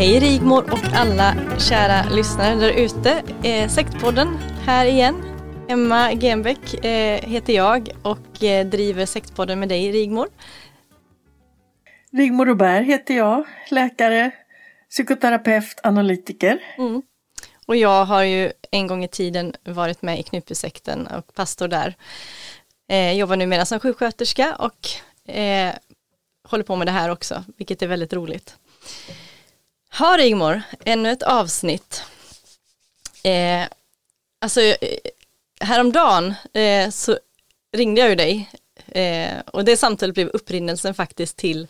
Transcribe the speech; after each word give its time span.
Hej 0.00 0.20
Rigmor 0.20 0.72
och 0.72 0.84
alla 0.94 1.34
kära 1.58 2.08
lyssnare 2.10 2.54
där 2.54 2.70
ute. 2.70 3.22
Eh, 3.48 3.68
Sektpodden 3.68 4.38
här 4.66 4.86
igen. 4.86 5.22
Emma 5.68 6.12
Genbeck 6.12 6.84
eh, 6.84 7.20
heter 7.20 7.52
jag 7.52 7.88
och 8.02 8.44
eh, 8.44 8.66
driver 8.66 9.06
Sektpodden 9.06 9.60
med 9.60 9.68
dig 9.68 9.92
Rigmor. 9.92 10.28
Rigmor 12.12 12.46
Robert 12.46 12.86
heter 12.86 13.16
jag, 13.16 13.44
läkare, 13.70 14.30
psykoterapeut, 14.90 15.80
analytiker. 15.82 16.58
Mm. 16.78 17.02
Och 17.66 17.76
jag 17.76 18.04
har 18.04 18.22
ju 18.22 18.52
en 18.70 18.86
gång 18.86 19.04
i 19.04 19.08
tiden 19.08 19.54
varit 19.64 20.02
med 20.02 20.20
i 20.20 20.22
Knutbysekten 20.22 21.06
och 21.06 21.34
pastor 21.34 21.68
där. 21.68 21.96
Eh, 22.88 23.12
jobbar 23.12 23.36
numera 23.36 23.64
som 23.64 23.80
sjuksköterska 23.80 24.56
och 24.58 24.88
eh, 25.34 25.74
håller 26.48 26.64
på 26.64 26.76
med 26.76 26.86
det 26.86 26.92
här 26.92 27.10
också, 27.10 27.44
vilket 27.56 27.82
är 27.82 27.86
väldigt 27.86 28.12
roligt. 28.12 28.56
Ha 29.98 30.16
Rigmor, 30.16 30.62
ännu 30.84 31.10
ett 31.10 31.22
avsnitt. 31.22 32.02
Eh, 33.24 33.62
alltså 34.40 34.60
eh, 34.60 34.76
häromdagen 35.60 36.34
eh, 36.52 36.90
så 36.90 37.18
ringde 37.76 38.00
jag 38.00 38.10
ju 38.10 38.16
dig 38.16 38.50
eh, 38.86 39.40
och 39.46 39.64
det 39.64 39.76
samtalet 39.76 40.14
blev 40.14 40.28
upprinnelsen 40.28 40.94
faktiskt 40.94 41.36
till 41.36 41.68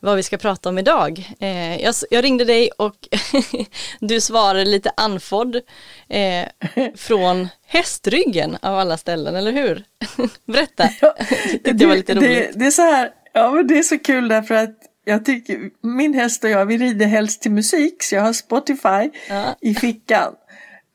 vad 0.00 0.16
vi 0.16 0.22
ska 0.22 0.38
prata 0.38 0.68
om 0.68 0.78
idag. 0.78 1.32
Eh, 1.40 1.82
jag, 1.82 1.94
jag, 2.10 2.24
ringde 2.24 2.44
dig 2.44 2.70
och 2.70 3.08
du 4.00 4.20
svarade 4.20 4.64
lite 4.64 4.92
anfodd 4.96 5.60
eh, 6.08 6.48
från 6.96 7.48
hästryggen 7.66 8.56
av 8.62 8.78
alla 8.78 8.96
ställen, 8.96 9.36
eller 9.36 9.52
hur? 9.52 9.84
Berätta, 10.44 10.88
ja, 11.00 11.14
det, 11.64 11.72
det 11.72 11.86
var 11.86 11.96
lite 11.96 12.14
roligt. 12.14 12.52
Det, 12.52 12.58
det, 12.58 12.66
är 12.66 12.70
så 12.70 12.82
här, 12.82 13.10
ja 13.32 13.50
men 13.50 13.66
det 13.66 13.78
är 13.78 13.82
så 13.82 13.98
kul 13.98 14.28
därför 14.28 14.54
att 14.54 14.89
jag 15.10 15.24
tycker, 15.24 15.70
min 15.80 16.14
häst 16.14 16.44
och 16.44 16.50
jag, 16.50 16.66
vi 16.66 16.78
rider 16.78 17.06
helst 17.06 17.42
till 17.42 17.50
musik 17.50 18.02
så 18.02 18.14
jag 18.14 18.22
har 18.22 18.32
Spotify 18.32 19.10
ja. 19.28 19.56
i 19.60 19.74
fickan 19.74 20.34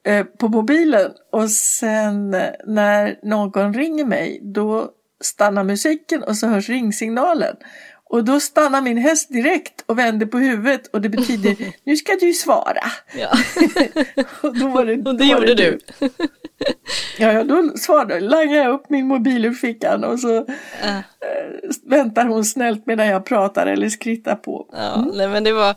eh, 0.07 0.23
på 0.23 0.47
mobilen 0.47 1.11
och 1.31 1.51
sen 1.51 2.33
eh, 2.33 2.49
när 2.65 3.19
någon 3.23 3.73
ringer 3.73 4.05
mig 4.05 4.39
då 4.43 4.89
stannar 5.23 5.63
musiken 5.63 6.23
och 6.23 6.37
så 6.37 6.47
hörs 6.47 6.69
ringsignalen. 6.69 7.55
Och 8.09 8.23
då 8.23 8.39
stannar 8.39 8.81
min 8.81 8.97
häst 8.97 9.29
direkt 9.29 9.83
och 9.85 9.99
vänder 9.99 10.25
på 10.25 10.37
huvudet 10.37 10.87
och 10.87 11.01
det 11.01 11.09
betyder 11.09 11.55
nu 11.83 11.95
ska 11.95 12.17
du 12.19 12.33
svara. 12.33 12.83
Ja. 13.17 13.29
och, 14.41 14.59
då 14.59 14.67
var 14.67 14.85
det, 14.85 15.09
och 15.09 15.17
det 15.17 15.25
gjorde 15.25 15.55
det 15.55 15.55
du. 15.55 15.79
ja, 17.17 17.31
ja, 17.31 17.43
då 17.43 17.77
svarade, 17.77 18.19
langade 18.19 18.57
jag 18.57 18.73
upp 18.73 18.89
min 18.89 19.07
mobil 19.07 19.45
ur 19.45 19.53
fickan 19.53 20.03
och 20.03 20.19
så 20.19 20.37
äh. 20.83 20.99
väntar 21.83 22.25
hon 22.25 22.45
snällt 22.45 22.85
medan 22.85 23.07
jag 23.07 23.25
pratar 23.25 23.67
eller 23.67 23.89
skrittar 23.89 24.35
på. 24.35 24.69
Mm. 24.73 24.85
Ja, 24.85 25.11
nej, 25.13 25.27
men 25.27 25.43
det 25.43 25.53
var 25.53 25.75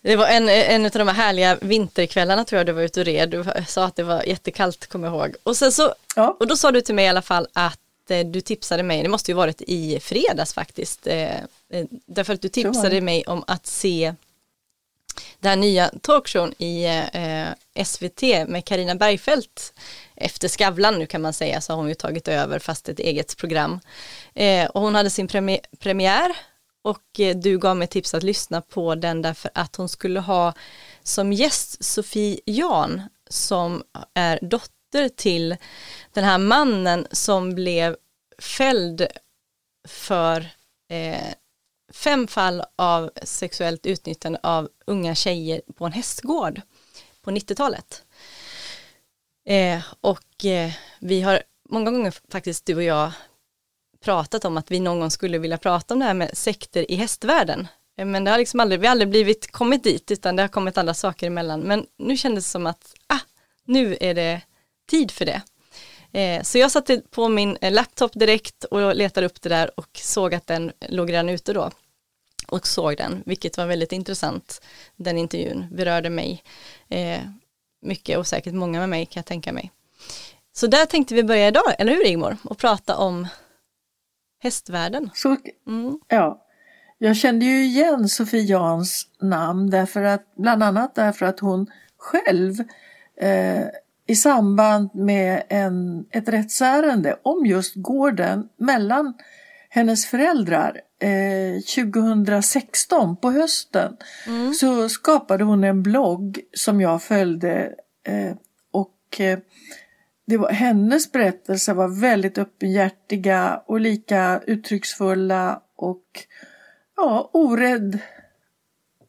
det 0.00 0.16
var 0.16 0.26
en, 0.26 0.48
en 0.48 0.84
av 0.84 0.90
de 0.90 1.08
här 1.08 1.14
härliga 1.14 1.56
vinterkvällarna 1.60 2.44
tror 2.44 2.56
jag 2.56 2.66
du 2.66 2.72
var 2.72 2.82
ute 2.82 3.00
och 3.00 3.06
red. 3.06 3.30
Du 3.30 3.44
sa 3.66 3.84
att 3.84 3.96
det 3.96 4.02
var 4.02 4.22
jättekallt, 4.22 4.86
kommer 4.86 5.08
jag 5.08 5.16
ihåg. 5.16 5.34
Och, 5.42 5.56
sen 5.56 5.72
så, 5.72 5.92
ja. 6.16 6.36
och 6.40 6.46
då 6.46 6.56
sa 6.56 6.72
du 6.72 6.80
till 6.80 6.94
mig 6.94 7.04
i 7.04 7.08
alla 7.08 7.22
fall 7.22 7.46
att 7.52 7.80
Eh, 8.10 8.26
du 8.26 8.40
tipsade 8.40 8.82
mig, 8.82 9.02
det 9.02 9.08
måste 9.08 9.30
ju 9.30 9.34
varit 9.34 9.62
i 9.62 10.00
fredags 10.00 10.54
faktiskt, 10.54 11.06
eh, 11.06 11.36
eh, 11.70 11.86
därför 12.06 12.34
att 12.34 12.42
du 12.42 12.48
tipsade 12.48 13.00
mig 13.00 13.24
om 13.26 13.44
att 13.46 13.66
se 13.66 14.14
den 15.40 15.50
här 15.50 15.56
nya 15.56 15.90
talkshowen 16.02 16.54
i 16.58 16.86
SVT 17.84 18.22
med 18.48 18.64
Karina 18.64 18.94
Bergfeldt 18.94 19.72
efter 20.20 20.48
Skavlan 20.48 20.98
nu 20.98 21.06
kan 21.06 21.22
man 21.22 21.32
säga 21.32 21.60
så 21.60 21.72
har 21.72 21.76
hon 21.76 21.88
ju 21.88 21.94
tagit 21.94 22.28
över 22.28 22.58
fast 22.58 22.88
ett 22.88 22.98
eget 22.98 23.36
program. 23.36 23.80
Eh, 24.34 24.66
och 24.66 24.80
hon 24.80 24.94
hade 24.94 25.10
sin 25.10 25.28
premiär 25.78 26.36
och 26.82 27.20
eh, 27.20 27.36
du 27.36 27.58
gav 27.58 27.76
mig 27.76 27.88
tips 27.88 28.14
att 28.14 28.22
lyssna 28.22 28.60
på 28.60 28.94
den 28.94 29.22
därför 29.22 29.50
att 29.54 29.76
hon 29.76 29.88
skulle 29.88 30.20
ha 30.20 30.54
som 31.02 31.32
gäst 31.32 31.84
Sofie 31.84 32.40
Jan 32.44 33.02
som 33.30 33.82
är 34.14 34.38
dotter 34.42 34.72
dotter 34.92 35.08
till 35.08 35.56
den 36.12 36.24
här 36.24 36.38
mannen 36.38 37.06
som 37.10 37.54
blev 37.54 37.96
fälld 38.38 39.06
för 39.88 40.40
eh, 40.88 41.34
fem 41.92 42.28
fall 42.28 42.62
av 42.76 43.10
sexuellt 43.22 43.86
utnyttjande 43.86 44.38
av 44.42 44.68
unga 44.86 45.14
tjejer 45.14 45.62
på 45.76 45.86
en 45.86 45.92
hästgård 45.92 46.60
på 47.22 47.30
90-talet. 47.30 48.04
Eh, 49.48 49.80
och 50.00 50.44
eh, 50.44 50.72
vi 50.98 51.20
har 51.20 51.42
många 51.68 51.90
gånger 51.90 52.14
faktiskt 52.30 52.66
du 52.66 52.74
och 52.74 52.82
jag 52.82 53.12
pratat 54.04 54.44
om 54.44 54.56
att 54.56 54.70
vi 54.70 54.80
någon 54.80 55.00
gång 55.00 55.10
skulle 55.10 55.38
vilja 55.38 55.58
prata 55.58 55.94
om 55.94 56.00
det 56.00 56.06
här 56.06 56.14
med 56.14 56.36
sekter 56.38 56.90
i 56.90 56.94
hästvärlden. 56.94 57.68
Eh, 57.98 58.06
men 58.06 58.24
det 58.24 58.30
har 58.30 58.38
liksom 58.38 58.60
aldrig, 58.60 58.80
vi 58.80 58.86
har 58.86 58.92
aldrig 58.92 59.10
blivit 59.10 59.52
kommit 59.52 59.84
dit 59.84 60.10
utan 60.10 60.36
det 60.36 60.42
har 60.42 60.48
kommit 60.48 60.78
andra 60.78 60.94
saker 60.94 61.26
emellan. 61.26 61.60
Men 61.60 61.86
nu 61.98 62.16
kändes 62.16 62.44
det 62.44 62.50
som 62.50 62.66
att, 62.66 62.94
ah, 63.06 63.20
nu 63.64 63.96
är 64.00 64.14
det 64.14 64.40
tid 64.90 65.10
för 65.10 65.24
det. 65.24 65.42
Eh, 66.12 66.42
så 66.42 66.58
jag 66.58 66.70
satte 66.70 67.02
på 67.10 67.28
min 67.28 67.56
eh, 67.60 67.72
laptop 67.72 68.12
direkt 68.14 68.64
och 68.64 68.96
letade 68.96 69.26
upp 69.26 69.42
det 69.42 69.48
där 69.48 69.80
och 69.80 69.90
såg 70.02 70.34
att 70.34 70.46
den 70.46 70.72
låg 70.88 71.12
redan 71.12 71.28
ute 71.28 71.52
då. 71.52 71.70
Och 72.48 72.66
såg 72.66 72.96
den, 72.96 73.22
vilket 73.26 73.56
var 73.56 73.66
väldigt 73.66 73.92
intressant. 73.92 74.62
Den 74.96 75.18
intervjun 75.18 75.66
berörde 75.70 76.10
mig 76.10 76.42
eh, 76.88 77.20
mycket 77.80 78.18
och 78.18 78.26
säkert 78.26 78.54
många 78.54 78.80
med 78.80 78.88
mig 78.88 79.06
kan 79.06 79.20
jag 79.20 79.26
tänka 79.26 79.52
mig. 79.52 79.72
Så 80.52 80.66
där 80.66 80.86
tänkte 80.86 81.14
vi 81.14 81.24
börja 81.24 81.48
idag, 81.48 81.74
eller 81.78 81.92
hur 81.92 82.04
Rigmor? 82.04 82.36
Och 82.44 82.58
prata 82.58 82.96
om 82.96 83.26
hästvärlden. 84.42 85.10
Så, 85.14 85.36
mm. 85.66 85.98
Ja, 86.08 86.44
jag 86.98 87.16
kände 87.16 87.44
ju 87.44 87.64
igen 87.64 88.08
Sofie 88.08 88.42
Jans 88.42 89.06
namn 89.20 89.70
därför 89.70 90.02
att, 90.02 90.34
bland 90.36 90.62
annat 90.62 90.94
därför 90.94 91.26
att 91.26 91.40
hon 91.40 91.66
själv 91.96 92.54
eh, 93.20 93.64
i 94.06 94.14
samband 94.16 94.94
med 94.94 95.42
en, 95.48 96.06
ett 96.10 96.28
rättsärende 96.28 97.18
om 97.22 97.46
just 97.46 97.74
gården 97.74 98.48
mellan 98.56 99.14
hennes 99.78 100.06
föräldrar 100.06 100.80
eh, 101.00 101.84
2016 101.84 103.16
på 103.16 103.30
hösten 103.30 103.96
mm. 104.26 104.54
så 104.54 104.88
skapade 104.88 105.44
hon 105.44 105.64
en 105.64 105.82
blogg 105.82 106.40
som 106.52 106.80
jag 106.80 107.02
följde 107.02 107.74
eh, 108.06 108.32
och 108.72 109.20
eh, 109.20 109.38
det 110.26 110.36
var, 110.36 110.50
hennes 110.50 111.12
berättelser 111.12 111.74
var 111.74 112.00
väldigt 112.00 112.38
öppenhjärtiga 112.38 113.62
och 113.66 113.80
lika 113.80 114.40
uttrycksfulla 114.46 115.62
och 115.76 116.04
ja, 116.96 117.30
orädd. 117.32 117.98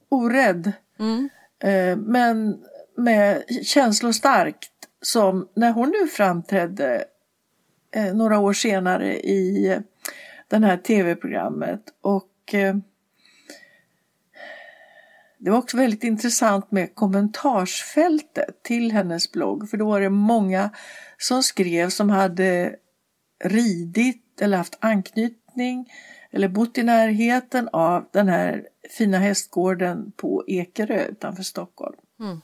Orädd. 0.10 0.72
Mm. 1.00 1.30
Eh, 1.64 1.98
men 1.98 2.58
med 2.98 3.44
känslostarkt 3.64 4.72
som 5.02 5.48
när 5.54 5.72
hon 5.72 5.90
nu 5.90 6.08
framträdde 6.08 7.04
eh, 7.96 8.14
några 8.14 8.40
år 8.40 8.54
senare 8.54 9.20
i 9.20 9.80
det 10.50 10.68
här 10.68 10.78
tv-programmet 10.78 11.82
och 12.02 12.54
eh, 12.54 12.76
det 15.38 15.52
var 15.52 15.58
också 15.58 15.78
väldigt 15.78 16.04
intressant 16.04 16.72
med 16.72 16.96
kommentarsfältet 16.96 18.64
till 18.64 18.92
hennes 18.92 19.32
blogg 19.32 19.70
för 19.70 19.78
då 19.78 19.86
var 19.86 20.02
det 20.02 20.10
många 20.10 20.70
som 21.18 21.44
skrev 21.44 21.90
som 21.90 22.10
hade 22.10 22.76
ridit 23.44 24.42
eller 24.42 24.58
haft 24.58 24.78
anknytning 24.80 25.92
eller 26.32 26.48
bott 26.48 26.78
i 26.78 26.84
närheten 26.84 27.70
av 27.74 28.10
den 28.12 28.28
här 28.28 28.68
fina 28.98 29.18
hästgården 29.18 30.12
på 30.12 30.44
Ekerö 30.48 31.06
utanför 31.06 31.44
Stockholm. 31.44 31.98
Mm. 32.20 32.42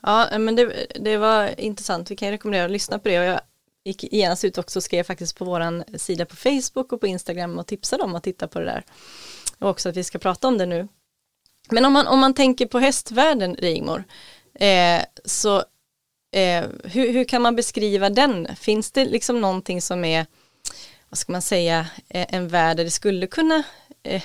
Ja, 0.00 0.38
men 0.38 0.56
det, 0.56 0.86
det, 1.00 1.16
var 1.16 1.60
intressant. 1.60 2.10
Vi 2.10 2.16
kan 2.16 2.30
rekommendera 2.30 2.64
att 2.64 2.70
lyssna 2.70 2.98
på 2.98 3.08
det. 3.08 3.18
Och 3.18 3.24
jag 3.24 3.40
gick 3.86 4.12
genast 4.12 4.44
ut 4.44 4.58
också 4.58 4.78
och 4.78 4.82
skrev 4.82 5.02
faktiskt 5.02 5.38
på 5.38 5.44
vår 5.44 5.98
sida 5.98 6.24
på 6.24 6.36
Facebook 6.36 6.92
och 6.92 7.00
på 7.00 7.06
Instagram 7.06 7.58
och 7.58 7.66
tipsade 7.66 8.02
om 8.02 8.14
att 8.14 8.22
titta 8.22 8.48
på 8.48 8.58
det 8.58 8.64
där. 8.64 8.84
Och 9.58 9.70
också 9.70 9.88
att 9.88 9.96
vi 9.96 10.04
ska 10.04 10.18
prata 10.18 10.48
om 10.48 10.58
det 10.58 10.66
nu. 10.66 10.88
Men 11.70 11.84
om 11.84 11.92
man, 11.92 12.06
om 12.06 12.18
man 12.18 12.34
tänker 12.34 12.66
på 12.66 12.78
hästvärlden, 12.78 13.54
Rigmor, 13.54 14.04
eh, 14.54 15.02
så 15.24 15.56
eh, 16.32 16.64
hur, 16.84 17.12
hur 17.12 17.24
kan 17.24 17.42
man 17.42 17.56
beskriva 17.56 18.10
den? 18.10 18.56
Finns 18.56 18.90
det 18.92 19.04
liksom 19.04 19.40
någonting 19.40 19.82
som 19.82 20.04
är, 20.04 20.26
vad 21.08 21.18
ska 21.18 21.32
man 21.32 21.42
säga, 21.42 21.86
eh, 22.08 22.34
en 22.34 22.48
värld 22.48 22.76
där 22.76 22.84
det 22.84 22.90
skulle 22.90 23.26
kunna 23.26 23.62
eh, 24.02 24.22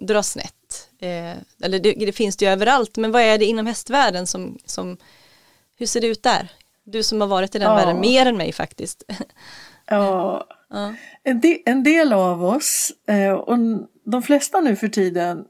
dra 0.00 0.22
snett? 0.22 0.88
Eh, 0.98 1.34
eller 1.62 1.78
det, 1.78 1.92
det, 1.92 2.12
finns 2.12 2.36
det 2.36 2.44
ju 2.44 2.50
överallt, 2.50 2.96
men 2.96 3.12
vad 3.12 3.22
är 3.22 3.38
det 3.38 3.44
inom 3.44 3.66
hästvärlden 3.66 4.26
som, 4.26 4.58
som 4.64 4.96
hur 5.76 5.86
ser 5.86 6.00
det 6.00 6.06
ut 6.06 6.22
där? 6.22 6.52
Du 6.84 7.02
som 7.02 7.20
har 7.20 7.28
varit 7.28 7.54
i 7.54 7.58
den 7.58 7.68
ja. 7.68 7.74
världen 7.74 8.00
mer 8.00 8.26
än 8.26 8.36
mig 8.36 8.52
faktiskt. 8.52 9.04
Ja, 9.86 10.46
ja. 10.70 10.94
En, 11.22 11.40
del, 11.40 11.58
en 11.66 11.82
del 11.82 12.12
av 12.12 12.44
oss, 12.44 12.92
eh, 13.08 13.32
och 13.32 13.58
de 14.04 14.22
flesta 14.22 14.60
nu 14.60 14.76
för 14.76 14.88
tiden, 14.88 15.44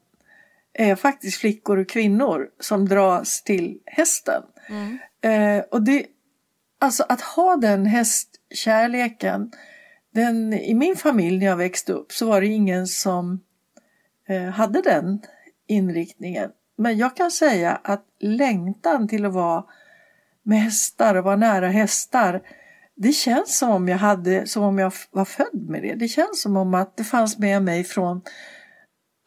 är 0.72 0.96
faktiskt 0.96 1.40
flickor 1.40 1.78
och 1.78 1.88
kvinnor 1.88 2.48
som 2.60 2.88
dras 2.88 3.42
till 3.42 3.78
hästen. 3.86 4.42
Mm. 4.68 4.98
Eh, 5.22 5.64
och 5.70 5.82
det, 5.82 6.06
alltså 6.80 7.04
att 7.08 7.20
ha 7.20 7.56
den 7.56 7.86
hästkärleken, 7.86 9.52
den, 10.14 10.52
i 10.52 10.74
min 10.74 10.96
familj 10.96 11.38
när 11.38 11.46
jag 11.46 11.56
växte 11.56 11.92
upp 11.92 12.12
så 12.12 12.26
var 12.26 12.40
det 12.40 12.46
ingen 12.46 12.86
som 12.86 13.40
eh, 14.28 14.42
hade 14.42 14.82
den 14.82 15.22
inriktningen. 15.66 16.50
Men 16.76 16.98
jag 16.98 17.16
kan 17.16 17.30
säga 17.30 17.80
att 17.84 18.04
längtan 18.20 19.08
till 19.08 19.24
att 19.24 19.32
vara 19.32 19.64
med 20.44 20.58
hästar 20.58 21.14
och 21.14 21.24
vara 21.24 21.36
nära 21.36 21.68
hästar 21.68 22.40
det 22.96 23.12
känns 23.12 23.58
som 23.58 23.70
om 23.70 23.88
jag 23.88 23.98
hade, 23.98 24.46
som 24.46 24.62
om 24.62 24.78
jag 24.78 24.92
var 25.10 25.24
född 25.24 25.68
med 25.68 25.82
det. 25.82 25.94
Det 25.94 26.08
känns 26.08 26.42
som 26.42 26.56
om 26.56 26.74
att 26.74 26.96
det 26.96 27.04
fanns 27.04 27.38
med 27.38 27.62
mig 27.62 27.84
från 27.84 28.22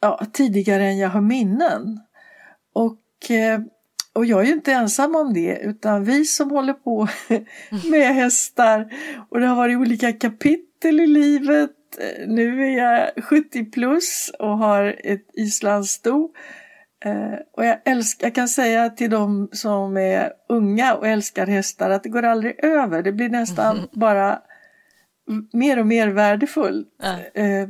ja, 0.00 0.26
tidigare 0.32 0.84
än 0.84 0.98
jag 0.98 1.08
har 1.08 1.20
minnen. 1.20 2.00
Och, 2.74 3.30
eh, 3.30 3.60
och 4.12 4.26
jag 4.26 4.40
är 4.40 4.44
ju 4.44 4.52
inte 4.52 4.72
ensam 4.72 5.16
om 5.16 5.34
det 5.34 5.58
utan 5.58 6.04
vi 6.04 6.24
som 6.24 6.50
håller 6.50 6.72
på 6.72 7.08
med 7.90 8.14
hästar 8.14 8.92
och 9.30 9.40
det 9.40 9.46
har 9.46 9.56
varit 9.56 9.78
olika 9.78 10.12
kapitel 10.12 11.00
i 11.00 11.06
livet. 11.06 11.70
Eh, 11.98 12.28
nu 12.28 12.64
är 12.66 12.78
jag 12.78 13.24
70 13.24 13.64
plus 13.64 14.30
och 14.38 14.58
har 14.58 15.00
ett 15.04 15.26
islandssto. 15.34 16.30
Eh, 17.04 17.38
och 17.56 17.64
jag, 17.64 17.78
älskar, 17.84 18.26
jag 18.26 18.34
kan 18.34 18.48
säga 18.48 18.90
till 18.90 19.10
de 19.10 19.48
som 19.52 19.96
är 19.96 20.32
unga 20.48 20.94
och 20.94 21.06
älskar 21.06 21.46
hästar 21.46 21.90
att 21.90 22.02
det 22.02 22.08
går 22.08 22.22
aldrig 22.22 22.64
över. 22.64 23.02
Det 23.02 23.12
blir 23.12 23.28
nästan 23.28 23.88
bara 23.92 24.42
mer 25.52 25.78
och 25.78 25.86
mer 25.86 26.08
värdefullt. 26.08 26.88
Ja. 27.02 27.40
Eh, 27.42 27.68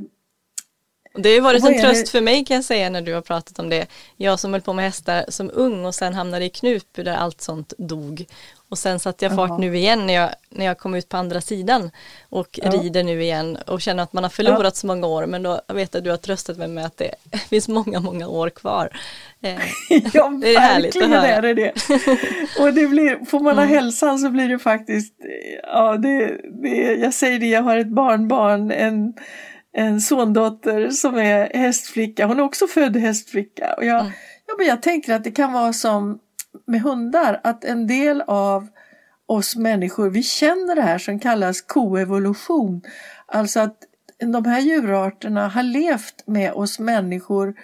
det 1.15 1.35
har 1.35 1.41
varit 1.41 1.65
en 1.65 1.81
tröst 1.81 2.09
för 2.09 2.21
mig 2.21 2.45
kan 2.45 2.55
jag 2.55 2.65
säga 2.65 2.91
när 2.91 3.03
du 3.03 3.15
har 3.15 3.23
pratat 3.23 3.59
om 3.59 3.69
det. 3.69 3.87
Jag 4.17 4.41
som 4.41 4.53
höll 4.53 4.63
på 4.63 4.73
med 4.73 4.85
hästar 4.85 5.25
som 5.29 5.51
ung 5.55 5.85
och 5.85 5.95
sen 5.95 6.15
hamnade 6.15 6.45
i 6.45 6.51
Knutby 6.51 7.03
där 7.03 7.17
allt 7.17 7.41
sånt 7.41 7.73
dog. 7.79 8.27
Och 8.69 8.79
sen 8.79 8.99
satte 8.99 9.25
jag 9.25 9.35
fart 9.35 9.51
Aha. 9.51 9.59
nu 9.59 9.77
igen 9.77 10.07
när 10.07 10.15
jag, 10.15 10.31
när 10.51 10.65
jag 10.67 10.79
kom 10.79 10.95
ut 10.95 11.09
på 11.09 11.17
andra 11.17 11.41
sidan 11.41 11.91
och 12.29 12.61
ja. 12.63 12.71
rider 12.71 13.03
nu 13.05 13.23
igen 13.23 13.59
och 13.67 13.81
känner 13.81 14.03
att 14.03 14.13
man 14.13 14.25
har 14.25 14.31
förlorat 14.31 14.65
ja. 14.65 14.71
så 14.71 14.87
många 14.87 15.07
år 15.07 15.27
men 15.27 15.43
då 15.43 15.61
vet 15.69 15.95
jag 15.95 16.05
du 16.05 16.11
har 16.11 16.17
tröstat 16.17 16.59
mig 16.59 16.69
med 16.69 16.87
att 16.87 16.97
det 16.97 17.15
finns 17.51 17.69
många, 17.69 18.01
många 18.01 18.29
år 18.29 18.51
kvar. 18.51 18.91
Eh, 19.43 19.59
ja, 20.13 20.29
det 20.41 20.55
är 20.55 20.61
härligt 20.61 21.03
att 21.03 21.09
höra. 21.09 21.27
är 21.27 21.43
det 21.43 21.55
det. 21.55 21.73
Och 22.61 22.75
det 22.75 22.87
blir, 22.87 23.25
får 23.25 23.41
man 23.41 23.57
ha 23.57 23.65
mm. 23.65 23.75
hälsan 23.75 24.19
så 24.19 24.31
blir 24.31 24.49
det 24.49 24.59
faktiskt, 24.59 25.15
ja 25.63 25.97
det, 25.97 26.41
det, 26.63 26.95
jag 26.95 27.15
säger 27.15 27.39
det, 27.39 27.47
jag 27.47 27.63
har 27.63 27.77
ett 27.77 27.95
barnbarn, 27.95 28.71
en 28.71 29.15
en 29.73 30.01
sondotter 30.01 30.91
som 30.91 31.17
är 31.19 31.59
hästflicka. 31.59 32.27
Hon 32.27 32.39
är 32.39 32.43
också 32.43 32.67
född 32.67 32.97
hästflicka. 32.97 33.75
Och 33.77 33.85
jag, 33.85 34.01
mm. 34.01 34.13
ja, 34.47 34.55
men 34.59 34.67
jag 34.67 34.83
tänker 34.83 35.15
att 35.15 35.25
det 35.25 35.31
kan 35.31 35.53
vara 35.53 35.73
som 35.73 36.19
med 36.67 36.81
hundar, 36.81 37.41
att 37.45 37.65
en 37.65 37.87
del 37.87 38.23
av 38.27 38.69
oss 39.27 39.57
människor, 39.57 40.11
vi 40.11 40.23
känner 40.23 40.77
det 40.77 40.83
här 40.83 40.99
som 40.99 41.19
kallas 41.19 41.63
koevolution. 41.63 42.83
Alltså 43.27 43.61
att 43.61 43.77
de 44.19 44.45
här 44.45 44.61
djurarterna 44.61 45.49
har 45.49 45.63
levt 45.63 46.27
med 46.27 46.53
oss 46.53 46.79
människor 46.79 47.55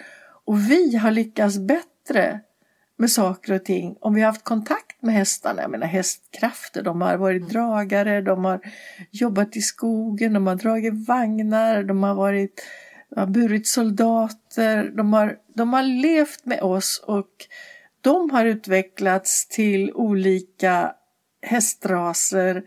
och 0.45 0.71
vi 0.71 0.95
har 0.95 1.11
lyckats 1.11 1.57
bättre 1.57 2.39
med 2.97 3.11
saker 3.11 3.53
och 3.53 3.65
ting 3.65 3.95
om 3.99 4.13
vi 4.13 4.21
har 4.21 4.27
haft 4.27 4.43
kontakt 4.43 5.01
med 5.01 5.13
hästarna. 5.13 5.61
Jag 5.61 5.71
menar 5.71 5.87
hästkrafter, 5.87 6.83
de 6.83 7.01
har 7.01 7.17
varit 7.17 7.41
mm. 7.41 7.53
dragare, 7.53 8.21
de 8.21 8.45
har 8.45 8.59
jobbat 9.11 9.55
i 9.55 9.61
skogen, 9.61 10.33
de 10.33 10.47
har 10.47 10.55
dragit 10.55 11.07
vagnar, 11.07 11.83
de 11.83 12.03
har 12.03 12.15
varit 12.15 12.61
har 13.15 13.27
burit 13.27 13.67
soldater, 13.67 14.91
de 14.97 15.13
har, 15.13 15.37
de 15.55 15.73
har 15.73 15.83
levt 15.83 16.45
med 16.45 16.61
oss 16.61 17.03
och 17.07 17.29
de 18.05 18.29
har 18.29 18.45
utvecklats 18.45 19.47
till 19.47 19.93
olika 19.93 20.93
hästraser 21.41 22.63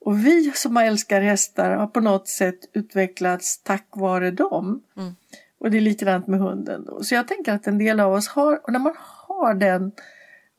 och 0.00 0.26
vi 0.26 0.52
som 0.54 0.76
älskar 0.76 1.20
hästar 1.20 1.70
har 1.70 1.86
på 1.86 2.00
något 2.00 2.28
sätt 2.28 2.58
utvecklats 2.72 3.62
tack 3.62 3.86
vare 3.90 4.30
dem. 4.30 4.82
Mm. 4.96 5.12
Och 5.60 5.70
det 5.70 5.76
är 5.76 5.80
likadant 5.80 6.26
med 6.26 6.40
hunden. 6.40 6.84
Då. 6.84 7.02
Så 7.02 7.14
jag 7.14 7.28
tänker 7.28 7.52
att 7.52 7.66
en 7.66 7.78
del 7.78 8.00
av 8.00 8.12
oss 8.12 8.28
har, 8.28 8.60
och 8.64 8.72
när 8.72 8.78
man 8.78 8.94
har 8.98 9.54
den 9.54 9.92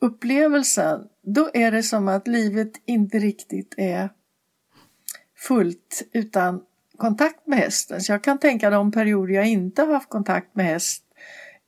upplevelsen, 0.01 1.01
då 1.24 1.50
är 1.54 1.72
det 1.72 1.83
som 1.83 2.07
att 2.07 2.28
livet 2.28 2.72
inte 2.86 3.19
riktigt 3.19 3.74
är 3.78 4.10
fullt 5.38 6.04
utan 6.13 6.61
kontakt 6.97 7.47
med 7.47 7.59
hästen. 7.59 8.02
Så 8.02 8.11
jag 8.11 8.23
kan 8.23 8.38
tänka 8.38 8.69
de 8.69 8.92
perioder 8.92 9.33
jag 9.33 9.47
inte 9.47 9.81
har 9.81 9.94
haft 9.94 10.09
kontakt 10.09 10.56
med 10.56 10.66
häst, 10.66 11.04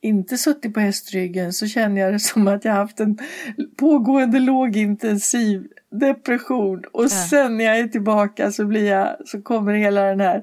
inte 0.04 0.38
suttit 0.38 0.74
på 0.74 0.80
hästryggen, 0.80 1.52
så 1.52 1.66
känner 1.66 2.00
jag 2.00 2.12
det 2.12 2.18
som 2.18 2.48
att 2.48 2.64
jag 2.64 2.72
haft 2.72 3.00
en 3.00 3.18
pågående 3.76 4.40
lågintensiv 4.40 5.66
depression 5.90 6.84
och 6.92 7.04
ja. 7.04 7.08
sen 7.08 7.56
när 7.56 7.64
jag 7.64 7.78
är 7.78 7.88
tillbaka 7.88 8.52
så, 8.52 8.64
blir 8.64 8.90
jag, 8.90 9.16
så 9.24 9.42
kommer 9.42 9.72
hela 9.72 10.02
den 10.02 10.20
här 10.20 10.42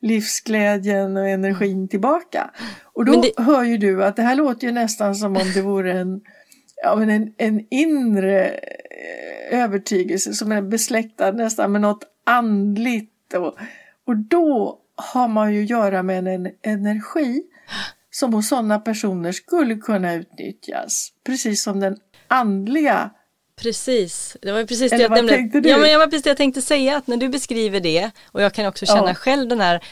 livsglädjen 0.00 1.16
och 1.16 1.28
energin 1.28 1.76
mm. 1.76 1.88
tillbaka. 1.88 2.50
Och 2.84 3.04
då 3.04 3.20
det... 3.20 3.42
hör 3.42 3.62
ju 3.62 3.78
du 3.78 4.04
att 4.04 4.16
det 4.16 4.22
här 4.22 4.34
låter 4.34 4.66
ju 4.66 4.72
nästan 4.72 5.14
som 5.14 5.36
om 5.36 5.52
det 5.54 5.62
vore 5.62 5.92
en, 5.92 6.20
ja, 6.82 7.02
en, 7.02 7.34
en 7.36 7.66
inre 7.70 8.48
eh, 8.48 9.62
övertygelse 9.62 10.32
som 10.32 10.52
är 10.52 10.62
besläktad 10.62 11.32
nästan 11.32 11.72
med 11.72 11.80
något 11.80 12.04
andligt. 12.26 13.34
Och, 13.34 13.56
och 14.06 14.16
då 14.16 14.78
har 14.94 15.28
man 15.28 15.54
ju 15.54 15.62
att 15.62 15.70
göra 15.70 16.02
med 16.02 16.28
en 16.28 16.50
energi 16.62 17.42
som 18.12 18.34
hos 18.34 18.48
sådana 18.48 18.78
personer 18.78 19.32
skulle 19.32 19.74
kunna 19.74 20.14
utnyttjas. 20.14 21.08
Precis 21.26 21.62
som 21.62 21.80
den 21.80 21.96
andliga 22.28 23.10
Precis, 23.56 24.36
det 24.42 24.52
var 24.52 24.64
precis 24.64 24.92
Eller 24.92 25.08
det 25.08 25.32
jag 25.32 25.62
du? 25.62 25.68
Ja, 25.68 25.78
men 25.78 25.90
jag 25.90 25.98
var 25.98 26.06
precis 26.06 26.22
det 26.22 26.30
jag 26.30 26.36
tänkte 26.36 26.62
säga 26.62 26.96
att 26.96 27.06
när 27.06 27.16
du 27.16 27.28
beskriver 27.28 27.80
det 27.80 28.10
och 28.24 28.42
jag 28.42 28.52
kan 28.52 28.66
också 28.66 28.86
känna 28.86 29.08
ja. 29.08 29.14
själv 29.14 29.48
den 29.48 29.60
här 29.60 29.84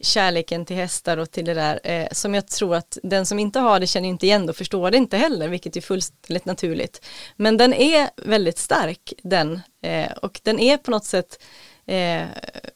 kärleken 0.00 0.64
till 0.64 0.76
hästar 0.76 1.16
och 1.16 1.30
till 1.30 1.44
det 1.44 1.54
där 1.54 1.80
eh, 1.84 2.08
som 2.12 2.34
jag 2.34 2.48
tror 2.48 2.74
att 2.74 2.98
den 3.02 3.26
som 3.26 3.38
inte 3.38 3.58
har 3.58 3.80
det 3.80 3.86
känner 3.86 4.08
inte 4.08 4.26
igen 4.26 4.48
och 4.48 4.56
förstår 4.56 4.90
det 4.90 4.96
inte 4.96 5.16
heller 5.16 5.48
vilket 5.48 5.76
är 5.76 5.80
fullständigt 5.80 6.44
naturligt. 6.44 7.06
Men 7.36 7.56
den 7.56 7.74
är 7.74 8.10
väldigt 8.16 8.58
stark 8.58 9.12
den 9.22 9.60
eh, 9.82 10.12
och 10.12 10.40
den 10.42 10.60
är 10.60 10.76
på 10.76 10.90
något 10.90 11.04
sätt 11.04 11.42
eh, 11.86 12.26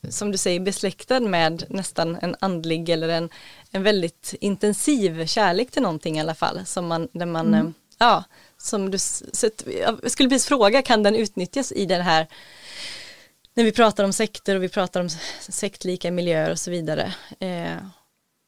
som 0.09 0.32
du 0.32 0.38
säger 0.38 0.61
besläktad 0.61 1.21
med 1.21 1.64
nästan 1.68 2.18
en 2.23 2.37
andlig 2.40 2.88
eller 2.88 3.09
en, 3.09 3.30
en 3.73 3.83
väldigt 3.83 4.35
intensiv 4.41 5.26
kärlek 5.26 5.71
till 5.71 5.83
någonting 5.83 6.17
i 6.17 6.21
alla 6.21 6.35
fall 6.35 6.67
som 6.67 6.87
man, 6.87 7.09
där 7.12 7.26
man 7.26 7.47
mm. 7.55 7.67
Eh, 7.67 7.73
ja 7.99 8.25
som 8.57 8.91
du, 8.91 8.99
så 8.99 9.50
jag 9.85 10.11
skulle 10.11 10.29
precis 10.29 10.49
fråga, 10.49 10.83
kan 10.83 11.02
den 11.02 11.17
utnyttjas 11.17 11.73
i 11.73 11.87
den 11.87 12.00
här 12.00 12.26
när 13.55 13.64
vi 13.64 13.73
pratar 13.73 14.05
om 14.05 14.12
sekter 14.12 14.57
och 14.57 14.62
vi 14.62 14.69
pratar 14.69 15.00
om 15.00 15.09
sektlika 15.49 16.11
miljöer 16.11 16.50
och 16.50 16.59
så 16.59 16.71
vidare. 16.71 17.14
Eh, 17.41 17.76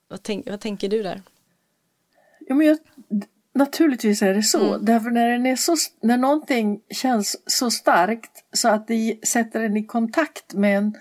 vad, 0.09 0.23
tänk, 0.23 0.51
vad 0.51 0.61
tänker 0.61 0.89
du 0.89 1.03
där? 1.03 1.23
Ja, 2.47 2.55
men 2.55 2.67
jag, 2.67 2.79
Naturligtvis 3.55 4.23
är 4.23 4.35
det 4.35 4.43
så. 4.43 4.75
Mm. 4.75 4.85
Därför 4.85 5.11
när, 5.11 5.29
den 5.29 5.47
är 5.47 5.57
så, 5.57 5.77
när 6.01 6.17
någonting 6.17 6.81
känns 6.91 7.37
så 7.47 7.71
starkt 7.71 8.45
så 8.53 8.69
att 8.69 8.89
det 8.89 9.19
sätter 9.27 9.61
en 9.61 9.77
i 9.77 9.87
kontakt 9.87 10.55
med 10.55 10.79
en, 10.79 10.95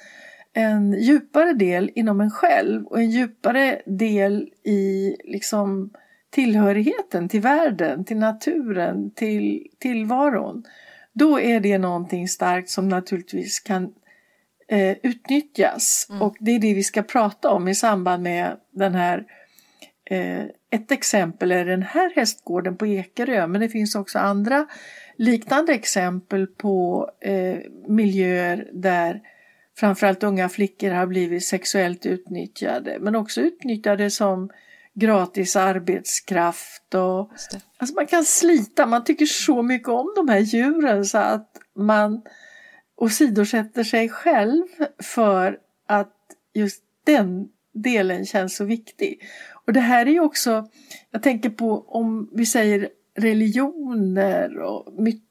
en 0.53 0.93
djupare 1.01 1.53
del 1.53 1.91
inom 1.95 2.21
en 2.21 2.31
själv 2.31 2.85
och 2.85 2.99
en 2.99 3.09
djupare 3.09 3.81
del 3.85 4.49
i 4.63 5.15
liksom 5.23 5.89
tillhörigheten 6.29 7.29
till 7.29 7.41
världen, 7.41 8.05
till 8.05 8.17
naturen, 8.17 9.11
till 9.11 9.67
tillvaron. 9.79 10.63
Då 11.13 11.39
är 11.39 11.59
det 11.59 11.77
någonting 11.77 12.27
starkt 12.27 12.69
som 12.69 12.89
naturligtvis 12.89 13.59
kan 13.59 13.93
eh, 14.67 14.97
utnyttjas. 15.03 16.07
Mm. 16.09 16.21
Och 16.21 16.35
det 16.39 16.51
är 16.51 16.59
det 16.59 16.73
vi 16.73 16.83
ska 16.83 17.03
prata 17.03 17.49
om 17.49 17.67
i 17.67 17.75
samband 17.75 18.23
med 18.23 18.57
den 18.71 18.95
här 18.95 19.25
eh, 20.09 20.43
ett 20.69 20.91
exempel 20.91 21.51
är 21.51 21.65
den 21.65 21.83
här 21.83 22.15
hästgården 22.15 22.77
på 22.77 22.87
Ekerö 22.87 23.47
men 23.47 23.61
det 23.61 23.69
finns 23.69 23.95
också 23.95 24.19
andra 24.19 24.67
liknande 25.17 25.73
exempel 25.73 26.47
på 26.47 27.09
eh, 27.21 27.57
miljöer 27.87 28.69
där 28.73 29.21
framförallt 29.77 30.23
unga 30.23 30.49
flickor 30.49 30.89
har 30.89 31.05
blivit 31.05 31.45
sexuellt 31.45 32.05
utnyttjade 32.05 32.97
men 32.99 33.15
också 33.15 33.41
utnyttjade 33.41 34.09
som 34.09 34.49
gratis 34.93 35.55
arbetskraft. 35.55 36.95
Och, 36.95 37.31
alltså 37.77 37.95
man 37.95 38.07
kan 38.07 38.25
slita, 38.25 38.85
man 38.85 39.03
tycker 39.03 39.25
så 39.25 39.61
mycket 39.61 39.87
om 39.87 40.13
de 40.15 40.29
här 40.29 40.39
djuren 40.39 41.05
så 41.05 41.17
att 41.17 41.57
man 41.75 42.21
åsidosätter 42.95 43.83
sig 43.83 44.09
själv 44.09 44.63
för 44.99 45.57
att 45.87 46.15
just 46.53 46.83
den 47.03 47.49
delen 47.73 48.25
känns 48.25 48.55
så 48.55 48.65
viktig. 48.65 49.21
Och 49.65 49.73
det 49.73 49.79
här 49.79 50.05
är 50.05 50.11
ju 50.11 50.19
också, 50.19 50.67
jag 51.11 51.23
tänker 51.23 51.49
på 51.49 51.85
om 51.87 52.29
vi 52.33 52.45
säger 52.45 52.89
religioner 53.15 54.59
och 54.59 55.03
myt, 55.03 55.23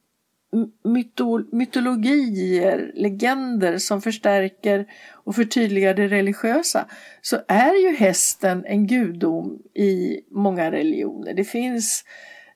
myto, 0.84 1.44
mytologier, 1.56 2.92
legender 2.94 3.78
som 3.78 4.02
förstärker 4.02 4.86
och 5.12 5.34
förtydligar 5.34 5.94
det 5.94 6.08
religiösa 6.08 6.86
så 7.22 7.38
är 7.48 7.88
ju 7.88 7.96
hästen 7.96 8.64
en 8.66 8.86
gudom 8.86 9.62
i 9.74 10.20
många 10.30 10.70
religioner. 10.70 11.34
Det 11.34 11.44
finns 11.44 12.04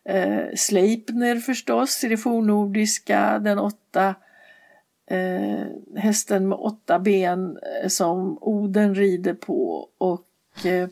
eh, 0.05 0.45
Sleipner 0.57 1.37
förstås 1.37 2.05
i 2.05 2.09
det 2.09 2.17
fornnordiska, 2.17 3.39
den 3.39 3.59
åtta 3.59 4.15
eh, 5.11 5.67
hästen 5.97 6.49
med 6.49 6.59
åtta 6.59 6.99
ben 6.99 7.59
eh, 7.83 7.89
som 7.89 8.39
Oden 8.41 8.95
rider 8.95 9.35
på 9.35 9.89
och 9.99 10.67
eh, 10.67 10.89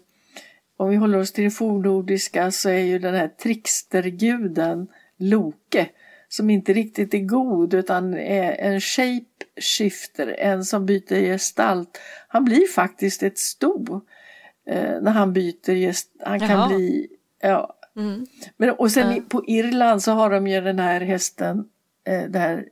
om 0.77 0.91
vi 0.91 0.97
håller 0.97 1.19
oss 1.19 1.33
till 1.33 1.45
det 1.45 1.51
fornnordiska 1.51 2.51
så 2.51 2.69
är 2.69 2.79
ju 2.79 2.99
den 2.99 3.15
här 3.15 3.29
tricksterguden 3.29 4.89
Loke 5.17 5.89
som 6.37 6.51
inte 6.51 6.73
riktigt 6.73 7.15
är 7.15 7.19
god 7.19 7.75
utan 7.75 8.15
är 8.15 8.53
en 8.53 8.81
shapeshifter, 8.81 10.27
en 10.39 10.65
som 10.65 10.87
byter 10.87 11.21
gestalt. 11.21 12.01
Han 12.29 12.45
blir 12.45 12.67
faktiskt 12.67 13.23
ett 13.23 13.39
sto 13.39 14.01
eh, 14.67 15.01
när 15.03 15.11
han 15.11 15.33
byter 15.33 15.75
gestalt. 15.75 16.23
Han 16.27 16.41
kan 16.41 16.69
bli, 16.69 17.09
ja. 17.43 17.77
Mm. 17.97 18.27
Men, 18.57 18.71
och 18.71 18.91
sen 18.91 19.17
ja. 19.17 19.23
på 19.29 19.45
Irland 19.47 20.03
så 20.03 20.13
har 20.13 20.31
de 20.31 20.47
ju 20.47 20.61
den 20.61 20.79
här 20.79 21.01
hästen, 21.01 21.65
eh, 22.07 22.23
det 22.23 22.39
här 22.39 22.65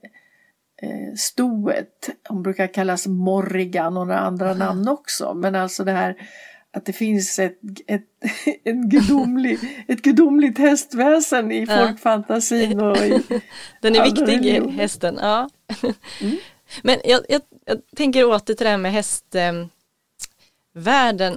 eh, 0.83 1.15
stoet. 1.17 2.11
Hon 2.29 2.43
brukar 2.43 2.67
kallas 2.67 3.07
Morrigan 3.07 3.97
och 3.97 4.07
några 4.07 4.21
andra 4.21 4.47
Aha. 4.47 4.59
namn 4.59 4.89
också. 4.89 5.35
Men 5.35 5.55
alltså 5.55 5.85
det 5.85 5.93
här 5.93 6.17
att 6.73 6.87
det 6.87 6.93
finns 6.93 7.39
ett, 7.39 7.59
ett, 7.87 8.03
en 8.65 8.89
gudomlig, 8.89 9.85
ett 9.89 10.03
gudomligt 10.03 10.59
hästväsen 10.59 11.53
i 11.53 11.65
ja. 11.69 11.87
folkfantasin. 11.87 12.81
Och 12.81 12.97
i 12.97 13.11
Den 13.81 13.97
är 13.97 14.05
viktig, 14.05 14.23
religioner. 14.23 14.73
hästen. 14.73 15.19
Ja. 15.21 15.51
Mm. 16.21 16.37
Men 16.83 17.01
jag, 17.05 17.21
jag, 17.29 17.41
jag, 17.65 17.79
tänker 17.97 18.25
åter 18.25 18.55
till 18.55 18.65
det 18.65 18.71
här 18.71 18.79
med 18.79 18.93
hästvärlden 18.93 19.71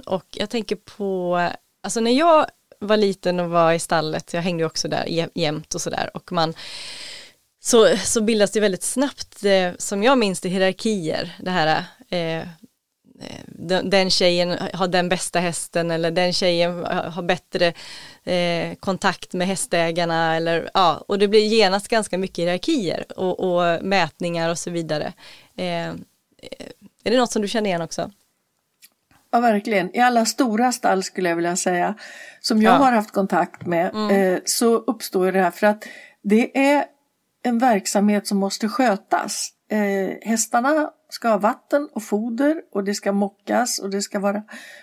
och 0.00 0.26
jag 0.30 0.50
tänker 0.50 0.76
på, 0.76 1.40
alltså 1.82 2.00
när 2.00 2.10
jag 2.10 2.46
var 2.78 2.96
liten 2.96 3.40
och 3.40 3.50
var 3.50 3.72
i 3.72 3.78
stallet, 3.78 4.32
jag 4.32 4.42
hängde 4.42 4.64
också 4.64 4.88
där 4.88 5.28
jämt 5.34 5.74
och 5.74 5.80
sådär 5.80 6.10
och 6.14 6.32
man 6.32 6.54
så, 7.60 7.96
så 7.96 8.20
bildas 8.20 8.50
det 8.50 8.60
väldigt 8.60 8.82
snabbt, 8.82 9.44
eh, 9.44 9.72
som 9.78 10.02
jag 10.02 10.18
minns 10.18 10.40
det, 10.40 10.48
hierarkier. 10.48 11.36
Det 11.40 11.50
här 11.50 11.84
eh, 12.10 12.48
den 13.82 14.10
tjejen 14.10 14.58
har 14.72 14.88
den 14.88 15.08
bästa 15.08 15.38
hästen 15.38 15.90
eller 15.90 16.10
den 16.10 16.32
tjejen 16.32 16.84
har 16.84 17.22
bättre 17.22 17.72
eh, 18.24 18.74
kontakt 18.80 19.32
med 19.32 19.46
hästägarna 19.46 20.36
eller 20.36 20.70
ja, 20.74 21.04
och 21.08 21.18
det 21.18 21.28
blir 21.28 21.46
genast 21.46 21.88
ganska 21.88 22.18
mycket 22.18 22.38
hierarkier 22.38 23.04
och, 23.16 23.40
och 23.40 23.84
mätningar 23.84 24.50
och 24.50 24.58
så 24.58 24.70
vidare. 24.70 25.12
Eh, 25.56 25.88
är 27.04 27.10
det 27.10 27.16
något 27.16 27.32
som 27.32 27.42
du 27.42 27.48
känner 27.48 27.70
igen 27.70 27.82
också? 27.82 28.10
Ja, 29.30 29.40
verkligen. 29.40 29.96
I 29.96 30.00
alla 30.00 30.24
stora 30.24 30.72
stall 30.72 31.02
skulle 31.02 31.28
jag 31.28 31.36
vilja 31.36 31.56
säga, 31.56 31.94
som 32.40 32.62
jag 32.62 32.74
ja. 32.74 32.78
har 32.78 32.92
haft 32.92 33.12
kontakt 33.12 33.66
med, 33.66 33.94
mm. 33.94 34.10
eh, 34.10 34.40
så 34.44 34.76
uppstår 34.76 35.32
det 35.32 35.40
här 35.40 35.50
för 35.50 35.66
att 35.66 35.84
det 36.22 36.58
är 36.58 36.84
en 37.42 37.58
verksamhet 37.58 38.26
som 38.26 38.38
måste 38.38 38.68
skötas. 38.68 39.52
Eh, 39.68 40.28
hästarna 40.28 40.90
ska 41.08 41.28
ha 41.28 41.38
vatten 41.38 41.88
och 41.92 42.02
foder 42.02 42.62
och 42.72 42.84
det 42.84 42.94
ska 42.94 43.12
mockas 43.12 43.78
och 43.78 43.90
det 43.90 44.02
ska 44.02 44.18
vara 44.18 44.42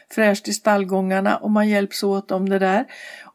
fräscht 0.09 0.47
i 0.47 0.53
stallgångarna 0.53 1.37
och 1.37 1.51
man 1.51 1.69
hjälps 1.69 2.03
åt 2.03 2.31
om 2.31 2.49
det 2.49 2.59
där. 2.59 2.85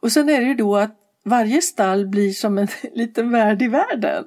Och 0.01 0.11
sen 0.11 0.29
är 0.29 0.39
det 0.39 0.47
ju 0.47 0.55
då 0.55 0.77
att 0.77 0.95
varje 1.25 1.61
stall 1.61 2.07
blir 2.07 2.31
som 2.31 2.57
en 2.57 2.67
liten 2.93 3.31
värld 3.31 3.61
i 3.61 3.67
världen 3.67 4.23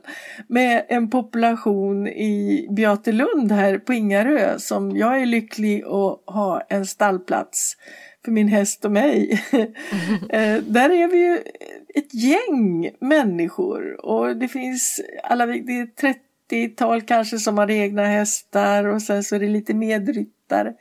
med 0.49 0.87
en 0.89 1.11
population 1.11 2.09
i 2.09 2.67
Beatelund 2.71 3.53
här 3.53 3.79
på 3.79 3.93
Ingarö 3.93 4.59
som 4.59 4.97
jag 4.97 5.23
är 5.23 5.27
lycklig 5.27 5.83
att 5.85 6.35
ha 6.35 6.61
en 6.69 6.87
stallplats 6.87 7.77
för 8.25 8.33
min 8.33 8.49
häst 8.49 8.85
och 8.85 8.93
mig. 8.93 9.43
Mm. 9.53 9.73
Där 10.73 10.91
är 10.91 11.09
vi 11.09 11.19
ju 11.19 11.39
ett 11.95 12.15
gäng 12.15 12.91
människor 13.01 14.07
och 14.07 14.37
det 14.37 14.49
finns 14.49 15.01
alla, 15.25 15.47
det 15.47 15.53
är 15.53 15.87
30 15.87 16.21
30-tal 16.53 17.03
kanske 17.03 17.39
som 17.39 17.59
har 17.59 17.71
egna 17.71 18.05
hästar 18.05 18.85
och 18.85 19.03
sen 19.03 19.25
så 19.25 19.35
är 19.35 19.41
det 19.41 19.49
lite 19.49 19.75
medryttare 19.75 20.73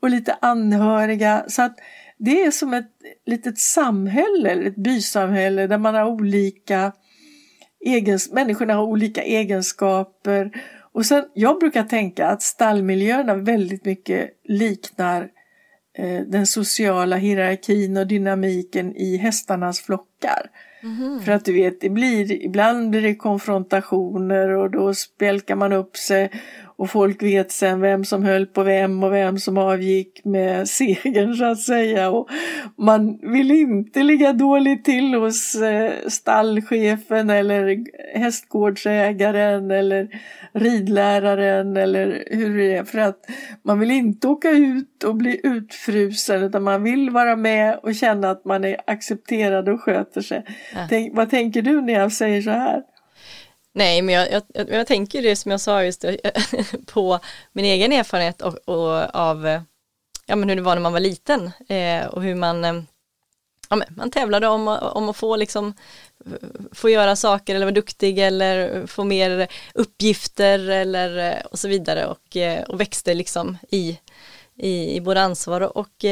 och 0.00 0.10
lite 0.10 0.36
anhöriga. 0.40 1.44
Så 1.48 1.62
att 1.62 1.78
det 2.18 2.42
är 2.42 2.50
som 2.50 2.74
ett 2.74 2.90
litet 3.26 3.58
samhälle, 3.58 4.50
ett 4.50 4.76
bysamhälle 4.76 5.66
där 5.66 5.78
man 5.78 5.94
har 5.94 6.04
olika 6.04 6.92
egens 7.84 8.32
människorna 8.32 8.74
har 8.74 8.84
olika 8.84 9.22
egenskaper. 9.22 10.50
Och 10.92 11.06
sen, 11.06 11.24
jag 11.34 11.58
brukar 11.58 11.84
tänka 11.84 12.26
att 12.26 12.42
stallmiljöerna 12.42 13.34
väldigt 13.34 13.84
mycket 13.84 14.30
liknar 14.44 15.28
eh, 15.98 16.20
den 16.20 16.46
sociala 16.46 17.16
hierarkin 17.16 17.96
och 17.96 18.06
dynamiken 18.06 18.96
i 18.96 19.16
hästarnas 19.16 19.80
flockar. 19.80 20.50
Mm. 20.82 21.20
För 21.20 21.32
att 21.32 21.44
du 21.44 21.52
vet, 21.52 21.80
det 21.80 21.90
blir, 21.90 22.32
ibland 22.32 22.90
blir 22.90 23.02
det 23.02 23.14
konfrontationer 23.14 24.48
och 24.48 24.70
då 24.70 24.94
spjälkar 24.94 25.56
man 25.56 25.72
upp 25.72 25.96
sig 25.96 26.30
och 26.78 26.90
folk 26.90 27.22
vet 27.22 27.52
sen 27.52 27.80
vem 27.80 28.04
som 28.04 28.24
höll 28.24 28.46
på 28.46 28.62
vem 28.62 29.02
och 29.02 29.12
vem 29.12 29.38
som 29.38 29.58
avgick 29.58 30.24
med 30.24 30.68
segern 30.68 31.34
så 31.34 31.44
att 31.44 31.60
säga. 31.60 32.10
Och 32.10 32.28
man 32.76 33.18
vill 33.32 33.50
inte 33.50 34.02
ligga 34.02 34.32
dåligt 34.32 34.84
till 34.84 35.14
hos 35.14 35.54
eh, 35.54 35.92
stallchefen 36.08 37.30
eller 37.30 37.84
hästgårdsägaren 38.18 39.70
eller 39.70 40.08
ridläraren 40.52 41.76
eller 41.76 42.24
hur 42.30 42.58
det 42.58 42.74
är. 42.74 42.84
För 42.84 42.98
att 42.98 43.30
man 43.62 43.80
vill 43.80 43.90
inte 43.90 44.28
åka 44.28 44.50
ut 44.50 45.04
och 45.04 45.16
bli 45.16 45.40
utfrusen 45.42 46.42
utan 46.42 46.62
man 46.62 46.82
vill 46.82 47.10
vara 47.10 47.36
med 47.36 47.78
och 47.82 47.94
känna 47.94 48.30
att 48.30 48.44
man 48.44 48.64
är 48.64 48.76
accepterad 48.86 49.68
och 49.68 49.80
sköter 49.80 50.20
sig. 50.20 50.44
Ja. 50.74 50.86
Tänk, 50.88 51.16
vad 51.16 51.30
tänker 51.30 51.62
du 51.62 51.80
när 51.80 51.92
jag 51.92 52.12
säger 52.12 52.42
så 52.42 52.50
här? 52.50 52.82
Nej, 53.78 54.02
men 54.02 54.14
jag, 54.14 54.42
jag, 54.54 54.70
jag 54.70 54.86
tänker 54.86 55.22
det 55.22 55.36
som 55.36 55.50
jag 55.50 55.60
sa 55.60 55.84
just 55.84 56.04
på 56.86 57.18
min 57.52 57.64
egen 57.64 57.92
erfarenhet 57.92 58.42
och, 58.42 58.54
och, 58.54 59.14
av 59.14 59.60
ja, 60.26 60.36
men 60.36 60.48
hur 60.48 60.56
det 60.56 60.62
var 60.62 60.74
när 60.74 60.82
man 60.82 60.92
var 60.92 61.00
liten 61.00 61.50
eh, 61.68 62.06
och 62.06 62.22
hur 62.22 62.34
man, 62.34 62.64
eh, 62.64 62.82
ja, 63.68 63.76
men 63.76 63.88
man 63.90 64.10
tävlade 64.10 64.48
om, 64.48 64.68
om 64.68 65.08
att 65.08 65.16
få, 65.16 65.36
liksom, 65.36 65.74
få 66.72 66.90
göra 66.90 67.16
saker 67.16 67.54
eller 67.54 67.66
vara 67.66 67.74
duktig 67.74 68.18
eller 68.18 68.86
få 68.86 69.04
mer 69.04 69.48
uppgifter 69.74 70.68
eller 70.68 71.32
eh, 71.32 71.40
och 71.40 71.58
så 71.58 71.68
vidare 71.68 72.06
och, 72.06 72.36
eh, 72.36 72.62
och 72.62 72.80
växte 72.80 73.14
liksom 73.14 73.58
i, 73.70 73.98
i, 74.56 74.96
i 74.96 75.00
både 75.00 75.22
ansvar 75.22 75.60
och 75.60 75.76
och 75.76 76.04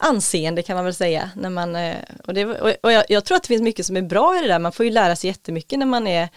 anseende 0.00 0.62
kan 0.62 0.76
man 0.76 0.84
väl 0.84 0.94
säga. 0.94 1.30
När 1.36 1.50
man, 1.50 1.76
eh, 1.76 1.96
och 2.26 2.34
det, 2.34 2.44
och 2.82 2.92
jag, 2.92 3.04
jag, 3.08 3.24
tror 3.24 3.36
att 3.36 3.42
det 3.42 3.48
finns 3.48 3.62
mycket 3.62 3.86
som 3.86 3.96
är 3.96 4.02
bra 4.02 4.38
i 4.38 4.42
det 4.42 4.48
där, 4.48 4.58
man 4.58 4.72
får 4.72 4.86
ju 4.86 4.92
lära 4.92 5.16
sig 5.16 5.28
jättemycket 5.28 5.78
när 5.78 5.86
man 5.86 6.06
är 6.06 6.28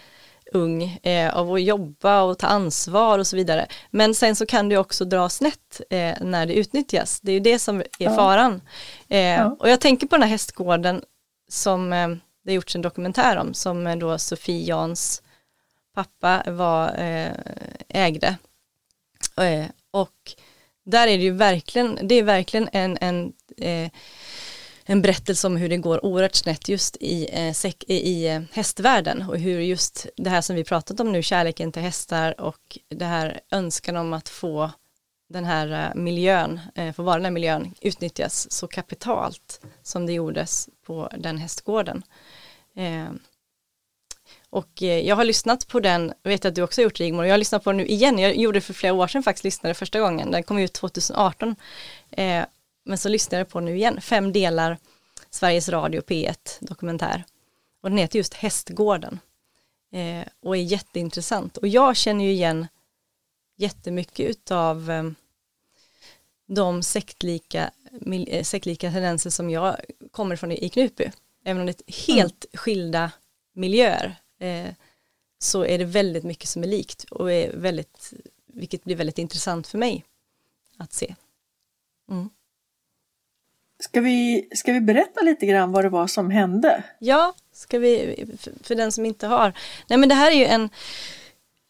ung 0.52 0.98
eh, 1.02 1.36
av 1.36 1.52
att 1.52 1.62
jobba 1.62 2.22
och 2.22 2.38
ta 2.38 2.46
ansvar 2.46 3.18
och 3.18 3.26
så 3.26 3.36
vidare. 3.36 3.66
Men 3.90 4.14
sen 4.14 4.36
så 4.36 4.46
kan 4.46 4.68
det 4.68 4.76
också 4.76 5.04
dra 5.04 5.28
snett 5.28 5.80
eh, 5.90 6.14
när 6.20 6.46
det 6.46 6.54
utnyttjas. 6.54 7.20
Det 7.20 7.32
är 7.32 7.34
ju 7.34 7.40
det 7.40 7.58
som 7.58 7.82
är 7.98 8.14
faran. 8.14 8.60
Eh, 9.08 9.18
ja. 9.18 9.56
Och 9.58 9.70
jag 9.70 9.80
tänker 9.80 10.06
på 10.06 10.16
den 10.16 10.22
här 10.22 10.30
hästgården 10.30 11.02
som 11.48 11.92
eh, 11.92 12.08
det 12.44 12.50
har 12.50 12.54
gjorts 12.54 12.76
en 12.76 12.82
dokumentär 12.82 13.36
om 13.36 13.54
som 13.54 13.86
eh, 13.86 13.96
då 13.96 14.18
Sofie 14.18 14.66
Jans 14.66 15.22
pappa 15.94 16.42
var, 16.46 16.90
ägde. 17.88 18.36
Och 19.90 20.34
där 20.84 21.06
är 21.06 21.18
det 21.18 21.24
ju 21.24 21.30
verkligen, 21.30 21.98
det 22.02 22.14
är 22.14 22.22
verkligen 22.22 22.68
en, 22.72 22.98
en, 23.00 23.32
eh, 23.56 23.90
en 24.84 25.02
berättelse 25.02 25.46
om 25.46 25.56
hur 25.56 25.68
det 25.68 25.76
går 25.76 26.04
oerhört 26.04 26.34
snett 26.34 26.68
just 26.68 26.96
i, 27.00 27.28
eh, 27.32 27.52
sek, 27.52 27.84
i 27.88 28.26
eh, 28.26 28.42
hästvärlden 28.52 29.22
och 29.28 29.38
hur 29.38 29.60
just 29.60 30.06
det 30.16 30.30
här 30.30 30.40
som 30.40 30.56
vi 30.56 30.64
pratat 30.64 31.00
om 31.00 31.12
nu, 31.12 31.22
kärleken 31.22 31.72
till 31.72 31.82
hästar 31.82 32.40
och 32.40 32.78
det 32.88 33.04
här 33.04 33.40
önskan 33.50 33.96
om 33.96 34.12
att 34.12 34.28
få 34.28 34.70
den 35.28 35.44
här 35.44 35.86
eh, 35.86 35.94
miljön, 35.94 36.60
eh, 36.74 36.92
få 36.92 37.02
vara 37.02 37.16
den 37.16 37.24
här 37.24 37.32
miljön, 37.32 37.74
utnyttjas 37.80 38.52
så 38.52 38.66
kapitalt 38.66 39.60
som 39.82 40.06
det 40.06 40.12
gjordes 40.12 40.68
på 40.86 41.10
den 41.18 41.38
hästgården. 41.38 42.02
Eh, 42.76 43.08
och 44.50 44.82
eh, 44.82 45.06
jag 45.06 45.16
har 45.16 45.24
lyssnat 45.24 45.68
på 45.68 45.80
den, 45.80 46.12
jag 46.22 46.30
vet 46.30 46.44
att 46.44 46.54
du 46.54 46.62
också 46.62 46.80
har 46.80 46.84
gjort 46.84 47.00
Rigmor, 47.00 47.24
jag 47.26 47.32
har 47.32 47.38
lyssnat 47.38 47.64
på 47.64 47.70
den 47.70 47.76
nu 47.76 47.86
igen, 47.86 48.18
jag 48.18 48.36
gjorde 48.36 48.56
det 48.56 48.60
för 48.60 48.74
flera 48.74 48.92
år 48.92 49.06
sedan 49.06 49.22
faktiskt, 49.22 49.44
lyssnade 49.44 49.74
första 49.74 50.00
gången, 50.00 50.30
den 50.30 50.42
kom 50.42 50.58
ut 50.58 50.72
2018 50.72 51.56
men 52.84 52.98
så 52.98 53.08
lyssnade 53.08 53.40
jag 53.40 53.48
på 53.48 53.60
nu 53.60 53.76
igen, 53.76 54.00
fem 54.00 54.32
delar, 54.32 54.78
Sveriges 55.30 55.68
Radio 55.68 56.00
P1 56.00 56.36
dokumentär. 56.60 57.24
Och 57.80 57.90
den 57.90 57.98
heter 57.98 58.18
just 58.18 58.34
Hästgården. 58.34 59.18
och 60.42 60.56
är 60.56 60.60
jätteintressant. 60.60 61.56
Och 61.56 61.68
jag 61.68 61.96
känner 61.96 62.24
ju 62.24 62.30
igen 62.30 62.66
jättemycket 63.56 64.30
utav 64.30 64.90
de 66.46 66.82
sektlika, 66.82 67.70
eh, 68.26 68.44
sektlika 68.44 68.90
tendenser 68.90 69.30
som 69.30 69.50
jag 69.50 69.76
kommer 70.10 70.36
från 70.36 70.52
i 70.52 70.68
Knutby. 70.68 71.10
Även 71.44 71.60
om 71.60 71.66
det 71.66 71.82
är 71.86 72.06
helt 72.06 72.44
mm. 72.44 72.58
skilda 72.58 73.12
miljöer 73.52 74.16
eh, 74.38 74.70
så 75.38 75.64
är 75.64 75.78
det 75.78 75.84
väldigt 75.84 76.24
mycket 76.24 76.48
som 76.48 76.62
är 76.62 76.66
likt 76.66 77.04
och 77.04 77.32
är 77.32 77.56
väldigt, 77.56 78.12
vilket 78.46 78.84
blir 78.84 78.96
väldigt 78.96 79.18
intressant 79.18 79.66
för 79.66 79.78
mig 79.78 80.04
att 80.78 80.92
se. 80.92 81.14
Mm. 82.10 82.30
Ska, 83.84 84.00
vi, 84.00 84.48
ska 84.54 84.72
vi 84.72 84.80
berätta 84.80 85.20
lite 85.20 85.46
grann 85.46 85.72
vad 85.72 85.84
det 85.84 85.88
var 85.88 86.06
som 86.06 86.30
hände? 86.30 86.84
Ja, 86.98 87.34
ska 87.52 87.78
vi, 87.78 88.24
för, 88.62 88.74
den 88.74 88.92
som 88.92 89.06
inte 89.06 89.26
har. 89.26 89.52
Nej 89.88 89.98
men 89.98 90.08
det 90.08 90.14
här 90.14 90.30
är 90.30 90.34
ju 90.34 90.44
en, 90.44 90.68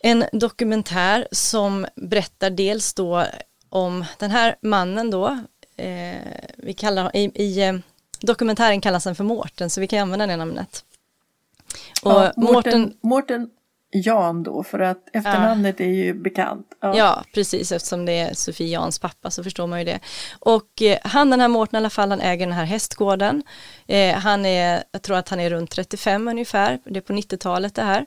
en 0.03 0.25
dokumentär 0.33 1.29
som 1.33 1.87
berättar 1.95 2.51
dels 2.51 2.95
då 2.95 3.25
om 3.69 4.05
den 4.19 4.31
här 4.31 4.57
mannen 4.61 5.11
då, 5.11 5.39
eh, 5.77 6.17
vi 6.57 6.75
kallar 6.75 7.17
i, 7.17 7.31
i 7.35 7.63
eh, 7.63 7.75
dokumentären 8.21 8.81
kallas 8.81 9.05
han 9.05 9.15
för 9.15 9.25
Mårten 9.25 9.71
så 9.71 9.81
vi 9.81 9.87
kan 9.87 9.99
använda 9.99 10.27
det 10.27 10.37
namnet. 10.37 10.85
Och 12.03 12.13
ja, 12.13 12.33
Mårten, 12.37 12.97
Mårten 13.01 13.51
Jan 13.95 14.43
då 14.43 14.63
för 14.63 14.79
att 14.79 15.09
efternamnet 15.13 15.81
ja. 15.81 15.87
är 15.87 15.91
ju 15.91 16.15
bekant. 16.15 16.67
Ja. 16.81 16.97
ja. 16.97 17.25
precis 17.35 17.73
eftersom 17.73 18.07
det 18.07 18.13
är 18.13 18.35
Sofie 18.35 18.67
Jans 18.67 18.99
pappa 18.99 19.31
så 19.31 19.45
förstår 19.45 19.67
man 19.67 19.79
ju 19.79 19.85
det. 19.85 20.01
Och 20.39 20.83
eh, 20.83 20.99
han 21.03 21.31
den 21.31 21.41
här 21.41 21.49
Mårten 21.49 21.77
i 21.77 21.79
alla 21.79 21.91
fall 21.91 22.11
han 22.11 22.21
äger 22.21 22.47
den 22.47 22.55
här 22.55 22.65
hästgården. 22.65 23.43
Eh, 23.87 24.15
han 24.15 24.47
är, 24.47 24.85
jag 24.93 25.03
tror 25.03 25.17
att 25.17 25.29
han 25.29 25.41
är 25.41 25.51
runt 25.51 25.71
35 25.71 26.29
ungefär, 26.29 26.79
det 26.85 26.99
är 26.99 27.01
på 27.01 27.13
90-talet 27.13 27.75
det 27.75 27.83
här. 27.83 28.07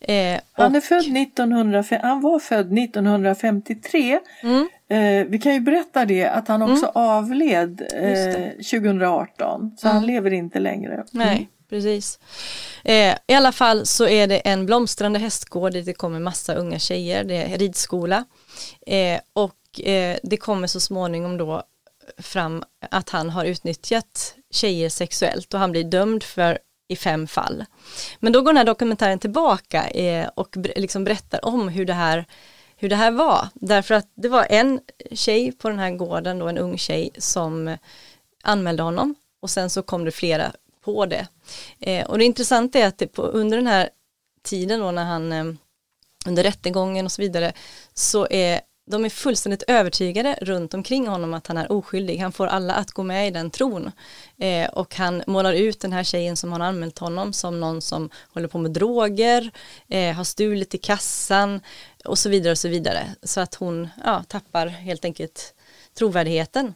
Eh, 0.00 0.40
han, 0.52 0.74
är 0.74 0.80
född 0.80 1.16
1900, 1.16 1.84
han 2.02 2.20
var 2.20 2.38
född 2.38 2.78
1953. 2.78 4.18
Mm. 4.42 4.68
Eh, 4.88 5.26
vi 5.28 5.38
kan 5.38 5.54
ju 5.54 5.60
berätta 5.60 6.04
det 6.04 6.26
att 6.26 6.48
han 6.48 6.62
också 6.62 6.84
mm. 6.84 6.92
avled 6.94 7.82
eh, 7.94 8.50
2018 8.50 9.76
så 9.78 9.86
mm. 9.86 9.96
han 9.96 10.06
lever 10.06 10.32
inte 10.32 10.58
längre. 10.58 10.92
Mm. 10.94 11.06
Nej, 11.12 11.48
precis. 11.68 12.18
Eh, 12.84 13.16
I 13.26 13.34
alla 13.34 13.52
fall 13.52 13.86
så 13.86 14.08
är 14.08 14.26
det 14.26 14.38
en 14.38 14.66
blomstrande 14.66 15.18
hästgård 15.18 15.72
dit 15.72 15.86
det 15.86 15.94
kommer 15.94 16.20
massa 16.20 16.54
unga 16.54 16.78
tjejer, 16.78 17.24
det 17.24 17.36
är 17.36 17.58
ridskola. 17.58 18.24
Eh, 18.86 19.20
och 19.32 19.80
eh, 19.80 20.18
det 20.22 20.36
kommer 20.36 20.66
så 20.66 20.80
småningom 20.80 21.36
då 21.36 21.62
fram 22.18 22.64
att 22.90 23.10
han 23.10 23.30
har 23.30 23.44
utnyttjat 23.44 24.34
tjejer 24.50 24.88
sexuellt 24.88 25.54
och 25.54 25.60
han 25.60 25.70
blir 25.72 25.84
dömd 25.84 26.22
för 26.22 26.58
i 26.88 26.96
fem 26.96 27.26
fall. 27.26 27.64
Men 28.20 28.32
då 28.32 28.40
går 28.40 28.52
den 28.52 28.56
här 28.56 28.64
dokumentären 28.64 29.18
tillbaka 29.18 29.88
eh, 29.88 30.28
och 30.34 30.56
liksom 30.76 31.04
berättar 31.04 31.44
om 31.44 31.68
hur 31.68 31.84
det, 31.84 31.92
här, 31.92 32.24
hur 32.76 32.88
det 32.88 32.96
här 32.96 33.10
var. 33.10 33.48
Därför 33.54 33.94
att 33.94 34.06
det 34.14 34.28
var 34.28 34.46
en 34.50 34.80
tjej 35.12 35.52
på 35.52 35.68
den 35.68 35.78
här 35.78 35.90
gården, 35.90 36.38
då, 36.38 36.48
en 36.48 36.58
ung 36.58 36.78
tjej, 36.78 37.10
som 37.18 37.76
anmälde 38.42 38.82
honom 38.82 39.14
och 39.42 39.50
sen 39.50 39.70
så 39.70 39.82
kom 39.82 40.04
det 40.04 40.10
flera 40.10 40.52
på 40.86 41.06
det. 41.06 41.26
Eh, 41.80 42.06
och 42.06 42.18
det 42.18 42.24
intressanta 42.24 42.78
är 42.78 42.86
att 42.86 42.98
det 42.98 43.06
på, 43.06 43.22
under 43.22 43.56
den 43.56 43.66
här 43.66 43.88
tiden 44.42 44.80
då 44.80 44.90
när 44.90 45.04
han, 45.04 45.32
eh, 45.32 45.44
under 46.26 46.42
rättegången 46.42 47.04
och 47.04 47.12
så 47.12 47.22
vidare, 47.22 47.52
så 47.94 48.26
är 48.30 48.60
de 48.90 49.04
är 49.04 49.08
fullständigt 49.08 49.62
övertygade 49.62 50.38
runt 50.40 50.74
omkring 50.74 51.06
honom 51.06 51.34
att 51.34 51.46
han 51.46 51.56
är 51.56 51.72
oskyldig. 51.72 52.18
Han 52.18 52.32
får 52.32 52.46
alla 52.46 52.74
att 52.74 52.90
gå 52.90 53.02
med 53.02 53.28
i 53.28 53.30
den 53.30 53.50
tron. 53.50 53.90
Eh, 54.38 54.68
och 54.68 54.94
han 54.94 55.22
målar 55.26 55.52
ut 55.52 55.80
den 55.80 55.92
här 55.92 56.04
tjejen 56.04 56.36
som 56.36 56.52
har 56.52 56.60
anmält 56.60 56.98
honom 56.98 57.32
som 57.32 57.60
någon 57.60 57.82
som 57.82 58.10
håller 58.28 58.48
på 58.48 58.58
med 58.58 58.70
droger, 58.70 59.50
eh, 59.88 60.14
har 60.14 60.24
stulit 60.24 60.74
i 60.74 60.78
kassan 60.78 61.60
och 62.04 62.18
så 62.18 62.28
vidare 62.28 62.50
och 62.50 62.58
så 62.58 62.68
vidare. 62.68 63.14
Så 63.22 63.40
att 63.40 63.54
hon 63.54 63.88
ja, 64.04 64.24
tappar 64.28 64.66
helt 64.66 65.04
enkelt 65.04 65.54
trovärdigheten. 65.98 66.74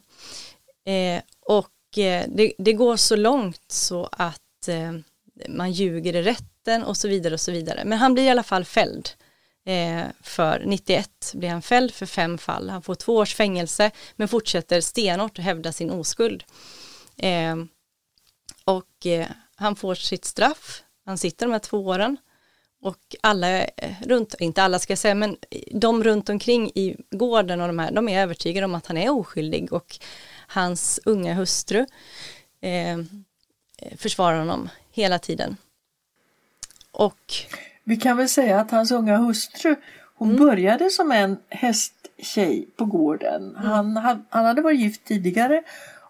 Eh, 0.85 1.21
och 1.45 1.67
Eh, 1.97 2.25
det, 2.27 2.53
det, 2.57 2.73
går 2.73 2.95
så 2.95 3.15
långt 3.15 3.61
så 3.67 4.09
att 4.11 4.67
eh, 4.67 4.91
man 5.47 5.71
ljuger 5.71 6.15
i 6.15 6.21
rätten 6.21 6.83
och 6.83 6.97
så 6.97 7.07
vidare 7.07 7.33
och 7.33 7.39
så 7.39 7.51
vidare. 7.51 7.85
Men 7.85 7.97
han 7.97 8.13
blir 8.13 8.23
i 8.23 8.29
alla 8.29 8.43
fall 8.43 8.65
fälld. 8.65 9.09
Eh, 9.65 10.03
för 10.21 10.63
91 10.65 11.31
blir 11.33 11.49
han 11.49 11.61
fälld 11.61 11.91
för 11.91 12.05
fem 12.05 12.37
fall. 12.37 12.69
Han 12.69 12.81
får 12.81 12.95
två 12.95 13.15
års 13.15 13.35
fängelse 13.35 13.91
men 14.15 14.27
fortsätter 14.27 14.81
stenhårt 14.81 15.39
att 15.39 15.45
hävda 15.45 15.71
sin 15.71 15.91
oskuld. 15.91 16.43
Eh, 17.17 17.55
och 18.65 19.05
eh, 19.05 19.27
han 19.55 19.75
får 19.75 19.95
sitt 19.95 20.25
straff. 20.25 20.83
Han 21.05 21.17
sitter 21.17 21.45
de 21.45 21.51
här 21.51 21.59
två 21.59 21.85
åren 21.85 22.17
och 22.81 23.15
alla 23.21 23.61
eh, 23.63 23.95
runt, 24.05 24.35
inte 24.39 24.63
alla 24.63 24.79
ska 24.79 24.91
jag 24.91 24.97
säga, 24.97 25.15
men 25.15 25.37
de 25.71 26.03
runt 26.03 26.29
omkring 26.29 26.71
i 26.75 26.95
gården 27.11 27.61
och 27.61 27.67
de 27.67 27.79
här, 27.79 27.91
de 27.91 28.09
är 28.09 28.21
övertygade 28.21 28.65
om 28.65 28.75
att 28.75 28.87
han 28.87 28.97
är 28.97 29.09
oskyldig 29.09 29.73
och 29.73 29.99
hans 30.51 30.99
unga 31.05 31.33
hustru 31.33 31.85
eh, 32.61 32.97
försvarar 33.97 34.39
honom 34.39 34.69
hela 34.91 35.19
tiden. 35.19 35.57
Och 36.91 37.33
vi 37.83 37.97
kan 37.97 38.17
väl 38.17 38.29
säga 38.29 38.59
att 38.59 38.71
hans 38.71 38.91
unga 38.91 39.17
hustru, 39.17 39.75
hon 40.15 40.29
mm. 40.29 40.45
började 40.45 40.89
som 40.89 41.11
en 41.11 41.37
hästtjej 41.49 42.67
på 42.75 42.85
gården. 42.85 43.55
Mm. 43.55 43.95
Han, 43.95 44.25
han 44.29 44.45
hade 44.45 44.61
varit 44.61 44.79
gift 44.79 45.05
tidigare 45.05 45.63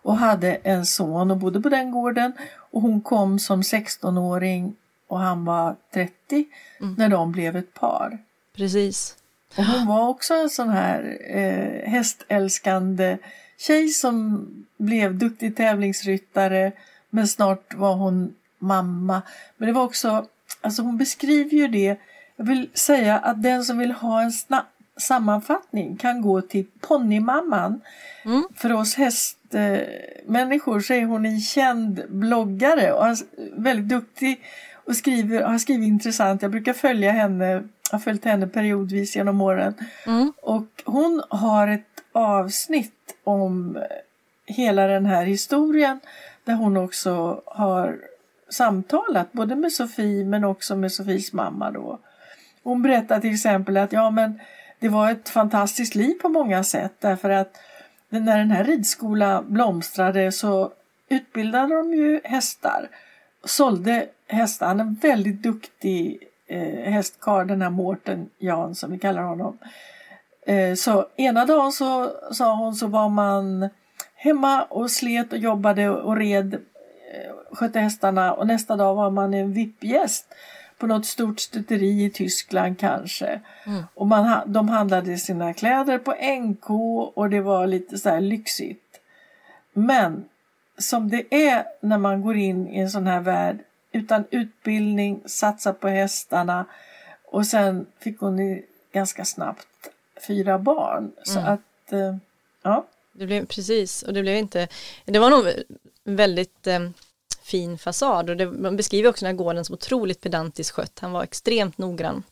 och 0.04 0.18
hade 0.18 0.56
en 0.56 0.86
son 0.86 1.32
och 1.32 1.38
bodde 1.38 1.62
på 1.62 1.70
den 1.70 1.92
gården. 1.92 2.34
Och 2.72 2.82
hon 2.82 3.02
kom 3.02 3.40
som 3.40 3.62
16-åring 3.62 4.76
och 5.08 5.20
han 5.20 5.46
var 5.46 5.76
30 5.94 6.46
mm. 6.80 6.96
när 6.98 7.10
de 7.10 7.32
blev 7.32 7.56
ett 7.56 7.74
par. 7.74 8.18
Precis. 8.56 9.16
Och 9.58 9.64
hon 9.64 9.88
var 9.88 10.08
också 10.08 10.34
en 10.34 10.50
sån 10.50 10.70
här 10.70 11.18
eh, 11.30 11.90
hästälskande 11.92 13.18
tjej 13.62 13.90
som 13.90 14.48
blev 14.78 15.16
duktig 15.16 15.56
tävlingsryttare 15.56 16.72
men 17.10 17.28
snart 17.28 17.74
var 17.74 17.96
hon 17.96 18.36
mamma. 18.60 19.22
Men 19.58 19.68
det 19.68 19.74
var 19.74 19.84
också 19.84 20.28
Alltså 20.62 20.82
hon 20.82 20.98
beskriver 20.98 21.52
ju 21.52 21.68
det. 21.68 21.98
Jag 22.36 22.46
vill 22.46 22.70
säga 22.74 23.18
att 23.18 23.44
den 23.44 23.64
som 23.64 23.78
vill 23.78 23.92
ha 23.92 24.22
en 24.22 24.32
snabb 24.32 24.66
sammanfattning 24.98 25.98
kan 25.98 26.22
gå 26.22 26.42
till 26.42 26.66
Ponnymamman. 26.80 27.82
Mm. 28.26 28.44
För 28.56 28.74
oss 28.74 28.96
hästmänniskor 28.96 30.80
så 30.80 30.94
är 30.94 31.06
hon 31.06 31.26
en 31.26 31.42
känd 31.42 32.02
bloggare 32.10 32.92
och 32.94 33.18
väldigt 33.54 33.90
duktig 33.90 34.42
och 34.86 34.96
skriver, 34.96 35.42
har 35.42 35.58
skrivit 35.58 35.88
intressant. 35.88 36.42
Jag 36.42 36.52
brukar 36.52 36.74
följa 36.74 37.12
henne, 37.12 37.64
har 37.92 38.00
följt 38.00 38.26
henne 38.26 38.48
periodvis 38.48 39.16
genom 39.16 39.42
åren. 39.42 39.74
Mm. 40.06 40.34
Och 40.42 40.68
hon 40.86 41.24
har 41.30 41.68
ett 41.68 41.91
avsnitt 42.12 43.16
om 43.24 43.80
hela 44.46 44.88
den 44.88 45.06
här 45.06 45.26
historien 45.26 46.00
där 46.44 46.54
hon 46.54 46.78
också 46.78 47.42
har 47.46 48.00
samtalat 48.50 49.32
både 49.32 49.56
med 49.56 49.74
Sofie 49.74 50.26
men 50.26 50.44
också 50.44 50.76
med 50.76 50.92
Sofies 50.92 51.34
mamma 51.34 51.72
då. 51.72 52.00
Hon 52.64 52.82
berättar 52.82 53.20
till 53.20 53.34
exempel 53.34 53.78
att 53.78 53.92
ja 53.92 54.10
men 54.10 54.40
det 54.80 54.90
var 54.90 55.12
ett 55.12 55.30
fantastiskt 55.30 55.96
liv 55.96 56.14
på 56.14 56.30
många 56.30 56.64
sätt 56.64 56.94
därför 57.00 57.30
att 57.30 57.58
när 58.10 58.38
den 58.38 58.52
här 58.52 58.64
ridskolan 58.64 59.46
blomstrade 59.48 60.32
så 60.32 60.72
utbildade 61.10 61.76
de 61.76 61.94
ju 61.94 62.22
hästar. 62.24 62.90
Sålde 63.44 64.06
hästar. 64.28 64.68
Han 64.68 64.80
är 64.80 64.84
en 64.84 64.94
väldigt 65.02 65.44
duktig 65.44 66.28
eh, 66.48 66.92
hästkarl 66.94 67.48
den 67.48 67.62
här 67.62 67.70
Mårten 67.70 68.30
Jan 68.38 68.76
som 68.76 68.92
vi 68.92 69.00
kallar 69.00 69.24
honom. 69.24 69.58
Eh, 70.46 70.76
så 70.76 71.08
ena 71.16 71.46
dagen 71.46 71.72
så 71.72 72.12
sa 72.32 72.56
hon 72.56 72.76
så 72.76 72.88
var 72.88 73.10
man 73.10 73.70
hemma 74.16 74.64
och 74.64 74.92
slet 74.92 75.34
och 75.34 75.40
jobbade 75.40 75.90
och 75.90 76.18
red 76.18 76.62
skötte 77.52 77.80
hästarna 77.80 78.34
och 78.34 78.48
nästa 78.48 78.76
dag 78.76 78.96
var 78.96 79.10
man 79.10 79.34
en 79.34 79.54
VIP-gäst 79.54 80.26
på 80.78 80.88
något 80.88 81.06
stort 81.06 81.40
stuteri 81.40 82.04
i 82.06 82.10
Tyskland 82.10 82.80
kanske. 82.80 83.42
Mm. 83.66 83.84
Och 83.94 84.08
man, 84.08 84.52
de 84.52 84.70
handlade 84.70 85.18
sina 85.18 85.54
kläder 85.54 85.98
på 85.98 86.16
NK 86.42 86.70
och 87.18 87.30
det 87.30 87.42
var 87.42 87.68
lite 87.68 87.98
så 87.98 88.20
lyxigt. 88.20 89.00
Men 89.74 90.26
som 90.78 91.10
det 91.10 91.34
är 91.36 91.66
när 91.82 91.98
man 91.98 92.22
går 92.22 92.38
in 92.38 92.68
i 92.68 92.80
en 92.80 92.90
sån 92.90 93.08
här 93.08 93.20
värld 93.20 93.60
utan 93.92 94.24
utbildning, 94.32 95.22
satsa 95.26 95.74
på 95.74 95.88
hästarna 95.88 96.66
och 97.32 97.48
sen 97.48 97.86
fick 98.00 98.20
hon 98.20 98.62
ganska 98.94 99.26
snabbt 99.26 99.68
fyra 100.28 100.60
barn. 100.60 101.12
Så 101.24 101.40
mm. 101.40 101.54
att, 101.54 101.94
eh, 101.94 102.16
ja. 102.64 102.86
Det 103.14 103.26
blev 103.26 103.46
precis, 103.46 104.04
och 104.04 104.14
det 104.14 104.22
blev 104.22 104.36
inte, 104.36 104.68
det 105.06 105.20
var 105.20 105.30
nog 105.30 105.46
väldigt 106.04 106.68
eh, 106.68 106.80
fin 107.44 107.78
fasad 107.78 108.30
och 108.30 108.38
det, 108.38 108.46
man 108.46 108.78
beskriver 108.78 109.10
också 109.10 109.26
den 109.26 109.36
här 109.36 109.44
gården 109.44 109.66
som 109.66 109.74
otroligt 109.74 110.22
pedantiskt 110.22 110.72
skött. 110.72 111.00
Han 111.00 111.12
var 111.12 111.24
extremt 111.24 111.78
noggrann. 111.78 112.24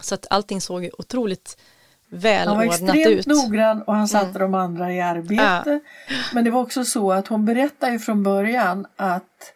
Så 0.00 0.14
att 0.14 0.26
allting 0.30 0.60
såg 0.60 0.90
otroligt 0.98 1.56
välordnat 2.08 2.64
ut. 2.64 2.78
Han 2.78 2.86
var 2.86 2.94
extremt 2.94 3.18
ut. 3.18 3.26
noggrann 3.26 3.82
och 3.82 3.94
han 3.94 4.08
satte 4.08 4.26
mm. 4.26 4.40
de 4.40 4.54
andra 4.54 4.92
i 4.92 5.00
arbete. 5.00 5.70
Ja. 5.70 5.80
Men 6.34 6.44
det 6.44 6.50
var 6.50 6.60
också 6.60 6.84
så 6.84 7.12
att 7.12 7.28
hon 7.28 7.44
berättade 7.44 7.98
från 7.98 8.22
början 8.22 8.86
att 8.96 9.52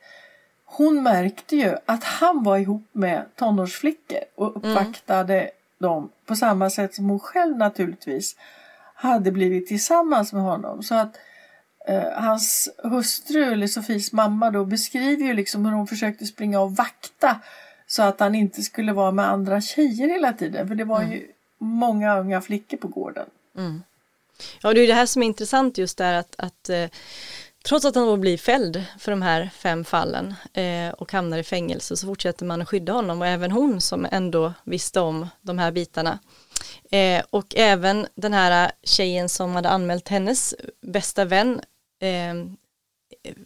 hon 0.65 1.03
märkte 1.03 1.57
ju 1.57 1.77
att 1.87 2.05
han 2.05 2.43
var 2.43 2.59
ihop 2.59 2.89
med 2.93 3.25
tonårsflickor 3.37 4.21
och 4.35 4.57
mm. 4.57 4.71
uppvaktade 4.71 5.41
mm 5.41 5.51
dem 5.81 6.11
på 6.27 6.37
samma 6.37 6.71
sätt 6.71 6.95
som 6.95 7.09
hon 7.11 7.21
själv 7.21 7.57
naturligtvis 7.57 8.37
hade 8.95 9.33
blivit 9.33 9.67
tillsammans 9.67 10.33
med 10.33 10.43
honom. 10.43 10.83
Så 10.83 10.95
att 10.95 11.17
eh, 11.89 12.13
hans 12.13 12.69
hustru, 12.83 13.53
eller 13.53 13.67
Sofies 13.67 14.13
mamma 14.13 14.51
då, 14.51 14.65
beskriver 14.65 15.25
ju 15.25 15.35
liksom 15.35 15.65
hur 15.65 15.73
hon 15.73 15.87
försökte 15.87 16.27
springa 16.27 16.61
och 16.61 16.77
vakta 16.77 17.41
så 17.87 18.03
att 18.03 18.21
han 18.21 18.35
inte 18.35 18.63
skulle 18.63 18.93
vara 18.93 19.11
med 19.11 19.29
andra 19.29 19.61
tjejer 19.61 20.09
hela 20.09 20.33
tiden. 20.33 20.69
För 20.69 20.75
det 20.75 20.85
var 20.85 21.01
mm. 21.01 21.13
ju 21.13 21.27
många 21.59 22.19
unga 22.19 22.41
flickor 22.41 22.77
på 22.77 22.89
gården. 22.89 23.27
Mm. 23.57 23.83
Ja, 24.63 24.75
det 24.75 24.81
är 24.81 24.87
det 24.87 24.95
här 24.95 25.07
som 25.07 25.23
är 25.23 25.27
intressant 25.27 25.79
just 25.79 25.99
där 25.99 26.15
att, 26.15 26.35
att 26.39 26.69
eh, 26.69 26.87
trots 27.65 27.85
att 27.85 27.95
han 27.95 28.07
då 28.07 28.17
blir 28.17 28.39
fälld 28.39 28.85
för 28.99 29.11
de 29.11 29.23
här 29.23 29.51
fem 29.55 29.85
fallen 29.85 30.35
eh, 30.53 30.91
och 30.91 31.13
hamnar 31.13 31.39
i 31.39 31.43
fängelse 31.43 31.97
så 31.97 32.07
fortsätter 32.07 32.45
man 32.45 32.63
att 32.63 32.69
skydda 32.69 32.93
honom 32.93 33.21
och 33.21 33.27
även 33.27 33.51
hon 33.51 33.81
som 33.81 34.07
ändå 34.11 34.53
visste 34.65 35.01
om 35.01 35.29
de 35.41 35.59
här 35.59 35.73
bitarna. 35.73 36.19
Eh, 36.91 37.25
och 37.31 37.55
även 37.57 38.07
den 38.15 38.33
här 38.33 38.73
tjejen 38.83 39.29
som 39.29 39.55
hade 39.55 39.69
anmält 39.69 40.09
hennes 40.09 40.55
bästa 40.83 41.25
vän 41.25 41.61
eh, 42.01 42.35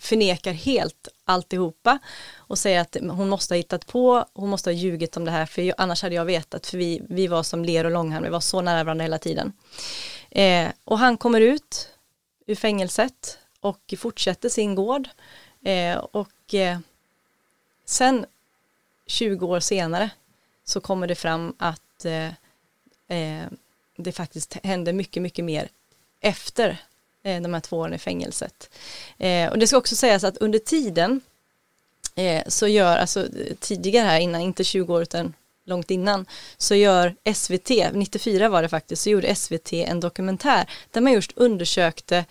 förnekar 0.00 0.52
helt 0.52 1.08
alltihopa 1.24 1.98
och 2.36 2.58
säger 2.58 2.80
att 2.80 2.96
hon 3.00 3.28
måste 3.28 3.54
ha 3.54 3.56
hittat 3.56 3.86
på, 3.86 4.24
hon 4.34 4.50
måste 4.50 4.70
ha 4.70 4.74
ljugit 4.74 5.16
om 5.16 5.24
det 5.24 5.30
här 5.30 5.46
för 5.46 5.74
annars 5.76 6.02
hade 6.02 6.14
jag 6.14 6.24
vetat 6.24 6.66
för 6.66 6.78
vi, 6.78 7.02
vi 7.08 7.26
var 7.26 7.42
som 7.42 7.64
ler 7.64 7.84
och 7.84 7.90
långhalm, 7.90 8.24
vi 8.24 8.30
var 8.30 8.40
så 8.40 8.60
nära 8.60 8.84
varandra 8.84 9.02
hela 9.02 9.18
tiden. 9.18 9.52
Eh, 10.30 10.68
och 10.84 10.98
han 10.98 11.16
kommer 11.16 11.40
ut 11.40 11.88
ur 12.46 12.54
fängelset 12.54 13.38
och 13.64 13.94
fortsätter 13.98 14.48
sin 14.48 14.74
gård 14.74 15.08
eh, 15.62 15.96
och 15.96 16.54
eh, 16.54 16.78
sen 17.84 18.26
20 19.06 19.46
år 19.46 19.60
senare 19.60 20.10
så 20.64 20.80
kommer 20.80 21.06
det 21.06 21.14
fram 21.14 21.54
att 21.58 22.04
eh, 22.04 22.26
eh, 23.18 23.46
det 23.96 24.12
faktiskt 24.12 24.56
hände 24.62 24.92
mycket, 24.92 25.22
mycket 25.22 25.44
mer 25.44 25.68
efter 26.20 26.82
eh, 27.22 27.42
de 27.42 27.54
här 27.54 27.60
två 27.60 27.76
åren 27.78 27.94
i 27.94 27.98
fängelset. 27.98 28.70
Eh, 29.18 29.50
och 29.50 29.58
det 29.58 29.66
ska 29.66 29.76
också 29.76 29.96
sägas 29.96 30.24
att 30.24 30.36
under 30.36 30.58
tiden 30.58 31.20
eh, 32.14 32.42
så 32.48 32.68
gör, 32.68 32.96
alltså 32.96 33.28
tidigare 33.60 34.06
här 34.06 34.20
innan, 34.20 34.40
inte 34.40 34.64
20 34.64 34.94
år 34.94 35.02
utan 35.02 35.34
långt 35.64 35.90
innan, 35.90 36.26
så 36.56 36.74
gör 36.74 37.14
SVT, 37.34 37.70
94 37.92 38.48
var 38.48 38.62
det 38.62 38.68
faktiskt, 38.68 39.02
så 39.02 39.10
gjorde 39.10 39.34
SVT 39.34 39.72
en 39.72 40.00
dokumentär 40.00 40.70
där 40.90 41.00
man 41.00 41.12
just 41.12 41.32
undersökte 41.36 42.24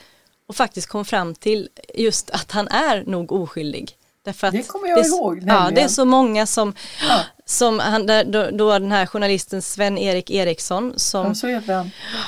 och 0.48 0.56
faktiskt 0.56 0.88
kom 0.88 1.06
fram 1.06 1.36
till 1.36 1.70
just 1.94 2.30
att 2.30 2.52
han 2.52 2.68
är 2.68 3.04
nog 3.06 3.32
oskyldig. 3.32 3.98
Därför 4.26 4.48
att 4.48 4.54
det 4.54 4.68
kommer 4.68 4.88
jag 4.88 5.04
det, 5.04 5.08
ihåg. 5.08 5.36
Nämligen. 5.36 5.64
Ja, 5.64 5.72
det 5.72 5.82
är 5.82 5.88
så 5.88 6.06
många 6.06 6.46
som, 6.46 6.74
ja. 7.10 7.20
som 7.46 7.80
han, 7.80 8.06
då, 8.06 8.50
då 8.52 8.80
den 8.80 8.92
här 8.92 9.06
journalisten 9.06 9.62
Sven-Erik 9.62 10.32
Eriksson 10.32 10.94
som 10.96 11.36
ja, 11.44 11.86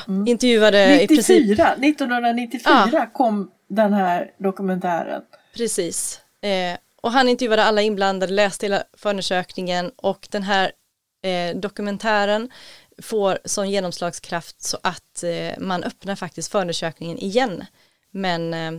mm. 0.08 0.28
intervjuade 0.28 0.88
94, 0.88 1.04
i 1.04 1.08
princip, 1.08 1.60
1994 1.60 2.90
ja. 2.92 3.10
kom 3.14 3.52
den 3.70 3.94
här 3.94 4.32
dokumentären. 4.38 5.22
Precis. 5.56 6.20
Eh, 6.42 6.78
och 7.02 7.12
han 7.12 7.30
intervjuade 7.30 7.64
alla 7.64 7.82
inblandade, 7.82 8.34
läste 8.34 8.66
hela 8.66 8.84
förundersökningen 8.94 9.92
och 9.96 10.28
den 10.32 10.44
här 10.44 10.72
eh, 11.24 11.56
dokumentären 11.56 12.50
får 13.02 13.40
sån 13.46 13.70
genomslagskraft 13.70 14.64
så 14.64 14.78
att 14.84 15.24
eh, 15.24 15.60
man 15.60 15.84
öppnar 15.84 16.16
faktiskt 16.16 16.52
förundersökningen 16.52 17.18
igen. 17.18 17.64
Men 18.16 18.54
eh, 18.54 18.74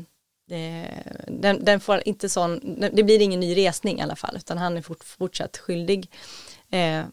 den, 1.27 1.64
den, 1.64 1.81
får 1.81 2.03
inte 2.05 2.29
sån, 2.29 2.81
det 2.92 3.03
blir 3.03 3.22
ingen 3.22 3.40
ny 3.40 3.57
resning 3.57 3.99
i 3.99 4.03
alla 4.03 4.16
fall, 4.16 4.37
utan 4.37 4.59
han 4.59 4.77
är 4.77 4.83
fort, 4.83 5.05
fortsatt 5.05 5.57
skyldig. 5.59 6.11
Eh, 6.70 7.05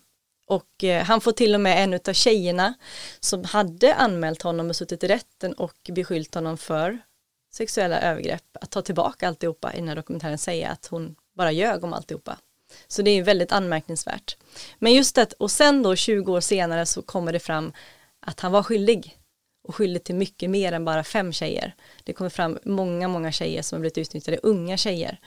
och 0.47 0.83
eh, 0.83 1.03
han 1.03 1.21
får 1.21 1.31
till 1.31 1.55
och 1.55 1.61
med 1.61 1.83
en 1.83 1.93
av 1.93 2.13
tjejerna 2.13 2.73
som 3.19 3.43
hade 3.43 3.95
anmält 3.95 4.41
honom 4.41 4.69
och 4.69 4.75
suttit 4.75 5.03
i 5.03 5.07
rätten 5.07 5.53
och 5.53 5.89
beskyllt 5.91 6.35
honom 6.35 6.57
för 6.57 6.99
sexuella 7.53 8.01
övergrepp 8.01 8.57
att 8.61 8.71
ta 8.71 8.81
tillbaka 8.81 9.27
alltihopa 9.27 9.73
i 9.73 9.77
den 9.77 9.87
här 9.87 9.95
dokumentären 9.95 10.37
säga 10.37 10.69
att 10.69 10.85
hon 10.85 11.15
bara 11.37 11.51
ljög 11.51 11.83
om 11.83 11.93
alltihopa. 11.93 12.37
Så 12.87 13.01
det 13.01 13.11
är 13.11 13.23
väldigt 13.23 13.51
anmärkningsvärt. 13.51 14.37
Men 14.79 14.93
just 14.93 15.15
det, 15.15 15.33
och 15.33 15.51
sen 15.51 15.83
då 15.83 15.95
20 15.95 16.33
år 16.33 16.41
senare 16.41 16.85
så 16.85 17.01
kommer 17.01 17.33
det 17.33 17.39
fram 17.39 17.73
att 18.19 18.39
han 18.39 18.51
var 18.51 18.63
skyldig 18.63 19.17
och 19.63 19.75
skyldig 19.75 20.03
till 20.03 20.15
mycket 20.15 20.49
mer 20.49 20.71
än 20.71 20.85
bara 20.85 21.03
fem 21.03 21.33
tjejer. 21.33 21.75
Det 22.03 22.13
kommer 22.13 22.29
fram 22.29 22.59
många, 22.63 23.07
många 23.07 23.31
tjejer 23.31 23.61
som 23.61 23.75
har 23.75 23.79
blivit 23.79 23.97
utnyttjade, 23.97 24.39
unga 24.43 24.77
tjejer. 24.77 25.19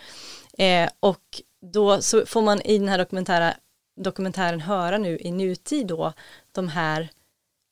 Eh, 0.59 0.89
och 1.01 1.43
då 1.73 2.03
så 2.03 2.27
får 2.27 2.43
man 2.43 2.63
i 2.63 2.79
den 2.79 2.89
här 2.89 2.99
dokumentära, 2.99 3.55
dokumentären 3.97 4.61
höra 4.61 4.99
nu 4.99 5.19
i 5.21 5.31
nutid 5.31 5.87
då 5.87 6.13
de 6.53 6.69
här 6.69 7.09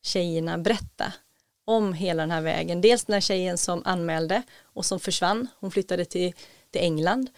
tjejerna 0.02 0.58
berätta 0.58 1.12
om 1.64 1.92
hela 1.92 2.22
den 2.22 2.30
här 2.30 2.40
vägen. 2.40 2.80
Dels 2.80 3.04
den 3.04 3.14
här 3.14 3.20
tjejen 3.20 3.58
som 3.58 3.82
anmälde 3.84 4.42
och 4.62 4.86
som 4.86 5.00
försvann, 5.00 5.46
hon 5.60 5.70
flyttade 5.70 6.04
till, 6.04 6.32
till 6.70 6.80
England. 6.80 7.30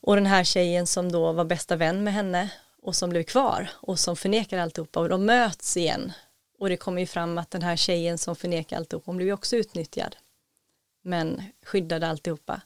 Och 0.00 0.14
den 0.14 0.26
här 0.26 0.44
tjejen 0.44 0.86
som 0.86 1.12
då 1.12 1.32
var 1.32 1.44
bästa 1.44 1.76
vän 1.76 2.04
med 2.04 2.14
henne 2.14 2.50
och 2.82 2.96
som 2.96 3.10
blev 3.10 3.22
kvar 3.22 3.70
och 3.74 3.98
som 3.98 4.16
förnekar 4.16 4.58
alltihopa 4.58 5.00
och 5.00 5.08
de 5.08 5.24
möts 5.24 5.76
igen 5.76 6.12
och 6.58 6.68
det 6.68 6.76
kommer 6.76 7.00
ju 7.00 7.06
fram 7.06 7.38
att 7.38 7.50
den 7.50 7.62
här 7.62 7.76
tjejen 7.76 8.18
som 8.18 8.36
förnekar 8.36 8.76
alltihop, 8.76 9.02
hon 9.06 9.16
blev 9.16 9.26
ju 9.26 9.32
också 9.32 9.56
utnyttjad. 9.56 10.16
Men 11.02 11.42
skyddade 11.62 12.08
alltihopa. 12.08 12.60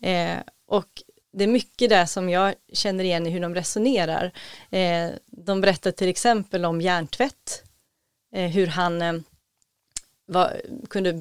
Eh, 0.00 0.36
och 0.66 1.02
det 1.32 1.44
är 1.44 1.48
mycket 1.48 1.90
där 1.90 2.06
som 2.06 2.28
jag 2.28 2.54
känner 2.72 3.04
igen 3.04 3.26
i 3.26 3.30
hur 3.30 3.40
de 3.40 3.54
resonerar. 3.54 4.32
Eh, 4.70 5.10
de 5.26 5.60
berättar 5.60 5.90
till 5.90 6.08
exempel 6.08 6.64
om 6.64 6.80
hjärntvätt. 6.80 7.62
Eh, 8.32 8.50
hur 8.50 8.66
han 8.66 9.02
eh, 9.02 9.14
var, 10.26 10.60
kunde 10.90 11.20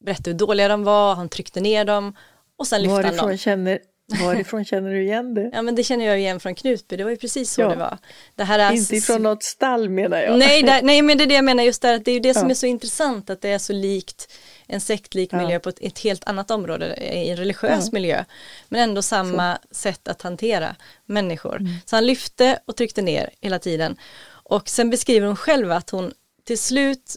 berätta 0.00 0.30
hur 0.30 0.34
dåliga 0.34 0.68
de 0.68 0.84
var, 0.84 1.14
han 1.14 1.28
tryckte 1.28 1.60
ner 1.60 1.84
dem 1.84 2.16
och 2.56 2.66
sen 2.66 2.82
lyfte 2.82 3.06
han 3.06 3.16
dem. 3.16 3.36
Känner, 3.38 3.78
Varifrån 4.10 4.64
känner 4.64 4.90
du 4.90 5.02
igen 5.02 5.34
det? 5.34 5.50
Ja 5.52 5.62
men 5.62 5.74
det 5.74 5.84
känner 5.84 6.06
jag 6.06 6.18
igen 6.18 6.40
från 6.40 6.54
Knutby, 6.54 6.96
det 6.96 7.04
var 7.04 7.10
ju 7.10 7.16
precis 7.16 7.52
så 7.52 7.60
ja. 7.60 7.68
det 7.68 7.76
var. 7.76 7.98
Det 8.34 8.44
här 8.44 8.58
är 8.58 8.72
Inte 8.72 9.00
från 9.00 9.22
något 9.22 9.42
stall 9.42 9.88
menar 9.88 10.18
jag. 10.18 10.38
Nej, 10.38 10.62
där, 10.62 10.82
nej 10.82 11.02
men 11.02 11.18
det 11.18 11.24
är 11.24 11.28
det 11.28 11.34
jag 11.34 11.44
menar 11.44 11.64
just 11.64 11.82
där, 11.82 11.94
att 11.94 12.04
det 12.04 12.10
är 12.10 12.14
ju 12.14 12.20
det 12.20 12.34
som 12.34 12.42
ja. 12.42 12.50
är 12.50 12.54
så 12.54 12.66
intressant 12.66 13.30
att 13.30 13.40
det 13.40 13.48
är 13.48 13.58
så 13.58 13.72
likt 13.72 14.32
en 14.66 14.80
sektlik 14.80 15.32
miljö 15.32 15.58
på 15.58 15.68
ett, 15.68 15.78
ett, 15.80 15.98
helt 15.98 16.28
annat 16.28 16.50
område, 16.50 16.96
i 16.96 17.30
en 17.30 17.36
religiös 17.36 17.92
miljö. 17.92 18.24
Men 18.68 18.80
ändå 18.80 19.02
samma 19.02 19.58
så. 19.70 19.74
sätt 19.74 20.08
att 20.08 20.22
hantera 20.22 20.76
människor. 21.06 21.56
Mm. 21.56 21.72
Så 21.84 21.96
han 21.96 22.06
lyfte 22.06 22.58
och 22.66 22.76
tryckte 22.76 23.02
ner 23.02 23.30
hela 23.40 23.58
tiden. 23.58 23.96
Och 24.28 24.68
sen 24.68 24.90
beskriver 24.90 25.26
hon 25.26 25.36
själv 25.36 25.72
att 25.72 25.90
hon 25.90 26.12
till 26.44 26.58
slut 26.58 27.16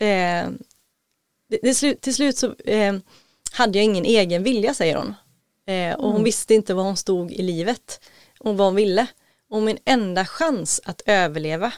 eh, 0.00 0.46
till, 1.62 1.76
slut, 1.76 2.00
till 2.00 2.14
slut 2.14 2.38
så 2.38 2.54
eh, 2.64 2.94
hade 3.52 3.78
jag 3.78 3.84
ingen 3.84 4.04
egen 4.04 4.42
vilja 4.42 4.74
säger 4.74 4.96
hon. 4.96 5.14
Eh, 5.66 5.94
och 5.94 6.04
hon 6.04 6.12
mm. 6.12 6.24
visste 6.24 6.54
inte 6.54 6.74
var 6.74 6.84
hon 6.84 6.96
stod 6.96 7.32
i 7.32 7.42
livet 7.42 8.00
och 8.40 8.56
vad 8.56 8.66
hon 8.66 8.74
ville. 8.74 9.06
Och 9.50 9.62
min 9.62 9.78
enda 9.84 10.24
chans 10.24 10.80
att 10.84 11.02
överleva, 11.06 11.72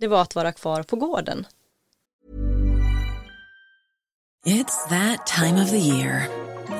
det 0.00 0.06
var 0.06 0.22
att 0.22 0.34
vara 0.34 0.52
kvar 0.52 0.82
på 0.82 0.96
gården. 0.96 1.46
It's 4.46 4.88
that 4.88 5.26
time 5.26 5.62
of 5.62 5.70
the 5.70 5.78
year. 5.78 6.28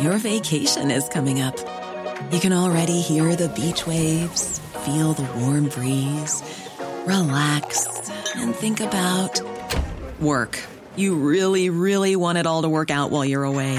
Your 0.00 0.18
vacation 0.18 0.90
is 0.90 1.08
coming 1.08 1.42
up. 1.42 1.56
You 2.30 2.40
can 2.40 2.52
already 2.52 3.00
hear 3.00 3.36
the 3.36 3.48
beach 3.48 3.86
waves, 3.86 4.60
feel 4.84 5.14
the 5.14 5.26
warm 5.40 5.68
breeze, 5.68 6.42
relax 7.06 7.88
and 8.36 8.54
think 8.54 8.80
about 8.80 9.40
work. 10.20 10.58
You 10.96 11.14
really, 11.14 11.70
really 11.70 12.16
want 12.16 12.38
it 12.38 12.46
all 12.46 12.62
to 12.62 12.68
work 12.68 12.90
out 12.90 13.10
while 13.10 13.24
you're 13.24 13.44
away. 13.44 13.78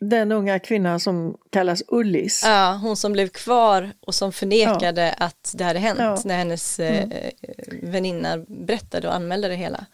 den 0.00 0.32
unga 0.32 0.58
kvinnan 0.58 1.00
som 1.00 1.36
kallas 1.50 1.82
Ullis. 1.88 2.42
Ja, 2.44 2.78
hon 2.82 2.96
som 2.96 3.12
blev 3.12 3.28
kvar 3.28 3.92
och 4.00 4.14
som 4.14 4.32
förnekade 4.32 5.14
ja. 5.18 5.26
att 5.26 5.54
det 5.54 5.64
hade 5.64 5.78
hänt 5.78 6.00
ja. 6.00 6.22
när 6.24 6.36
hennes 6.36 6.80
mm. 6.80 7.10
eh, 7.10 7.30
väninna 7.82 8.38
berättade 8.38 9.08
och 9.08 9.14
anmälde 9.14 9.48
det 9.48 9.54
hela. 9.54 9.86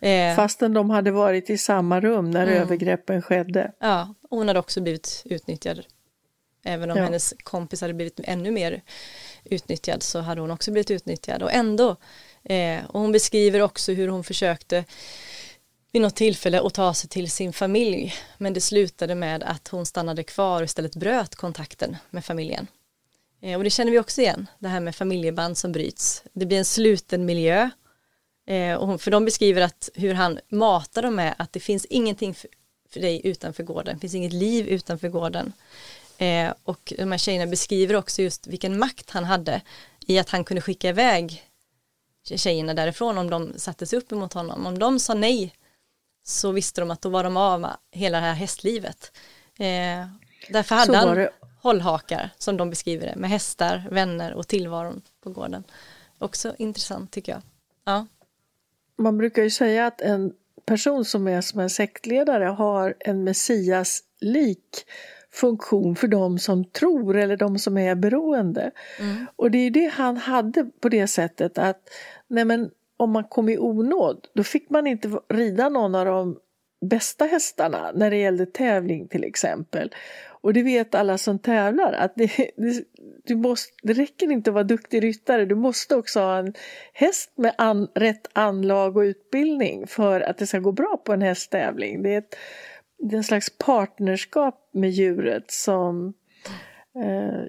Eh, 0.00 0.36
Fastän 0.36 0.74
de 0.74 0.90
hade 0.90 1.10
varit 1.10 1.50
i 1.50 1.58
samma 1.58 2.00
rum 2.00 2.30
när 2.30 2.46
mm. 2.46 2.62
övergreppen 2.62 3.22
skedde. 3.22 3.72
Ja, 3.80 4.14
hon 4.30 4.48
hade 4.48 4.60
också 4.60 4.80
blivit 4.80 5.22
utnyttjad. 5.24 5.80
Även 6.64 6.90
om 6.90 6.96
ja. 6.96 7.04
hennes 7.04 7.34
kompis 7.42 7.80
hade 7.80 7.94
blivit 7.94 8.20
ännu 8.24 8.50
mer 8.50 8.82
utnyttjad 9.44 10.02
så 10.02 10.20
hade 10.20 10.40
hon 10.40 10.50
också 10.50 10.70
blivit 10.70 10.90
utnyttjad 10.90 11.42
och 11.42 11.52
ändå. 11.52 11.96
Eh, 12.44 12.84
och 12.88 13.00
hon 13.00 13.12
beskriver 13.12 13.62
också 13.62 13.92
hur 13.92 14.08
hon 14.08 14.24
försökte 14.24 14.84
vid 15.96 16.02
något 16.02 16.16
tillfälle 16.16 16.60
att 16.60 16.74
ta 16.74 16.94
sig 16.94 17.10
till 17.10 17.30
sin 17.30 17.52
familj. 17.52 18.14
Men 18.38 18.52
det 18.52 18.60
slutade 18.60 19.14
med 19.14 19.42
att 19.42 19.68
hon 19.68 19.86
stannade 19.86 20.22
kvar 20.22 20.62
och 20.62 20.64
istället 20.64 20.96
bröt 20.96 21.34
kontakten 21.34 21.96
med 22.10 22.24
familjen. 22.24 22.66
Eh, 23.42 23.58
och 23.58 23.64
det 23.64 23.70
känner 23.70 23.92
vi 23.92 23.98
också 23.98 24.20
igen, 24.20 24.46
det 24.58 24.68
här 24.68 24.80
med 24.80 24.96
familjeband 24.96 25.58
som 25.58 25.72
bryts. 25.72 26.22
Det 26.32 26.46
blir 26.46 26.58
en 26.58 26.64
sluten 26.64 27.24
miljö. 27.24 27.70
Eh, 28.46 28.74
och 28.74 29.00
för 29.00 29.10
de 29.10 29.24
beskriver 29.24 29.62
att 29.62 29.88
hur 29.94 30.14
han 30.14 30.38
matar 30.48 31.02
dem 31.02 31.14
med 31.14 31.34
att 31.38 31.52
det 31.52 31.60
finns 31.60 31.84
ingenting 31.84 32.34
för, 32.88 33.00
dig 33.00 33.20
utanför 33.24 33.62
gården, 33.62 33.94
det 33.94 34.00
finns 34.00 34.14
inget 34.14 34.32
liv 34.32 34.68
utanför 34.68 35.08
gården. 35.08 35.52
Eh, 36.18 36.52
och 36.64 36.92
de 36.98 37.10
här 37.10 37.18
tjejerna 37.18 37.46
beskriver 37.46 37.96
också 37.96 38.22
just 38.22 38.46
vilken 38.46 38.78
makt 38.78 39.10
han 39.10 39.24
hade 39.24 39.60
i 40.06 40.18
att 40.18 40.30
han 40.30 40.44
kunde 40.44 40.60
skicka 40.60 40.88
iväg 40.88 41.42
tjejerna 42.24 42.74
därifrån 42.74 43.18
om 43.18 43.30
de 43.30 43.52
satte 43.56 43.86
sig 43.86 43.98
upp 43.98 44.12
emot 44.12 44.32
honom. 44.32 44.66
Om 44.66 44.78
de 44.78 45.00
sa 45.00 45.14
nej 45.14 45.52
så 46.28 46.52
visste 46.52 46.80
de 46.80 46.90
att 46.90 47.02
då 47.02 47.08
var 47.08 47.24
de 47.24 47.36
av 47.36 47.60
med 47.60 47.76
hela 47.90 48.20
det 48.20 48.26
här 48.26 48.34
hästlivet. 48.34 49.12
Eh, 49.58 50.06
därför 50.50 50.74
hade 50.74 50.96
han 50.96 51.28
hållhakar 51.62 52.30
som 52.38 52.56
de 52.56 52.70
beskriver 52.70 53.06
det 53.06 53.16
med 53.16 53.30
hästar, 53.30 53.88
vänner 53.90 54.34
och 54.34 54.48
tillvaron 54.48 55.02
på 55.22 55.30
gården. 55.30 55.64
Också 56.18 56.54
intressant 56.58 57.10
tycker 57.10 57.32
jag. 57.32 57.42
Ja. 57.84 58.06
Man 58.98 59.18
brukar 59.18 59.42
ju 59.42 59.50
säga 59.50 59.86
att 59.86 60.00
en 60.00 60.32
person 60.64 61.04
som 61.04 61.28
är 61.28 61.40
som 61.40 61.60
en 61.60 61.70
sektledare 61.70 62.44
har 62.44 62.94
en 63.00 63.24
messias 63.24 64.02
lik 64.20 64.86
funktion 65.30 65.96
för 65.96 66.08
de 66.08 66.38
som 66.38 66.64
tror 66.64 67.16
eller 67.16 67.36
de 67.36 67.58
som 67.58 67.78
är 67.78 67.94
beroende. 67.94 68.70
Mm. 69.00 69.26
Och 69.36 69.50
det 69.50 69.58
är 69.58 69.70
det 69.70 69.92
han 69.94 70.16
hade 70.16 70.64
på 70.64 70.88
det 70.88 71.06
sättet 71.06 71.58
att 71.58 71.88
nej 72.28 72.44
men, 72.44 72.70
om 72.96 73.10
man 73.10 73.24
kom 73.24 73.48
i 73.48 73.58
onåd 73.58 74.28
då 74.34 74.42
fick 74.42 74.70
man 74.70 74.86
inte 74.86 75.08
rida 75.28 75.68
någon 75.68 75.94
av 75.94 76.06
de 76.06 76.36
bästa 76.80 77.24
hästarna 77.24 77.92
när 77.94 78.10
det 78.10 78.16
gällde 78.16 78.46
tävling 78.46 79.08
till 79.08 79.24
exempel. 79.24 79.94
Och 80.40 80.52
det 80.52 80.62
vet 80.62 80.94
alla 80.94 81.18
som 81.18 81.38
tävlar 81.38 81.92
att 81.92 82.12
det, 82.16 82.30
det, 82.56 82.84
du 83.24 83.36
måste, 83.36 83.72
det 83.82 83.92
räcker 83.92 84.32
inte 84.32 84.50
att 84.50 84.54
vara 84.54 84.64
duktig 84.64 85.02
ryttare, 85.02 85.44
du 85.44 85.54
måste 85.54 85.96
också 85.96 86.20
ha 86.20 86.38
en 86.38 86.54
häst 86.92 87.32
med 87.36 87.54
an, 87.58 87.88
rätt 87.94 88.28
anlag 88.32 88.96
och 88.96 89.00
utbildning 89.00 89.86
för 89.86 90.20
att 90.20 90.38
det 90.38 90.46
ska 90.46 90.58
gå 90.58 90.72
bra 90.72 91.02
på 91.04 91.12
en 91.12 91.22
hästtävling. 91.22 92.02
Det 92.02 92.14
är, 92.14 92.18
ett, 92.18 92.36
det 92.98 93.14
är 93.14 93.16
en 93.16 93.24
slags 93.24 93.58
partnerskap 93.58 94.70
med 94.72 94.90
djuret 94.90 95.50
som 95.50 96.14
eh, 97.04 97.42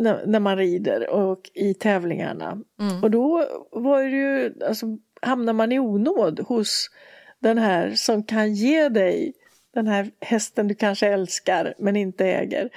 när, 0.00 0.26
när, 0.26 0.40
man 0.40 0.56
rider 0.56 1.10
och 1.10 1.50
i 1.54 1.74
tävlingarna. 1.74 2.62
Mm. 2.80 3.02
Och 3.02 3.10
då 3.10 3.46
var 3.70 4.02
det 4.02 4.10
ju, 4.10 4.54
alltså, 4.66 4.86
hamnar 5.22 5.52
man 5.52 5.72
i 5.72 5.78
onåd 5.78 6.40
hos 6.40 6.90
den 7.38 7.58
här 7.58 7.90
som 7.90 8.22
kan 8.22 8.54
ge 8.54 8.88
dig 8.88 9.32
den 9.74 9.86
här 9.86 10.10
hästen 10.20 10.68
du 10.68 10.74
kanske 10.74 11.08
älskar 11.08 11.74
men 11.78 11.96
inte 11.96 12.26
äger. 12.26 12.70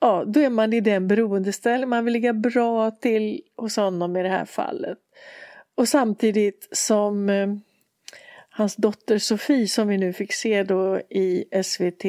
Ja, 0.00 0.24
då 0.26 0.40
är 0.40 0.50
man 0.50 0.72
i 0.72 0.80
den 0.80 1.08
beroendeställningen, 1.08 1.88
man 1.88 2.04
vill 2.04 2.14
ligga 2.14 2.32
bra 2.32 2.90
till 2.90 3.40
hos 3.56 3.76
honom 3.76 4.16
i 4.16 4.22
det 4.22 4.28
här 4.28 4.44
fallet. 4.44 4.98
Och 5.74 5.88
samtidigt 5.88 6.68
som 6.72 7.28
eh, 7.28 7.48
hans 8.50 8.76
dotter 8.76 9.18
Sofie 9.18 9.68
som 9.68 9.88
vi 9.88 9.98
nu 9.98 10.12
fick 10.12 10.32
se 10.32 10.62
då 10.62 11.00
i 11.10 11.44
SVT 11.64 12.04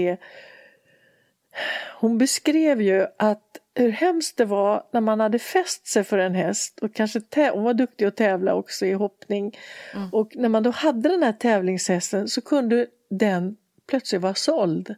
hon 1.99 2.17
beskrev 2.17 2.81
ju 2.81 3.05
att 3.17 3.59
hur 3.75 3.89
hemskt 3.89 4.37
det 4.37 4.45
var 4.45 4.83
när 4.91 5.01
man 5.01 5.19
hade 5.19 5.39
fäst 5.39 5.87
sig 5.87 6.03
för 6.03 6.17
en 6.17 6.35
häst 6.35 6.79
och 6.79 6.93
kanske 6.93 7.21
hon 7.53 7.63
var 7.63 7.73
duktig 7.73 8.05
att 8.05 8.15
tävla 8.15 8.55
också 8.55 8.85
i 8.85 8.93
hoppning. 8.93 9.57
Mm. 9.93 10.09
Och 10.09 10.35
när 10.35 10.49
man 10.49 10.63
då 10.63 10.69
hade 10.69 11.09
den 11.09 11.23
här 11.23 11.33
tävlingshästen 11.33 12.27
så 12.27 12.41
kunde 12.41 12.87
den 13.09 13.57
plötsligt 13.87 14.21
vara 14.21 14.33
såld. 14.33 14.95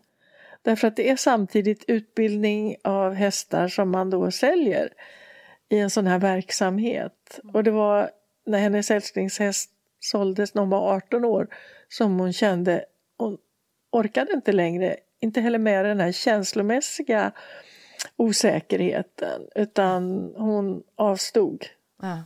Därför 0.62 0.88
att 0.88 0.96
det 0.96 1.10
är 1.10 1.16
samtidigt 1.16 1.86
utbildning 1.88 2.76
av 2.84 3.14
hästar 3.14 3.68
som 3.68 3.92
man 3.92 4.10
då 4.10 4.32
säljer 4.32 4.90
i 5.70 5.80
en 5.80 5.90
sån 5.90 6.08
här 6.08 6.20
verksamhet. 6.20 7.40
Och 7.54 7.64
det 7.64 7.72
var 7.72 8.10
när 8.46 8.60
hennes 8.60 8.92
älsklingshäst 8.92 9.72
såldes 10.00 10.54
när 10.54 10.62
hon 10.62 10.70
var 10.70 10.96
18 10.96 11.26
år 11.26 11.48
som 11.90 12.20
hon 12.20 12.34
kände 12.34 12.86
hon 13.18 13.38
orkade 13.92 14.34
inte 14.34 14.52
längre, 14.52 14.98
inte 15.20 15.42
heller 15.42 15.60
med 15.60 15.86
den 15.86 16.00
här 16.00 16.12
känslomässiga 16.12 17.32
osäkerheten 18.16 19.42
utan 19.56 20.34
hon 20.38 20.84
avstod. 20.96 21.66
Ja. 22.02 22.24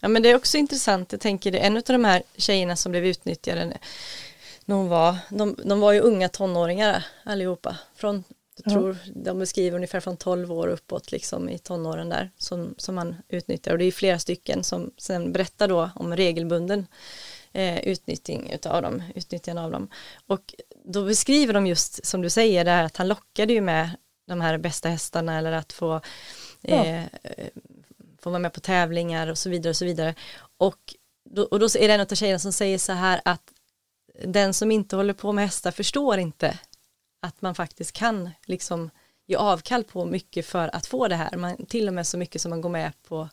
ja 0.00 0.08
men 0.08 0.22
det 0.22 0.30
är 0.30 0.36
också 0.36 0.58
intressant, 0.58 1.12
jag 1.12 1.20
tänker 1.20 1.52
det, 1.52 1.58
en 1.58 1.76
av 1.76 1.82
de 1.86 2.04
här 2.04 2.22
tjejerna 2.36 2.76
som 2.76 2.92
blev 2.92 3.06
utnyttjade 3.06 3.78
när 4.64 4.76
hon 4.76 4.88
var, 4.88 5.16
de, 5.28 5.56
de 5.64 5.80
var 5.80 5.92
ju 5.92 6.00
unga 6.00 6.28
tonåringar 6.28 7.04
allihopa. 7.24 7.76
Från, 7.94 8.24
jag 8.64 8.72
tror 8.72 8.98
ja. 9.04 9.12
de 9.14 9.38
beskriver 9.38 9.76
ungefär 9.76 10.00
från 10.00 10.16
12 10.16 10.52
år 10.52 10.68
uppåt 10.68 11.12
liksom 11.12 11.48
i 11.48 11.58
tonåren 11.58 12.08
där 12.08 12.30
som, 12.38 12.74
som 12.78 12.94
man 12.94 13.16
utnyttjar 13.28 13.72
och 13.72 13.78
det 13.78 13.84
är 13.84 13.92
flera 13.92 14.18
stycken 14.18 14.64
som 14.64 14.90
sen 14.96 15.32
berättar 15.32 15.68
då 15.68 15.90
om 15.94 16.16
regelbunden 16.16 16.86
eh, 17.52 17.78
utnyttjning 17.78 18.50
utav 18.50 18.82
dem, 18.82 19.02
utnyttjande 19.14 19.62
av 19.62 19.70
dem. 19.70 19.88
Och 20.26 20.54
då 20.84 21.04
beskriver 21.04 21.54
de 21.54 21.66
just 21.66 22.06
som 22.06 22.22
du 22.22 22.30
säger 22.30 22.64
där 22.64 22.84
att 22.84 22.96
han 22.96 23.08
lockade 23.08 23.52
ju 23.52 23.60
med 23.60 23.90
de 24.30 24.40
här 24.40 24.58
bästa 24.58 24.88
hästarna 24.88 25.38
eller 25.38 25.52
att 25.52 25.72
få, 25.72 26.00
ja. 26.60 26.84
eh, 26.84 27.04
få 28.18 28.30
vara 28.30 28.38
med 28.38 28.52
på 28.52 28.60
tävlingar 28.60 29.26
och 29.26 29.38
så 29.38 29.50
vidare 29.50 29.70
och 29.70 29.76
så 29.76 29.84
vidare. 29.84 30.14
Och 30.56 30.94
då, 31.30 31.42
och 31.42 31.58
då 31.60 31.66
är 31.66 31.88
det 31.88 31.94
en 31.94 32.00
av 32.00 32.06
tjejerna 32.06 32.38
som 32.38 32.52
säger 32.52 32.78
så 32.78 32.92
här 32.92 33.20
att 33.24 33.52
den 34.24 34.54
som 34.54 34.70
inte 34.70 34.96
håller 34.96 35.14
på 35.14 35.32
med 35.32 35.44
hästar 35.44 35.70
förstår 35.70 36.18
inte 36.18 36.58
att 37.22 37.42
man 37.42 37.54
faktiskt 37.54 37.92
kan 37.92 38.30
liksom 38.44 38.90
ge 39.26 39.36
avkall 39.36 39.84
på 39.84 40.04
mycket 40.04 40.46
för 40.46 40.76
att 40.76 40.86
få 40.86 41.08
det 41.08 41.16
här. 41.16 41.36
Man, 41.36 41.66
till 41.66 41.88
och 41.88 41.94
med 41.94 42.06
så 42.06 42.18
mycket 42.18 42.42
som 42.42 42.50
man 42.50 42.60
går 42.60 42.70
med 42.70 42.92
på 43.08 43.28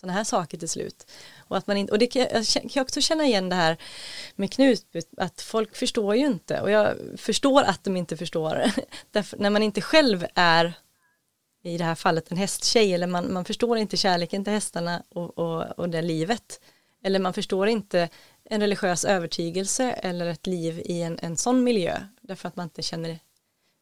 sådana 0.00 0.12
här 0.12 0.24
saker 0.24 0.58
till 0.58 0.68
slut. 0.68 1.06
Och, 1.38 1.56
att 1.56 1.66
man 1.66 1.76
inte, 1.76 1.92
och 1.92 1.98
det 1.98 2.06
kan 2.06 2.22
jag, 2.22 2.46
kan 2.70 2.82
också 2.82 3.00
känna 3.00 3.24
igen 3.24 3.48
det 3.48 3.56
här 3.56 3.76
med 4.36 4.52
Knutby, 4.52 5.00
att 5.16 5.40
folk 5.40 5.76
förstår 5.76 6.16
ju 6.16 6.26
inte 6.26 6.60
och 6.60 6.70
jag 6.70 6.96
förstår 7.16 7.62
att 7.62 7.84
de 7.84 7.96
inte 7.96 8.16
förstår. 8.16 8.62
Därför, 9.10 9.38
när 9.38 9.50
man 9.50 9.62
inte 9.62 9.80
själv 9.80 10.26
är 10.34 10.72
i 11.62 11.78
det 11.78 11.84
här 11.84 11.94
fallet 11.94 12.30
en 12.30 12.36
hästtjej 12.36 12.94
eller 12.94 13.06
man, 13.06 13.32
man 13.32 13.44
förstår 13.44 13.78
inte 13.78 13.96
kärleken 13.96 14.44
till 14.44 14.52
hästarna 14.52 15.02
och, 15.08 15.38
och, 15.38 15.78
och 15.78 15.88
det 15.88 16.02
livet. 16.02 16.60
Eller 17.02 17.18
man 17.18 17.32
förstår 17.32 17.68
inte 17.68 18.08
en 18.44 18.60
religiös 18.60 19.04
övertygelse 19.04 19.92
eller 19.92 20.26
ett 20.26 20.46
liv 20.46 20.82
i 20.84 21.02
en, 21.02 21.18
en 21.22 21.36
sån 21.36 21.64
miljö 21.64 22.00
därför 22.20 22.48
att 22.48 22.56
man 22.56 22.64
inte 22.64 22.82
känner 22.82 23.18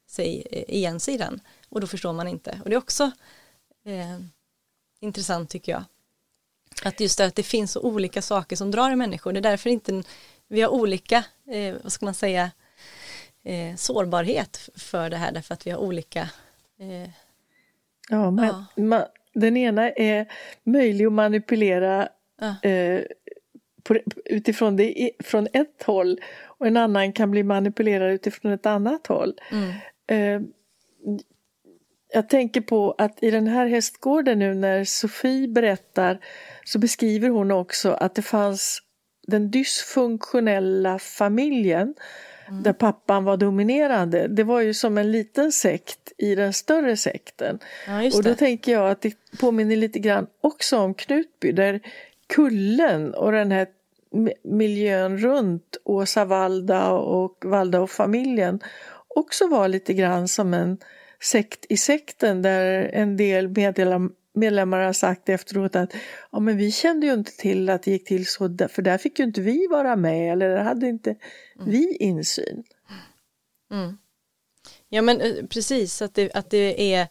sig 0.09 0.47
igen 0.69 1.01
sig 1.01 1.15
i 1.15 1.19
den 1.19 1.41
och 1.69 1.81
då 1.81 1.87
förstår 1.87 2.13
man 2.13 2.29
inte 2.29 2.61
och 2.65 2.71
det 2.71 2.77
är 2.77 2.79
också 2.79 3.11
eh, 3.85 4.19
intressant 5.01 5.51
tycker 5.51 5.73
jag 5.73 5.85
att 6.85 7.01
just 7.01 7.19
det 7.19 7.27
att 7.27 7.35
det 7.35 7.43
finns 7.43 7.73
så 7.73 7.81
olika 7.81 8.23
saker 8.23 8.57
som 8.57 8.71
drar 8.71 8.91
i 8.91 8.97
människor. 8.97 9.33
Det 9.33 9.39
är 9.39 9.43
därför 9.43 9.71
inte 9.71 10.03
vi 10.49 10.63
har 10.63 10.69
olika, 10.69 11.25
eh, 11.51 11.75
vad 11.83 11.93
ska 11.93 12.05
man 12.05 12.15
säga, 12.15 12.51
eh, 13.45 13.77
sårbarhet 13.77 14.69
för 14.77 15.11
det 15.11 15.17
här 15.17 15.33
därför 15.33 15.55
att 15.55 15.67
vi 15.67 15.71
har 15.71 15.79
olika 15.79 16.21
eh, 16.81 17.11
Ja, 18.09 18.31
man, 18.31 18.47
ja. 18.47 18.83
Man, 18.83 19.05
den 19.35 19.57
ena 19.57 19.91
är 19.91 20.27
möjlig 20.65 21.07
att 21.07 21.13
manipulera 21.13 22.09
ja. 22.41 22.71
eh, 22.71 23.03
på, 23.83 23.99
utifrån 24.25 24.77
det, 24.77 25.11
från 25.25 25.49
ett 25.53 25.83
håll 25.83 26.21
och 26.45 26.67
en 26.67 26.77
annan 26.77 27.13
kan 27.13 27.31
bli 27.31 27.43
manipulerad 27.43 28.13
utifrån 28.13 28.53
ett 28.53 28.67
annat 28.67 29.07
håll. 29.07 29.35
Mm. 29.53 29.73
Eh, 30.07 30.49
jag 32.13 32.29
tänker 32.29 32.61
på 32.61 32.95
att 32.99 33.23
i 33.23 33.31
den 33.31 33.47
här 33.47 33.67
hästgården 33.67 34.39
nu 34.39 34.55
när 34.55 34.85
Sofie 34.85 35.49
berättar 35.49 36.19
så 36.65 36.79
beskriver 36.79 37.29
hon 37.29 37.51
också 37.51 37.91
att 37.93 38.15
det 38.15 38.23
fanns 38.23 38.83
den 39.27 39.51
dysfunktionella 39.51 40.99
familjen 40.99 41.95
mm. 42.49 42.63
där 42.63 42.73
pappan 42.73 43.25
var 43.25 43.37
dominerande. 43.37 44.29
Det 44.29 44.45
var 44.45 44.61
ju 44.61 44.75
som 44.75 44.99
en 44.99 45.13
liten 45.13 45.53
sekt 45.53 46.13
i 46.19 46.35
den 46.35 46.53
större 46.53 46.97
sekten. 46.97 47.59
Ja, 47.87 48.17
och 48.17 48.23
då 48.23 48.35
tänker 48.35 48.73
jag 48.73 48.91
att 48.91 49.01
det 49.01 49.15
påminner 49.41 49.77
lite 49.77 49.99
grann 49.99 50.27
också 50.41 50.79
om 50.79 50.95
Knutby 50.95 51.53
där 51.53 51.81
kullen 52.27 53.15
och 53.15 53.33
den 53.33 53.51
här 53.51 53.67
miljön 54.45 55.19
runt 55.19 55.77
Åsa 55.85 56.25
Valda 56.25 56.91
och 56.91 57.45
Valda 57.45 57.81
och 57.81 57.91
familjen 57.91 58.61
också 59.09 59.47
var 59.47 59.69
lite 59.69 59.95
grann 59.95 60.29
som 60.29 60.55
en 60.55 60.79
sekt 61.21 61.67
i 61.69 61.77
sekten 61.77 62.43
där 62.43 62.91
en 62.93 63.17
del 63.17 63.49
medlemmar 64.37 64.81
har 64.81 64.93
sagt 64.93 65.29
efteråt 65.29 65.77
att 65.77 65.95
ja, 66.33 66.41
men 66.41 66.57
vi 66.57 66.73
kände 66.73 67.07
ju 67.07 67.13
inte 67.13 67.33
till 67.37 67.71
att 67.71 67.83
det 67.83 67.91
gick 67.91 68.05
till 68.05 68.27
så, 68.27 68.57
för 68.71 68.83
där 68.83 68.99
fick 68.99 69.19
ju 69.19 69.25
inte 69.25 69.41
vi 69.41 69.67
vara 69.67 69.97
med 69.97 70.33
eller 70.33 70.49
där 70.49 70.63
hade 70.63 70.89
inte 70.89 71.11
mm. 71.11 71.71
vi 71.71 71.97
insyn. 71.97 72.65
Mm. 73.71 73.99
Ja 74.89 75.03
men 75.03 75.21
eh, 75.21 75.47
precis, 75.51 76.03
att 76.03 76.15
det, 76.15 76.33
att 76.33 76.51
det 76.51 76.95
är 76.95 77.09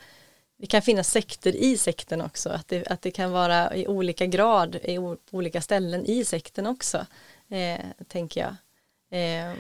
det 0.58 0.68
kan 0.68 0.82
finnas 0.82 1.12
sekter 1.12 1.56
i 1.56 1.78
sekten 1.78 2.22
också, 2.22 2.50
att 2.50 2.68
det, 2.68 2.88
att 2.88 3.02
det 3.02 3.12
kan 3.12 3.32
vara 3.32 3.76
i 3.76 3.88
olika 3.88 4.26
grad 4.26 4.76
i 4.76 4.98
olika 5.32 5.62
ställen 5.62 6.06
i 6.06 6.26
sekten 6.26 6.68
också, 6.68 7.06
eh, 7.50 7.86
tänker 8.08 8.42
jag. 8.42 8.56
Eh. 9.20 9.54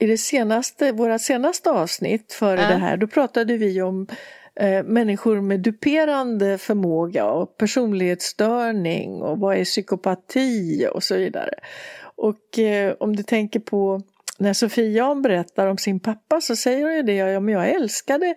I 0.00 0.06
det 0.06 0.18
senaste, 0.18 0.92
våra 0.92 1.18
senaste 1.18 1.70
avsnitt 1.70 2.32
före 2.32 2.62
äh. 2.62 2.68
det 2.68 2.74
här, 2.74 2.96
då 2.96 3.06
pratade 3.06 3.56
vi 3.56 3.82
om 3.82 4.06
eh, 4.54 4.84
människor 4.84 5.40
med 5.40 5.60
duperande 5.60 6.58
förmåga 6.58 7.24
och 7.24 7.56
personlighetsstörning 7.56 9.22
och 9.22 9.38
vad 9.38 9.56
är 9.56 9.64
psykopati 9.64 10.88
och 10.92 11.02
så 11.02 11.16
vidare. 11.16 11.54
Och 12.02 12.58
eh, 12.58 12.94
om 13.00 13.16
du 13.16 13.22
tänker 13.22 13.60
på 13.60 14.02
när 14.38 14.52
Sofie 14.52 14.90
Jan 14.90 15.22
berättar 15.22 15.66
om 15.66 15.78
sin 15.78 16.00
pappa 16.00 16.40
så 16.40 16.56
säger 16.56 16.84
hon 16.84 16.96
ju 16.96 17.02
det, 17.02 17.14
ja 17.14 17.40
men 17.40 17.54
jag 17.54 17.68
älskade 17.68 18.34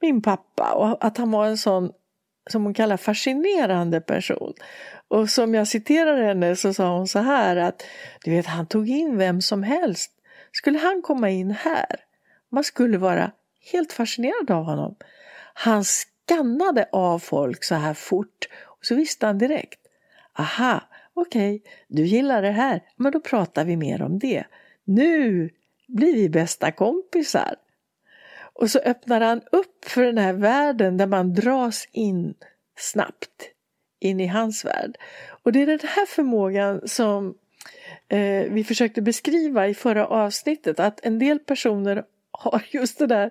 min 0.00 0.22
pappa 0.22 0.72
och 0.72 1.04
att 1.04 1.18
han 1.18 1.30
var 1.30 1.46
en 1.46 1.58
sån 1.58 1.90
som 2.50 2.64
hon 2.64 2.74
kallar 2.74 2.96
fascinerande 2.96 4.00
person. 4.00 4.52
Och 5.08 5.30
som 5.30 5.54
jag 5.54 5.68
citerar 5.68 6.22
henne 6.22 6.56
så 6.56 6.74
sa 6.74 6.96
hon 6.96 7.08
så 7.08 7.18
här 7.18 7.56
att 7.56 7.82
du 8.24 8.30
vet 8.30 8.46
han 8.46 8.66
tog 8.66 8.88
in 8.88 9.18
vem 9.18 9.40
som 9.40 9.62
helst. 9.62 10.10
Skulle 10.56 10.78
han 10.78 11.02
komma 11.02 11.30
in 11.30 11.50
här, 11.50 12.00
man 12.48 12.64
skulle 12.64 12.98
vara 12.98 13.30
helt 13.72 13.92
fascinerad 13.92 14.50
av 14.50 14.64
honom. 14.64 14.96
Han 15.54 15.84
skannade 15.84 16.88
av 16.92 17.18
folk 17.18 17.64
så 17.64 17.74
här 17.74 17.94
fort 17.94 18.48
och 18.62 18.86
så 18.86 18.94
visste 18.94 19.26
han 19.26 19.38
direkt. 19.38 19.80
Aha, 20.38 20.80
okej, 21.14 21.56
okay, 21.56 21.70
du 21.88 22.04
gillar 22.04 22.42
det 22.42 22.50
här, 22.50 22.82
men 22.96 23.12
då 23.12 23.20
pratar 23.20 23.64
vi 23.64 23.76
mer 23.76 24.02
om 24.02 24.18
det. 24.18 24.44
Nu 24.84 25.50
blir 25.88 26.14
vi 26.14 26.28
bästa 26.28 26.72
kompisar. 26.72 27.54
Och 28.52 28.70
så 28.70 28.78
öppnar 28.78 29.20
han 29.20 29.42
upp 29.52 29.84
för 29.84 30.02
den 30.02 30.18
här 30.18 30.32
världen 30.32 30.96
där 30.96 31.06
man 31.06 31.34
dras 31.34 31.88
in 31.92 32.34
snabbt 32.78 33.50
in 34.00 34.20
i 34.20 34.26
hans 34.26 34.64
värld. 34.64 34.96
Och 35.42 35.52
det 35.52 35.62
är 35.62 35.66
den 35.66 35.78
här 35.82 36.06
förmågan 36.06 36.88
som 36.88 37.34
eh, 38.08 38.52
vi 38.52 38.64
försökte 38.64 39.02
beskriva 39.02 39.68
i 39.68 39.74
förra 39.74 40.06
avsnittet, 40.06 40.80
att 40.80 41.04
en 41.04 41.18
del 41.18 41.38
personer 41.38 42.04
har 42.30 42.62
just 42.70 42.98
det 42.98 43.06
där 43.06 43.30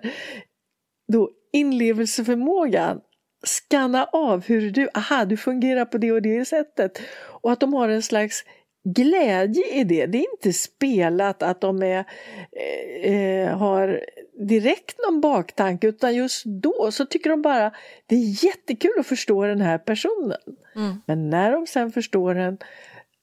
då 1.12 1.30
inlevelseförmågan 1.52 3.00
skanna 3.46 4.04
av 4.04 4.44
hur 4.44 4.70
du, 4.70 4.88
aha, 4.94 5.24
du 5.24 5.36
fungerar 5.36 5.84
på 5.84 5.98
det 5.98 6.12
och 6.12 6.22
det 6.22 6.44
sättet. 6.44 7.00
Och 7.26 7.52
att 7.52 7.60
de 7.60 7.74
har 7.74 7.88
en 7.88 8.02
slags 8.02 8.44
glädje 8.84 9.80
i 9.80 9.84
det. 9.84 10.06
Det 10.06 10.18
är 10.18 10.32
inte 10.32 10.52
spelat 10.52 11.42
att 11.42 11.60
de 11.60 11.82
är, 11.82 12.04
eh, 13.02 13.58
har 13.58 14.00
direkt 14.38 14.98
någon 15.08 15.20
baktanke 15.20 15.86
utan 15.86 16.14
just 16.14 16.44
då 16.44 16.90
så 16.92 17.06
tycker 17.06 17.30
de 17.30 17.42
bara 17.42 17.72
det 18.06 18.14
är 18.14 18.44
jättekul 18.44 18.98
att 18.98 19.06
förstå 19.06 19.44
den 19.44 19.60
här 19.60 19.78
personen. 19.78 20.38
Mm. 20.76 21.02
Men 21.06 21.30
när 21.30 21.52
de 21.52 21.66
sen 21.66 21.92
förstår 21.92 22.34
den 22.34 22.58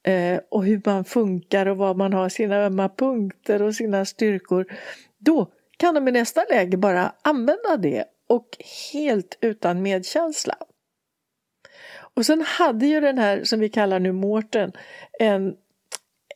eh, 0.03 0.39
och 0.49 0.65
hur 0.65 0.81
man 0.85 1.05
funkar 1.05 1.65
och 1.65 1.77
vad 1.77 1.97
man 1.97 2.13
har 2.13 2.29
sina 2.29 2.55
ömma 2.55 2.89
punkter 2.89 3.61
och 3.61 3.75
sina 3.75 4.05
styrkor 4.05 4.65
då 5.17 5.51
kan 5.77 5.95
de 5.95 6.07
i 6.07 6.11
nästa 6.11 6.45
läge 6.49 6.77
bara 6.77 7.13
använda 7.21 7.77
det 7.77 8.05
och 8.27 8.47
helt 8.93 9.37
utan 9.41 9.81
medkänsla. 9.81 10.55
Och 12.13 12.25
sen 12.25 12.41
hade 12.41 12.85
ju 12.85 13.01
den 13.01 13.17
här 13.17 13.43
som 13.43 13.59
vi 13.59 13.69
kallar 13.69 13.99
nu 13.99 14.11
Mårten 14.11 14.71
en, 15.19 15.55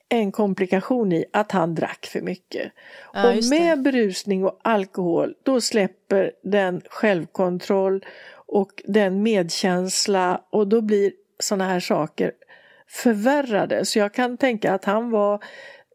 en 0.10 0.32
komplikation 0.32 1.12
i 1.12 1.26
att 1.34 1.52
han 1.52 1.76
drack 1.76 2.06
för 2.06 2.22
mycket. 2.22 2.72
Ja, 3.14 3.30
och 3.30 3.44
med 3.50 3.82
berusning 3.82 4.46
och 4.46 4.60
alkohol 4.62 5.36
då 5.44 5.62
släpper 5.62 6.32
den 6.44 6.82
självkontroll 6.90 8.06
och 8.32 8.84
den 8.86 9.24
medkänsla 9.24 10.42
och 10.50 10.68
då 10.68 10.82
blir 10.82 11.12
sådana 11.40 11.66
här 11.66 11.80
saker 11.80 12.32
förvärrade. 12.88 13.86
Så 13.86 14.00
jag 14.00 14.14
kan 14.14 14.38
tänka 14.38 14.74
att 14.74 14.86
han 14.86 15.12
var 15.12 15.44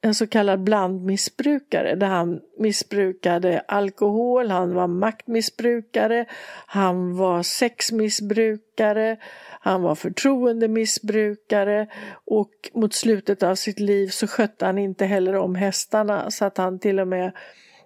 en 0.03 0.15
så 0.15 0.27
kallad 0.27 0.61
blandmissbrukare 0.61 1.95
där 1.95 2.07
han 2.07 2.41
missbrukade 2.59 3.61
alkohol, 3.69 4.51
han 4.51 4.75
var 4.75 4.87
maktmissbrukare, 4.87 6.25
han 6.67 7.17
var 7.17 7.43
sexmissbrukare, 7.43 9.17
han 9.61 9.83
var 9.83 9.95
förtroendemissbrukare 9.95 11.87
och 12.25 12.51
mot 12.75 12.95
slutet 12.95 13.43
av 13.43 13.55
sitt 13.55 13.81
liv 13.81 14.09
så 14.09 14.27
skötte 14.27 14.67
han 14.67 14.79
inte 14.79 15.05
heller 15.05 15.37
om 15.37 15.55
hästarna 15.55 16.31
så 16.31 16.45
att 16.45 16.59
han 16.59 16.79
till 16.79 17.01
och 17.01 17.09
med 17.09 17.33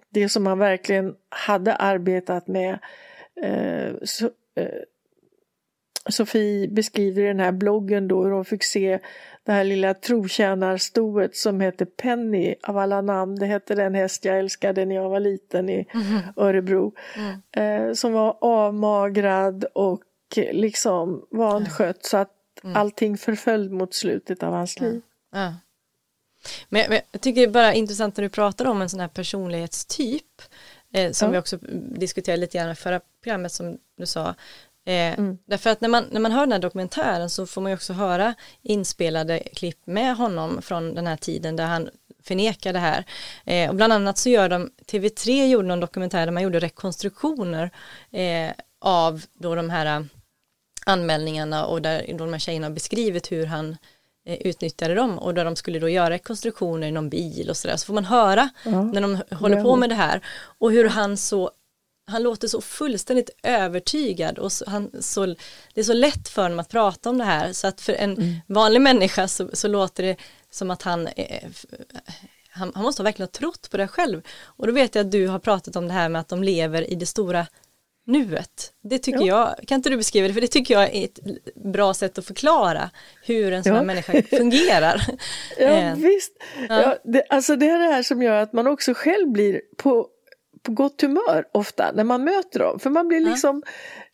det 0.09 0.29
som 0.29 0.45
han 0.45 0.59
verkligen 0.59 1.15
hade 1.29 1.75
arbetat 1.75 2.47
med 2.47 2.79
eh, 3.43 3.93
så, 4.03 4.25
eh, 4.55 4.81
Sofie 6.09 6.67
beskriver 6.67 7.21
i 7.21 7.27
den 7.27 7.39
här 7.39 7.51
bloggen 7.51 8.07
då 8.07 8.23
hur 8.23 8.31
hon 8.31 8.45
fick 8.45 8.63
se 8.63 8.99
det 9.43 9.51
här 9.51 9.63
lilla 9.63 9.93
trotjänarstoet 9.93 11.35
som 11.35 11.61
heter 11.61 11.85
Penny 11.85 12.55
av 12.63 12.77
alla 12.77 13.01
namn. 13.01 13.35
Det 13.35 13.45
hette 13.45 13.75
den 13.75 13.95
häst 13.95 14.25
jag 14.25 14.39
älskade 14.39 14.85
när 14.85 14.95
jag 14.95 15.09
var 15.09 15.19
liten 15.19 15.69
i 15.69 15.87
mm. 15.93 16.21
Örebro. 16.35 16.93
Mm. 17.15 17.89
Eh, 17.89 17.93
som 17.93 18.13
var 18.13 18.37
avmagrad 18.41 19.65
och 19.73 20.03
liksom 20.51 21.25
vanskött 21.31 22.05
så 22.05 22.17
att 22.17 22.31
mm. 22.63 22.75
allting 22.75 23.17
förföll 23.17 23.69
mot 23.69 23.93
slutet 23.93 24.43
av 24.43 24.53
hans 24.53 24.79
liv. 24.79 25.01
Ja. 25.31 25.53
Men, 26.69 26.89
men, 26.89 26.99
jag 27.11 27.21
tycker 27.21 27.41
det 27.41 27.47
är 27.47 27.51
bara 27.51 27.73
intressant 27.73 28.17
när 28.17 28.23
du 28.23 28.29
pratar 28.29 28.65
om 28.65 28.81
en 28.81 28.89
sån 28.89 28.99
här 28.99 29.07
personlighetstyp 29.07 30.41
eh, 30.93 31.11
som 31.11 31.27
ja. 31.27 31.31
vi 31.31 31.37
också 31.37 31.57
diskuterade 31.97 32.41
lite 32.41 32.57
grann 32.57 32.71
i 32.71 32.75
förra 32.75 33.01
programmet 33.23 33.51
som 33.51 33.77
du 33.97 34.05
sa 34.05 34.35
Eh, 34.85 35.19
mm. 35.19 35.37
Därför 35.45 35.69
att 35.69 35.81
när 35.81 35.89
man, 35.89 36.05
när 36.11 36.19
man 36.19 36.31
hör 36.31 36.41
den 36.41 36.51
här 36.51 36.59
dokumentären 36.59 37.29
så 37.29 37.45
får 37.45 37.61
man 37.61 37.71
ju 37.71 37.75
också 37.75 37.93
höra 37.93 38.33
inspelade 38.61 39.39
klipp 39.39 39.87
med 39.87 40.15
honom 40.15 40.61
från 40.61 40.95
den 40.95 41.07
här 41.07 41.17
tiden 41.17 41.55
där 41.55 41.65
han 41.65 41.89
förnekar 42.23 42.73
det 42.73 42.79
här. 42.79 43.05
Eh, 43.45 43.69
och 43.69 43.75
bland 43.75 43.93
annat 43.93 44.17
så 44.17 44.29
gör 44.29 44.49
de, 44.49 44.71
TV3 44.91 45.47
gjorde 45.47 45.67
någon 45.67 45.79
dokumentär 45.79 46.25
där 46.25 46.31
man 46.31 46.43
gjorde 46.43 46.59
rekonstruktioner 46.59 47.71
eh, 48.11 48.51
av 48.81 49.21
då 49.33 49.55
de 49.55 49.69
här 49.69 50.07
anmälningarna 50.85 51.65
och 51.65 51.81
där 51.81 52.05
de 52.17 52.33
här 52.33 52.39
tjejerna 52.39 52.67
har 52.67 52.73
beskrivit 52.73 53.31
hur 53.31 53.45
han 53.45 53.77
eh, 54.25 54.37
utnyttjade 54.37 54.95
dem 54.95 55.19
och 55.19 55.33
där 55.33 55.45
de 55.45 55.55
skulle 55.55 55.79
då 55.79 55.89
göra 55.89 56.09
rekonstruktioner 56.09 56.87
i 56.87 56.91
någon 56.91 57.09
bil 57.09 57.49
och 57.49 57.57
sådär 57.57 57.77
så 57.77 57.85
får 57.85 57.93
man 57.93 58.05
höra 58.05 58.49
ja. 58.63 58.83
när 58.83 59.01
de 59.01 59.35
håller 59.35 59.63
på 59.63 59.75
med 59.75 59.89
det 59.89 59.95
här 59.95 60.21
och 60.59 60.71
hur 60.71 60.89
han 60.89 61.17
så 61.17 61.51
han 62.07 62.23
låter 62.23 62.47
så 62.47 62.61
fullständigt 62.61 63.29
övertygad 63.43 64.39
och 64.39 64.51
så, 64.51 64.69
han, 64.69 64.91
så, 64.99 65.25
det 65.73 65.81
är 65.81 65.83
så 65.83 65.93
lätt 65.93 66.29
för 66.29 66.41
honom 66.41 66.59
att 66.59 66.69
prata 66.69 67.09
om 67.09 67.17
det 67.17 67.23
här 67.23 67.53
så 67.53 67.67
att 67.67 67.81
för 67.81 67.93
en 67.93 68.13
mm. 68.13 68.35
vanlig 68.47 68.81
människa 68.81 69.27
så, 69.27 69.49
så, 69.53 69.67
låter 69.67 70.03
det 70.03 70.15
som 70.49 70.71
att 70.71 70.81
han, 70.81 71.07
eh, 71.07 71.49
han, 72.49 72.71
han 72.75 72.83
måste 72.83 73.01
ha 73.01 73.03
verkligen 73.03 73.27
ha 73.27 73.39
trott 73.39 73.69
på 73.71 73.77
det 73.77 73.87
själv 73.87 74.21
och 74.43 74.67
då 74.67 74.73
vet 74.73 74.95
jag 74.95 75.05
att 75.05 75.11
du 75.11 75.27
har 75.27 75.39
pratat 75.39 75.75
om 75.75 75.87
det 75.87 75.93
här 75.93 76.09
med 76.09 76.21
att 76.21 76.29
de 76.29 76.43
lever 76.43 76.91
i 76.91 76.95
det 76.95 77.05
stora 77.05 77.47
nuet. 78.05 78.73
Det 78.83 78.99
tycker 78.99 79.25
ja. 79.25 79.55
jag, 79.57 79.67
kan 79.67 79.75
inte 79.75 79.89
du 79.89 79.97
beskriva 79.97 80.27
det, 80.27 80.33
för 80.33 80.41
det 80.41 80.47
tycker 80.47 80.73
jag 80.73 80.95
är 80.95 81.05
ett 81.05 81.19
bra 81.55 81.93
sätt 81.93 82.17
att 82.17 82.25
förklara 82.25 82.89
hur 83.23 83.53
en 83.53 83.63
sån 83.63 83.71
här 83.71 83.79
ja. 83.79 83.85
människa 83.85 84.21
fungerar. 84.37 85.01
ja 85.59 85.65
eh, 85.65 85.95
visst, 85.95 86.31
ja. 86.69 86.81
ja. 86.81 86.97
det, 87.03 87.23
alltså 87.29 87.55
det 87.55 87.69
är 87.69 87.79
det 87.79 87.93
här 87.93 88.03
som 88.03 88.21
gör 88.21 88.41
att 88.41 88.53
man 88.53 88.67
också 88.67 88.93
själv 88.93 89.31
blir 89.31 89.61
på, 89.77 90.07
på 90.65 90.71
gott 90.71 91.01
humör 91.01 91.45
ofta 91.51 91.91
när 91.91 92.03
man 92.03 92.23
möter 92.23 92.59
dem, 92.59 92.79
för 92.79 92.89
man 92.89 93.07
blir 93.07 93.19
liksom 93.19 93.63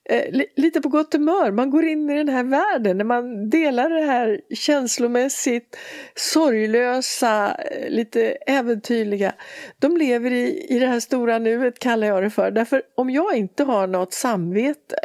eh, 0.10 0.42
lite 0.56 0.82
på 0.82 0.90
gott 0.90 1.14
humör. 1.14 1.52
Man 1.52 1.70
går 1.70 1.86
in 1.86 2.10
i 2.10 2.18
den 2.18 2.30
här 2.30 2.44
världen 2.44 2.98
när 2.98 3.06
man 3.06 3.50
delar 3.50 3.90
det 3.90 4.06
här 4.06 4.42
känslomässigt 4.56 5.78
sorglösa, 6.16 7.56
eh, 7.56 7.90
lite 7.90 8.32
äventyrliga. 8.32 9.34
De 9.80 9.98
lever 9.98 10.32
i, 10.32 10.66
i 10.70 10.80
det 10.80 10.88
här 10.88 11.00
stora 11.00 11.40
nuet 11.40 11.80
kallar 11.80 12.08
jag 12.08 12.24
det 12.24 12.30
för. 12.30 12.52
Därför 12.52 12.82
om 12.96 13.10
jag 13.10 13.36
inte 13.36 13.64
har 13.64 13.88
något 13.88 14.14
samvete 14.14 14.98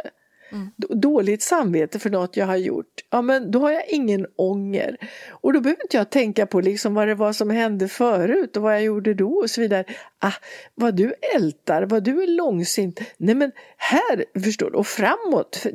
Mm. 0.51 0.71
Dåligt 0.77 1.41
samvete 1.41 1.99
för 1.99 2.09
något 2.09 2.37
jag 2.37 2.45
har 2.45 2.55
gjort, 2.55 2.93
ja 3.09 3.21
men 3.21 3.51
då 3.51 3.59
har 3.59 3.71
jag 3.71 3.87
ingen 3.87 4.27
ånger. 4.35 4.97
Och 5.29 5.53
då 5.53 5.61
behöver 5.61 5.83
inte 5.83 5.97
jag 5.97 6.09
tänka 6.09 6.45
på 6.45 6.61
liksom 6.61 6.93
vad 6.93 7.07
det 7.07 7.15
var 7.15 7.33
som 7.33 7.49
hände 7.49 7.87
förut 7.87 8.57
och 8.57 8.63
vad 8.63 8.73
jag 8.73 8.83
gjorde 8.83 9.13
då 9.13 9.31
och 9.31 9.49
så 9.49 9.61
vidare. 9.61 9.83
Ah, 10.19 10.33
vad 10.75 10.95
du 10.95 11.13
ältar, 11.35 11.83
vad 11.83 12.03
du 12.03 12.23
är 12.23 12.27
långsint. 12.27 12.99
Nej 13.17 13.35
men 13.35 13.51
här, 13.77 14.41
förstår 14.43 14.71
du, 14.71 14.77
och 14.77 14.87
framåt. 14.87 15.65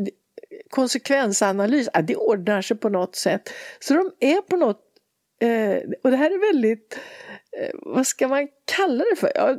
Konsekvensanalys, 0.70 1.88
ah, 1.92 2.02
det 2.02 2.16
ordnar 2.16 2.62
sig 2.62 2.76
på 2.76 2.88
något 2.88 3.16
sätt. 3.16 3.50
Så 3.80 3.94
de 3.94 4.10
är 4.20 4.40
på 4.40 4.56
något, 4.56 4.80
eh, 5.40 5.76
och 6.02 6.10
det 6.10 6.16
här 6.16 6.30
är 6.30 6.52
väldigt, 6.52 6.98
eh, 7.58 7.70
vad 7.72 8.06
ska 8.06 8.28
man 8.28 8.48
kalla 8.76 9.04
det 9.10 9.16
för? 9.16 9.32
Ja, 9.34 9.56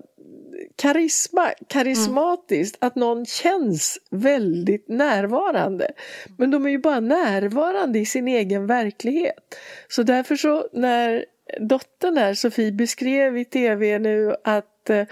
karisma, 0.76 1.52
karismatiskt, 1.68 2.78
mm. 2.82 2.88
att 2.88 2.96
någon 2.96 3.26
känns 3.26 4.00
väldigt 4.12 4.90
närvarande. 4.90 5.92
Men 6.38 6.52
de 6.52 6.66
är 6.66 6.70
ju 6.70 6.80
bara 6.80 7.00
närvarande 7.00 8.00
i 8.00 8.06
sin 8.06 8.28
egen 8.28 8.68
verklighet. 8.68 9.56
Så 9.88 10.04
därför 10.04 10.36
så 10.36 10.68
när 10.74 11.26
dottern 11.60 12.18
här, 12.18 12.34
Sofie, 12.34 12.72
beskrev 12.72 13.38
i 13.38 13.46
tv 13.46 14.00
nu 14.00 14.36
att 14.44 14.90
eh, 14.90 15.06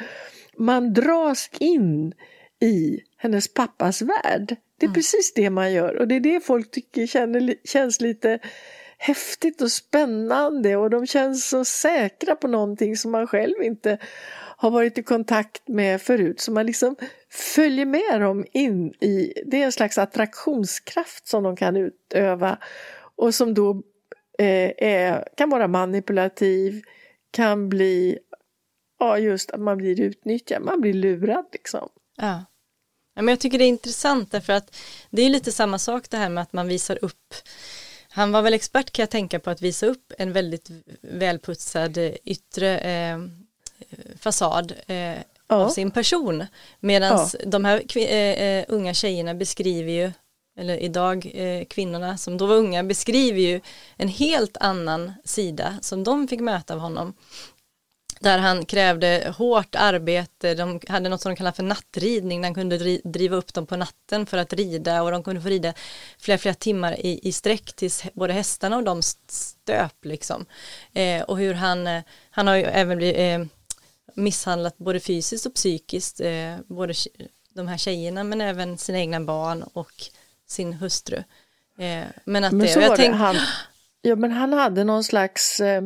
man 0.57 0.93
dras 0.93 1.49
in 1.59 2.14
i 2.59 2.99
hennes 3.18 3.53
pappas 3.53 4.01
värld. 4.01 4.55
Det 4.78 4.86
är 4.86 4.88
mm. 4.88 4.93
precis 4.93 5.34
det 5.34 5.49
man 5.49 5.74
gör 5.74 5.95
och 5.95 6.07
det 6.07 6.16
är 6.16 6.20
det 6.20 6.45
folk 6.45 6.72
tycker 6.72 7.07
känner, 7.07 7.55
känns 7.64 8.01
lite 8.01 8.39
häftigt 8.97 9.62
och 9.62 9.72
spännande 9.72 10.76
och 10.76 10.89
de 10.89 11.07
känns 11.07 11.49
så 11.49 11.66
säkra 11.66 12.36
på 12.36 12.47
någonting 12.47 12.97
som 12.97 13.12
man 13.12 13.28
själv 13.28 13.64
inte 13.64 13.97
har 14.62 14.72
varit 14.72 14.97
i 14.97 15.03
kontakt 15.03 15.68
med 15.68 16.01
förut. 16.01 16.41
Så 16.41 16.51
man 16.51 16.66
liksom 16.66 16.95
följer 17.30 17.86
med 17.86 18.22
dem 18.22 18.45
in 18.51 18.93
i, 18.93 19.34
det 19.45 19.62
är 19.62 19.66
en 19.66 19.72
slags 19.72 19.97
attraktionskraft 19.97 21.28
som 21.28 21.43
de 21.43 21.55
kan 21.55 21.78
utöva 21.78 22.57
och 23.16 23.36
som 23.36 23.53
då 23.53 23.72
eh, 24.39 24.72
är, 24.78 25.28
kan 25.38 25.49
vara 25.49 25.68
manipulativ, 25.68 26.82
kan 27.32 27.70
bli, 27.70 28.20
ja 28.99 29.18
just 29.18 29.51
att 29.51 29.59
man 29.59 29.78
blir 29.78 30.01
utnyttjad, 30.01 30.62
man 30.62 30.82
blir 30.82 30.93
lurad 30.93 31.45
liksom. 31.51 31.89
Ja. 32.18 32.45
ja 33.16 33.22
men 33.22 33.28
jag 33.28 33.39
tycker 33.39 33.57
det 33.57 33.66
är 33.66 33.70
intressant 33.70 34.32
därför 34.32 34.53
att 34.53 34.78
det 35.09 35.22
är 35.22 35.30
lite 35.30 35.51
samma 35.51 35.80
sak 35.80 36.09
det 36.09 36.18
här 36.18 36.30
med 36.30 36.41
att 36.41 36.53
man 36.53 36.68
visar 36.68 36.99
upp 37.01 37.34
han 38.14 38.32
var 38.32 38.41
väl 38.41 38.53
expert 38.53 38.91
kan 38.91 39.03
jag 39.03 39.09
tänka 39.09 39.39
på 39.39 39.49
att 39.49 39.62
visa 39.62 39.86
upp 39.86 40.14
en 40.18 40.34
väldigt 40.34 40.70
välputsad 41.01 41.97
eh, 41.97 42.12
yttre 42.24 42.80
eh, 42.80 43.18
fasad 44.20 44.74
eh, 44.88 45.18
ja. 45.52 45.56
av 45.56 45.70
sin 45.70 45.92
person. 45.92 46.46
Medan 46.80 47.30
ja. 47.34 47.40
de 47.46 47.66
här 47.66 47.98
eh, 47.98 48.04
eh, 48.04 48.66
unga 48.68 48.94
tjejerna 48.94 49.34
beskriver 49.34 49.92
ju, 49.92 50.12
eller 50.58 50.78
idag 50.78 51.32
eh, 51.34 51.66
kvinnorna 51.66 52.18
som 52.18 52.38
då 52.38 52.46
var 52.46 52.56
unga 52.56 52.84
beskriver 52.84 53.40
ju 53.40 53.62
en 53.98 54.08
helt 54.08 54.58
annan 54.60 55.14
sida 55.24 55.78
som 55.82 56.04
de 56.04 56.28
fick 56.28 56.40
möta 56.40 56.74
av 56.74 56.80
honom. 56.80 57.14
Där 58.20 58.38
han 58.38 58.66
krävde 58.66 59.34
hårt 59.38 59.76
arbete, 59.76 60.56
de 60.56 60.80
hade 60.88 61.10
något 61.10 61.22
som 61.22 61.32
de 61.32 61.36
kallar 61.36 61.52
för 61.52 61.64
nattridning, 61.64 62.44
han 62.44 62.54
kunde 62.54 63.00
driva 63.04 63.36
upp 63.36 63.54
dem 63.54 63.66
på 63.66 63.76
natten 63.76 64.26
för 64.26 64.38
att 64.38 64.54
rida 64.54 65.04
och 65.04 65.12
de 65.12 65.24
kunde 65.24 65.42
få 65.42 65.48
rida 65.48 65.74
flera, 66.20 66.38
flera 66.38 66.56
timmar 66.56 67.06
i, 67.06 67.20
i 67.24 67.32
sträck 67.32 67.74
tills 67.74 68.04
både 68.14 68.34
hästarna 68.34 68.78
och 68.78 68.84
de 68.84 69.02
stöp 69.28 70.06
liksom. 70.06 70.46
Eh, 70.94 71.22
och 71.22 71.38
hur 71.38 71.54
han, 71.54 71.88
eh, 71.88 72.02
han 72.32 72.48
har 72.48 72.56
ju 72.56 72.64
även 72.64 72.98
blivit 72.98 73.18
eh, 73.18 73.46
misshandlat 74.16 74.78
både 74.78 74.99
fysiskt 74.99 75.45
och 75.45 75.53
psykiskt, 75.53 76.20
eh, 76.20 76.57
både 76.68 76.93
de 77.53 77.68
här 77.68 77.78
tjejerna 77.78 78.24
men 78.24 78.41
även 78.41 78.78
sina 78.78 78.99
egna 78.99 79.20
barn 79.20 79.64
och 79.74 79.91
sin 80.47 80.74
hustru. 80.74 81.24
Eh, 81.78 82.03
men 82.26 82.43
att 82.43 82.51
men 82.51 82.59
det, 82.59 82.82
jag 82.82 82.95
tänk... 82.95 83.16
han, 83.16 83.36
ja 84.01 84.16
men 84.16 84.32
han 84.32 84.53
hade 84.53 84.84
någon 84.84 85.03
slags 85.03 85.59
eh, 85.59 85.84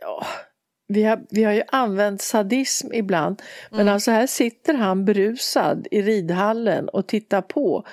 ja, 0.00 0.26
vi 0.88 1.02
har, 1.02 1.20
vi 1.30 1.44
har 1.44 1.52
ju 1.52 1.62
använt 1.68 2.22
sadism 2.22 2.92
ibland, 2.92 3.42
men 3.70 3.80
mm. 3.80 3.94
alltså 3.94 4.10
här 4.10 4.26
sitter 4.26 4.74
han 4.74 5.04
berusad 5.04 5.86
i 5.90 6.02
ridhallen 6.02 6.88
och 6.88 7.06
tittar 7.06 7.42
på. 7.42 7.86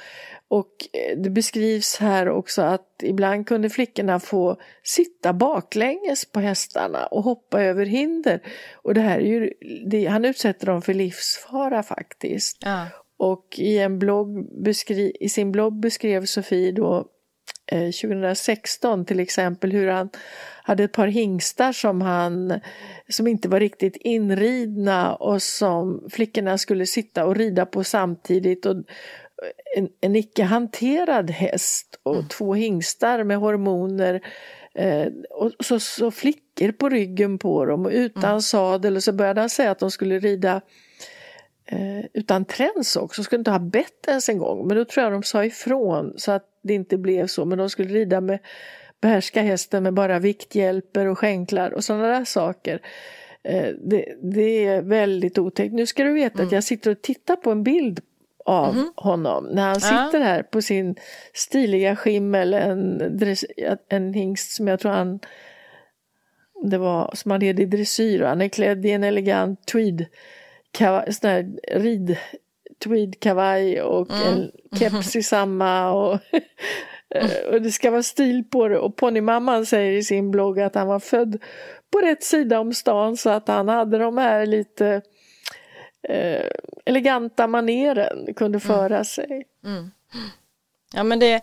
Och 0.49 0.71
eh, 0.93 1.17
det 1.17 1.29
beskrivs 1.29 1.97
här 1.97 2.29
också 2.29 2.61
att 2.61 3.03
ibland 3.03 3.47
kunde 3.47 3.69
flickorna 3.69 4.19
få 4.19 4.57
sitta 4.83 5.33
baklänges 5.33 6.25
på 6.31 6.39
hästarna 6.39 7.05
och 7.05 7.23
hoppa 7.23 7.63
över 7.63 7.85
hinder. 7.85 8.41
Och 8.75 8.93
det 8.93 9.01
här 9.01 9.19
är 9.19 9.25
ju, 9.25 9.53
det, 9.85 10.05
han 10.05 10.25
utsätter 10.25 10.65
dem 10.65 10.81
för 10.81 10.93
livsfara 10.93 11.83
faktiskt. 11.83 12.57
Ja. 12.59 12.85
Och 13.17 13.55
i, 13.57 13.77
en 13.77 13.99
blogg 13.99 14.63
beskri, 14.63 15.17
i 15.19 15.29
sin 15.29 15.51
blogg 15.51 15.79
beskrev 15.79 16.25
Sofie 16.25 16.71
då 16.71 17.05
eh, 17.71 17.91
2016 17.91 19.05
till 19.05 19.19
exempel 19.19 19.71
hur 19.71 19.87
han 19.87 20.09
hade 20.63 20.83
ett 20.83 20.91
par 20.91 21.07
hingstar 21.07 21.71
som 21.71 22.01
han 22.01 22.59
som 23.09 23.27
inte 23.27 23.49
var 23.49 23.59
riktigt 23.59 23.95
inridna 23.95 25.15
och 25.15 25.41
som 25.41 26.07
flickorna 26.09 26.57
skulle 26.57 26.85
sitta 26.85 27.25
och 27.25 27.35
rida 27.35 27.65
på 27.65 27.83
samtidigt. 27.83 28.65
Och, 28.65 28.75
en, 29.75 29.89
en 30.01 30.15
icke 30.15 30.43
hanterad 30.43 31.31
häst 31.31 31.99
och 32.03 32.15
mm. 32.15 32.27
två 32.27 32.53
hingstar 32.53 33.23
med 33.23 33.38
hormoner 33.38 34.21
eh, 34.73 35.07
och 35.29 35.51
så, 35.59 35.79
så 35.79 36.11
flickor 36.11 36.71
på 36.71 36.89
ryggen 36.89 37.38
på 37.38 37.65
dem 37.65 37.85
och 37.85 37.91
utan 37.91 38.29
mm. 38.29 38.41
sadel 38.41 38.95
och 38.95 39.03
så 39.03 39.13
började 39.13 39.39
han 39.39 39.49
säga 39.49 39.71
att 39.71 39.79
de 39.79 39.91
skulle 39.91 40.19
rida 40.19 40.61
eh, 41.65 42.05
utan 42.13 42.45
träns 42.45 42.95
också, 42.95 43.23
skulle 43.23 43.39
inte 43.39 43.51
ha 43.51 43.59
bett 43.59 44.07
ens 44.07 44.29
en 44.29 44.38
gång 44.38 44.67
men 44.67 44.77
då 44.77 44.85
tror 44.85 45.03
jag 45.03 45.13
de 45.13 45.23
sa 45.23 45.45
ifrån 45.45 46.13
så 46.17 46.31
att 46.31 46.45
det 46.63 46.73
inte 46.73 46.97
blev 46.97 47.27
så 47.27 47.45
men 47.45 47.57
de 47.57 47.69
skulle 47.69 47.93
rida 47.93 48.21
med 48.21 48.39
behärska 49.01 49.41
hästen 49.41 49.83
med 49.83 49.93
bara 49.93 50.19
vikthjälper 50.19 51.05
och 51.05 51.19
skänklar 51.19 51.71
och 51.71 51.83
sådana 51.83 52.07
där 52.07 52.25
saker. 52.25 52.81
Eh, 53.43 53.67
det, 53.81 54.15
det, 54.21 54.65
är 54.65 54.81
väldigt 54.81 55.38
otäckt. 55.38 55.73
Nu 55.73 55.85
ska 55.85 56.03
du 56.03 56.13
veta 56.13 56.33
mm. 56.33 56.47
att 56.47 56.51
jag 56.51 56.63
sitter 56.63 56.91
och 56.91 57.01
tittar 57.01 57.35
på 57.35 57.51
en 57.51 57.63
bild 57.63 57.99
av 58.47 58.73
mm. 58.73 58.91
honom. 58.95 59.45
När 59.51 59.67
han 59.67 59.81
sitter 59.81 60.19
här 60.19 60.43
på 60.43 60.61
sin 60.61 60.95
stiliga 61.33 61.95
skimmel, 61.95 62.53
en, 62.53 63.19
en 63.89 64.13
hingst 64.13 64.51
som 64.51 64.67
jag 64.67 64.79
tror 64.79 64.91
han 64.91 65.19
det 66.63 66.77
var 66.77 67.11
som 67.13 67.31
han 67.31 67.41
red 67.41 67.59
i 67.59 67.65
dressyr. 67.65 68.21
Han 68.21 68.41
är 68.41 68.47
klädd 68.47 68.85
i 68.85 68.91
en 68.91 69.03
elegant 69.03 69.67
tweed 69.67 70.05
sån 71.09 71.29
här 71.29 71.49
rid 71.71 72.17
tweedkavaj 72.83 73.81
och 73.81 74.11
mm. 74.11 74.27
en 74.27 74.51
keps 74.79 75.15
i 75.15 75.23
samma 75.23 75.91
och, 75.91 76.13
och 77.51 77.61
det 77.61 77.71
ska 77.71 77.91
vara 77.91 78.03
stil 78.03 78.43
på 78.43 78.67
det. 78.67 78.77
Och 78.77 78.95
ponnymamman 78.95 79.65
säger 79.65 79.91
i 79.91 80.03
sin 80.03 80.31
blogg 80.31 80.59
att 80.59 80.75
han 80.75 80.87
var 80.87 80.99
född 80.99 81.43
på 81.91 81.99
rätt 81.99 82.23
sida 82.23 82.59
om 82.59 82.73
stan 82.73 83.17
så 83.17 83.29
att 83.29 83.47
han 83.47 83.67
hade 83.67 83.97
de 83.97 84.17
här 84.17 84.45
lite 84.45 85.01
eh, 86.08 86.45
eleganta 86.86 87.47
maneren 87.47 88.34
kunde 88.34 88.58
mm. 88.58 88.68
föra 88.68 88.95
mm. 88.95 89.05
sig. 89.05 89.45
Mm. 89.64 89.91
Ja 90.93 91.03
men 91.03 91.20
det 91.20 91.41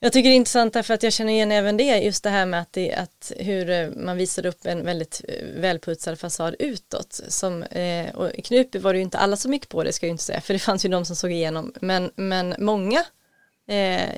jag 0.00 0.12
tycker 0.12 0.28
det 0.28 0.34
är 0.34 0.36
intressant 0.36 0.72
därför 0.72 0.94
att 0.94 1.02
jag 1.02 1.12
känner 1.12 1.32
igen 1.32 1.52
även 1.52 1.76
det, 1.76 1.98
just 1.98 2.24
det 2.24 2.30
här 2.30 2.46
med 2.46 2.60
att, 2.60 2.72
det, 2.72 2.94
att 2.94 3.32
hur 3.36 3.70
eh, 3.70 3.88
man 3.88 4.16
visar 4.16 4.46
upp 4.46 4.66
en 4.66 4.84
väldigt 4.84 5.24
eh, 5.28 5.46
välputsad 5.60 6.18
fasad 6.18 6.56
utåt. 6.58 7.20
Som, 7.28 7.62
eh, 7.62 8.14
och 8.14 8.30
i 8.34 8.42
Knutby 8.42 8.78
var 8.78 8.92
det 8.92 8.98
ju 8.98 9.02
inte 9.02 9.18
alla 9.18 9.36
som 9.36 9.52
gick 9.52 9.68
på 9.68 9.84
det, 9.84 9.92
ska 9.92 10.06
jag 10.06 10.14
inte 10.14 10.24
säga, 10.24 10.40
för 10.44 10.54
det 10.54 10.58
fanns 10.58 10.84
ju 10.84 10.88
de 10.88 11.04
som 11.04 11.16
såg 11.16 11.32
igenom, 11.32 11.72
men, 11.80 12.10
men 12.16 12.54
många 12.58 13.04
eh, 13.68 14.10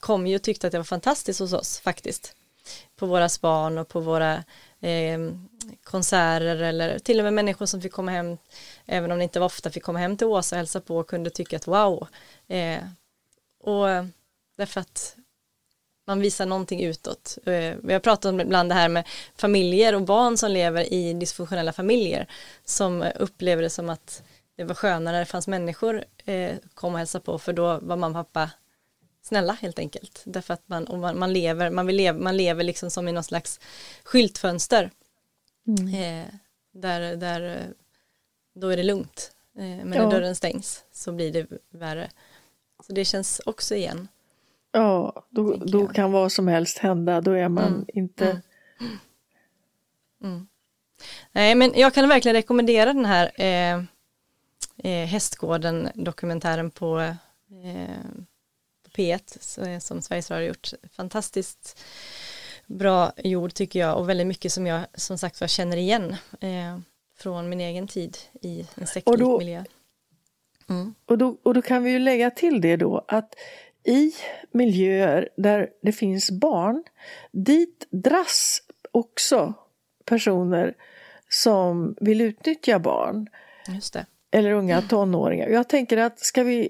kom 0.00 0.26
ju 0.26 0.36
och 0.36 0.42
tyckte 0.42 0.66
att 0.66 0.72
det 0.72 0.78
var 0.78 0.84
fantastiskt 0.84 1.40
hos 1.40 1.52
oss 1.52 1.80
faktiskt. 1.80 2.34
På 2.96 3.06
våra 3.06 3.28
barn 3.40 3.78
och 3.78 3.88
på 3.88 4.00
våra 4.00 4.34
eh, 4.80 5.18
konserter 5.84 6.62
eller 6.62 6.98
till 6.98 7.18
och 7.18 7.24
med 7.24 7.32
människor 7.32 7.66
som 7.66 7.82
fick 7.82 7.92
komma 7.92 8.10
hem 8.10 8.36
även 8.86 9.12
om 9.12 9.18
det 9.18 9.24
inte 9.24 9.40
var 9.40 9.46
ofta 9.46 9.70
fick 9.70 9.82
komma 9.82 9.98
hem 9.98 10.16
till 10.16 10.26
Åsa 10.26 10.56
och 10.56 10.58
hälsa 10.58 10.80
på 10.80 10.96
och 10.96 11.06
kunde 11.06 11.30
tycka 11.30 11.56
att 11.56 11.66
wow. 11.66 12.08
Eh, 12.48 12.82
och 13.60 13.86
därför 14.56 14.80
att 14.80 15.16
man 16.06 16.20
visar 16.20 16.46
någonting 16.46 16.82
utåt. 16.82 17.38
Eh, 17.46 17.74
vi 17.82 17.92
har 17.92 18.00
pratat 18.00 18.24
om 18.24 18.40
ibland 18.40 18.70
det 18.70 18.74
här 18.74 18.88
med 18.88 19.08
familjer 19.36 19.94
och 19.94 20.02
barn 20.02 20.36
som 20.36 20.50
lever 20.50 20.92
i 20.92 21.12
dysfunktionella 21.12 21.72
familjer 21.72 22.26
som 22.64 23.12
upplever 23.16 23.62
det 23.62 23.70
som 23.70 23.90
att 23.90 24.22
det 24.56 24.64
var 24.64 24.74
skönare 24.74 25.12
när 25.12 25.20
det 25.20 25.26
fanns 25.26 25.48
människor 25.48 26.04
eh, 26.24 26.56
kom 26.74 26.92
och 26.92 26.98
hälsa 26.98 27.20
på 27.20 27.38
för 27.38 27.52
då 27.52 27.78
var 27.82 27.96
mamma 27.96 28.20
och 28.20 28.26
pappa 28.26 28.50
snälla 29.22 29.52
helt 29.52 29.78
enkelt. 29.78 30.22
Därför 30.24 30.54
att 30.54 30.68
man, 30.68 30.86
och 30.86 30.98
man, 30.98 31.18
man, 31.18 31.32
lever, 31.32 31.70
man, 31.70 31.86
vill 31.86 31.96
leva, 31.96 32.18
man 32.18 32.36
lever 32.36 32.64
liksom 32.64 32.90
som 32.90 33.08
i 33.08 33.12
någon 33.12 33.24
slags 33.24 33.60
skyltfönster. 34.04 34.90
Mm. 35.66 35.88
Eh, 35.94 36.26
där, 36.72 37.16
där, 37.16 37.72
då 38.54 38.68
är 38.68 38.76
det 38.76 38.82
lugnt. 38.82 39.32
Eh, 39.56 39.62
men 39.62 39.92
ja. 39.92 40.02
när 40.02 40.10
dörren 40.10 40.36
stängs 40.36 40.84
så 40.92 41.12
blir 41.12 41.32
det 41.32 41.46
värre. 41.70 42.10
Så 42.86 42.92
det 42.92 43.04
känns 43.04 43.40
också 43.46 43.74
igen. 43.74 44.08
Ja, 44.72 45.24
då, 45.30 45.56
då 45.56 45.88
kan 45.88 46.12
vad 46.12 46.32
som 46.32 46.48
helst 46.48 46.78
hända. 46.78 47.20
Då 47.20 47.30
är 47.30 47.48
man 47.48 47.66
mm. 47.66 47.84
inte... 47.88 48.40
Mm. 48.80 48.98
mm. 50.22 50.46
Nej, 51.32 51.54
men 51.54 51.72
jag 51.74 51.94
kan 51.94 52.08
verkligen 52.08 52.36
rekommendera 52.36 52.92
den 52.92 53.04
här 53.04 53.32
eh, 53.34 53.82
eh, 54.76 55.06
Hästgården 55.06 55.88
dokumentären 55.94 56.70
på, 56.70 57.00
eh, 57.00 57.16
på 58.84 58.90
P1 58.90 59.78
som 59.80 60.02
Sveriges 60.02 60.30
Radio 60.30 60.48
gjort. 60.48 60.70
Fantastiskt 60.92 61.80
bra 62.66 63.12
gjord 63.16 63.54
tycker 63.54 63.80
jag 63.80 63.98
och 63.98 64.08
väldigt 64.08 64.26
mycket 64.26 64.52
som 64.52 64.66
jag 64.66 64.86
som 64.94 65.18
sagt 65.18 65.40
var 65.40 65.48
känner 65.48 65.76
igen 65.76 66.16
eh, 66.40 66.78
från 67.22 67.48
min 67.48 67.60
egen 67.60 67.86
tid 67.86 68.16
i 68.42 68.66
en 68.74 68.86
sektlik 68.86 69.38
miljö. 69.38 69.64
Mm. 70.68 70.94
Och, 71.06 71.18
då, 71.18 71.36
och 71.42 71.54
då 71.54 71.62
kan 71.62 71.82
vi 71.82 71.90
ju 71.90 71.98
lägga 71.98 72.30
till 72.30 72.60
det 72.60 72.76
då 72.76 73.04
att 73.08 73.34
i 73.84 74.12
miljöer 74.50 75.28
där 75.36 75.70
det 75.82 75.92
finns 75.92 76.30
barn, 76.30 76.84
dit 77.32 77.86
dras 77.90 78.62
också 78.92 79.54
personer 80.04 80.74
som 81.28 81.96
vill 82.00 82.20
utnyttja 82.20 82.78
barn. 82.78 83.28
Eller 84.30 84.52
unga 84.52 84.82
tonåringar. 84.82 85.48
Jag 85.48 85.68
tänker 85.68 85.96
att 85.96 86.18
ska 86.20 86.42
vi 86.42 86.60
eh, 86.62 86.68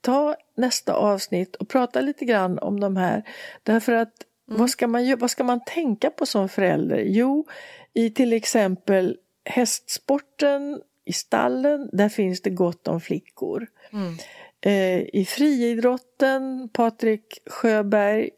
ta 0.00 0.36
nästa 0.56 0.94
avsnitt 0.94 1.56
och 1.56 1.68
prata 1.68 2.00
lite 2.00 2.24
grann 2.24 2.58
om 2.58 2.80
de 2.80 2.96
här. 2.96 3.22
Därför 3.62 3.92
att 3.92 4.12
mm. 4.48 4.60
vad, 4.60 4.70
ska 4.70 4.86
man, 4.86 5.16
vad 5.18 5.30
ska 5.30 5.44
man 5.44 5.64
tänka 5.64 6.10
på 6.10 6.26
som 6.26 6.48
förälder? 6.48 6.98
Jo, 7.06 7.46
i 7.94 8.10
till 8.10 8.32
exempel 8.32 9.16
hästsporten 9.48 10.80
i 11.04 11.12
stallen, 11.12 11.90
där 11.92 12.08
finns 12.08 12.42
det 12.42 12.50
gott 12.50 12.88
om 12.88 13.00
flickor. 13.00 13.66
Mm. 13.92 14.14
Eh, 14.60 15.08
I 15.12 15.24
friidrotten, 15.28 16.68
Patrik 16.72 17.42
Sjöberg, 17.46 18.30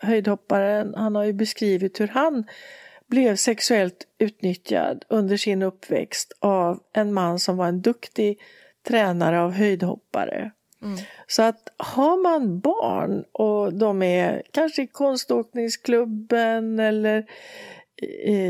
höjdhopparen, 0.00 0.94
han 0.94 1.14
har 1.14 1.24
ju 1.24 1.32
beskrivit 1.32 2.00
hur 2.00 2.08
han 2.08 2.44
blev 3.06 3.36
sexuellt 3.36 4.06
utnyttjad 4.18 5.04
under 5.08 5.36
sin 5.36 5.62
uppväxt 5.62 6.32
av 6.40 6.80
en 6.92 7.12
man 7.12 7.38
som 7.38 7.56
var 7.56 7.66
en 7.66 7.82
duktig 7.82 8.40
tränare 8.88 9.40
av 9.40 9.52
höjdhoppare. 9.52 10.50
Mm. 10.82 10.98
Så 11.26 11.42
att 11.42 11.68
har 11.76 12.22
man 12.22 12.60
barn 12.60 13.24
och 13.32 13.74
de 13.74 14.02
är 14.02 14.42
kanske 14.50 14.82
i 14.82 14.86
konståkningsklubben 14.86 16.78
eller 16.78 17.26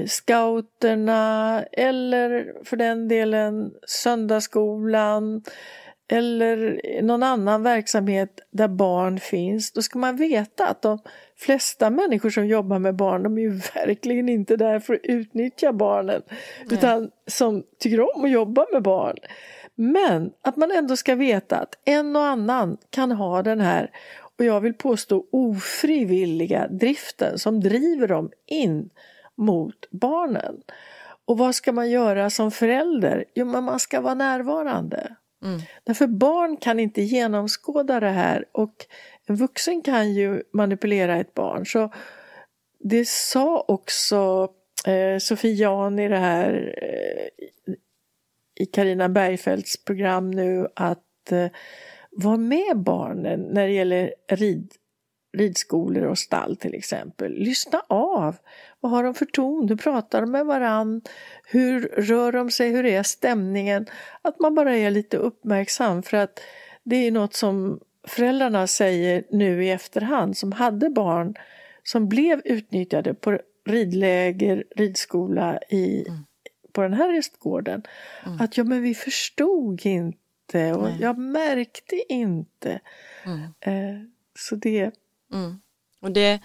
scouterna 0.07 1.65
eller 1.73 2.55
för 2.65 2.77
den 2.77 3.09
delen 3.09 3.73
söndagsskolan 3.87 5.43
eller 6.09 6.81
någon 7.03 7.23
annan 7.23 7.63
verksamhet 7.63 8.41
där 8.51 8.69
barn 8.69 9.21
finns, 9.21 9.73
då 9.73 9.83
ska 9.83 9.99
man 9.99 10.17
veta 10.17 10.67
att 10.67 10.83
de 10.83 10.99
flesta 11.37 11.91
människor 11.91 12.31
som 12.31 12.47
jobbar 12.47 12.79
med 12.79 12.97
barn, 12.97 13.23
de 13.23 13.39
är 13.39 13.43
ju 13.43 13.51
verkligen 13.75 14.29
inte 14.29 14.57
där 14.57 14.81
för 14.81 14.95
att 14.95 15.01
utnyttja 15.03 15.73
barnen, 15.73 16.23
Nej. 16.29 16.79
utan 16.79 17.11
som 17.27 17.63
tycker 17.79 18.17
om 18.17 18.25
att 18.25 18.31
jobba 18.31 18.67
med 18.73 18.83
barn. 18.83 19.17
Men 19.75 20.33
att 20.43 20.57
man 20.57 20.71
ändå 20.71 20.97
ska 20.97 21.15
veta 21.15 21.57
att 21.57 21.75
en 21.85 22.17
och 22.17 22.25
annan 22.25 22.79
kan 22.91 23.13
ha 23.13 23.43
den 23.43 23.61
här, 23.61 23.91
och 24.39 24.45
jag 24.45 24.61
vill 24.61 24.75
påstå 24.75 25.25
ofrivilliga 25.33 26.69
driften 26.69 27.39
som 27.39 27.61
driver 27.61 28.09
dem 28.09 28.31
in 28.47 28.91
mot 29.39 29.91
barnen. 29.91 30.63
Och 31.25 31.39
vad 31.39 31.55
ska 31.55 31.73
man 31.73 31.91
göra 31.91 32.31
som 32.31 32.51
förälder? 32.51 33.25
Jo, 33.35 33.47
men 33.47 33.65
man 33.65 33.81
ska 33.81 34.01
vara 34.01 34.15
närvarande. 34.15 35.17
Mm. 35.45 35.61
Därför 35.85 36.07
barn 36.07 36.57
kan 36.57 36.81
inte 36.81 37.03
genomskåda 37.03 38.01
det 38.01 38.09
här 38.09 38.45
och 38.53 38.87
en 39.27 39.37
vuxen 39.37 39.83
kan 39.83 40.15
ju 40.15 40.43
manipulera 40.53 41.17
ett 41.17 41.35
barn. 41.35 41.67
Så 41.67 41.93
det 42.79 43.09
sa 43.09 43.65
också 43.69 44.49
eh, 44.87 45.19
Sofie 45.19 45.55
Jan 45.55 45.99
i 45.99 46.09
det 46.09 46.19
här 46.19 46.75
eh, 46.83 47.75
i 48.61 48.67
Karina 48.67 49.09
Bergfeldts 49.09 49.85
program 49.85 50.31
nu 50.31 50.69
att 50.75 51.33
eh, 51.33 51.47
vara 52.11 52.37
med 52.37 52.77
barnen 52.77 53.41
när 53.41 53.67
det 53.67 53.73
gäller 53.73 54.15
rid, 54.29 54.73
ridskolor 55.37 56.05
och 56.05 56.19
stall 56.19 56.57
till 56.57 56.75
exempel. 56.75 57.33
Lyssna 57.33 57.83
av. 57.89 58.37
Vad 58.81 58.93
har 58.93 59.05
de 59.05 59.15
för 59.15 59.25
ton? 59.25 59.69
Hur 59.69 59.77
pratar 59.77 60.21
de 60.21 60.31
med 60.31 60.47
varann? 60.47 61.03
Hur 61.45 61.81
rör 61.81 62.33
de 62.33 62.51
sig? 62.51 62.71
Hur 62.71 62.87
är 62.87 63.03
stämningen? 63.03 63.87
Att 64.23 64.41
man 64.41 64.55
bara 64.55 64.77
är 64.77 64.91
lite 64.91 65.17
uppmärksam 65.17 66.03
för 66.03 66.17
att 66.17 66.41
det 66.85 66.97
är 66.97 67.11
något 67.11 67.35
som 67.35 67.81
föräldrarna 68.07 68.67
säger 68.67 69.25
nu 69.31 69.65
i 69.65 69.71
efterhand 69.71 70.37
som 70.37 70.53
hade 70.53 70.91
barn 70.91 71.35
som 71.83 72.09
blev 72.09 72.41
utnyttjade 72.45 73.15
på 73.15 73.39
ridläger, 73.67 74.65
ridskola 74.77 75.59
i, 75.69 76.05
mm. 76.09 76.21
på 76.73 76.83
den 76.83 76.93
här 76.93 77.13
hästgården. 77.13 77.83
Mm. 78.27 78.41
Att 78.41 78.57
ja, 78.57 78.65
men 78.65 78.83
vi 78.83 78.95
förstod 78.95 79.87
inte 79.87 80.73
och 80.73 80.83
Nej. 80.83 80.99
jag 81.01 81.19
märkte 81.19 82.13
inte. 82.13 82.81
Mm. 83.25 83.41
Eh, 83.61 84.03
så 84.39 84.57
det... 84.57 84.93
Mm. 85.33 85.61
Och 86.01 86.13
det 86.13 86.41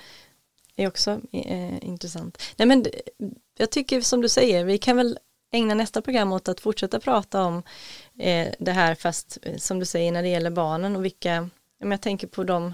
är 0.75 0.87
också 0.87 1.21
eh, 1.31 1.85
intressant. 1.85 2.41
Nej 2.57 2.67
men 2.67 2.85
jag 3.57 3.69
tycker 3.69 4.01
som 4.01 4.21
du 4.21 4.29
säger, 4.29 4.65
vi 4.65 4.77
kan 4.77 4.97
väl 4.97 5.19
ägna 5.51 5.73
nästa 5.73 6.01
program 6.01 6.33
åt 6.33 6.47
att 6.47 6.59
fortsätta 6.59 6.99
prata 6.99 7.43
om 7.43 7.63
eh, 8.19 8.53
det 8.59 8.71
här 8.71 8.95
fast 8.95 9.37
eh, 9.41 9.57
som 9.57 9.79
du 9.79 9.85
säger 9.85 10.11
när 10.11 10.23
det 10.23 10.29
gäller 10.29 10.51
barnen 10.51 10.95
och 10.95 11.05
vilka, 11.05 11.49
jag 11.79 12.01
tänker 12.01 12.27
på 12.27 12.43
de 12.43 12.73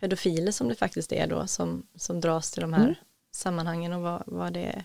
pedofiler 0.00 0.52
som 0.52 0.68
det 0.68 0.74
faktiskt 0.74 1.12
är 1.12 1.26
då 1.26 1.46
som, 1.46 1.86
som 1.96 2.20
dras 2.20 2.50
till 2.50 2.60
de 2.60 2.72
här 2.72 2.84
mm. 2.84 2.94
sammanhangen 3.34 3.92
och 3.92 4.02
vad, 4.02 4.22
vad 4.26 4.52
det 4.52 4.84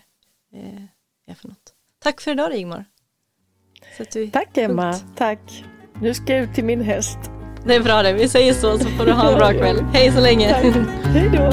eh, 0.52 0.82
är 1.26 1.34
för 1.34 1.48
något. 1.48 1.74
Tack 1.98 2.20
för 2.20 2.30
idag 2.30 2.52
Rigmor. 2.52 2.84
Tack 4.32 4.58
Emma, 4.58 4.92
punkt. 4.92 5.04
tack. 5.16 5.64
Nu 6.00 6.14
ska 6.14 6.34
jag 6.34 6.44
ut 6.44 6.54
till 6.54 6.64
min 6.64 6.80
häst. 6.80 7.43
Det 7.66 7.74
är 7.74 7.80
bra 7.80 8.02
det, 8.02 8.12
vi 8.12 8.28
säger 8.28 8.52
så 8.54 8.78
så 8.78 8.84
får 8.84 9.06
du 9.06 9.12
ha 9.12 9.30
en 9.32 9.38
bra 9.38 9.52
kväll. 9.52 9.84
Hej 9.92 10.12
så 10.12 10.20
länge. 10.20 10.52
Hej 11.04 11.30
då. 11.32 11.52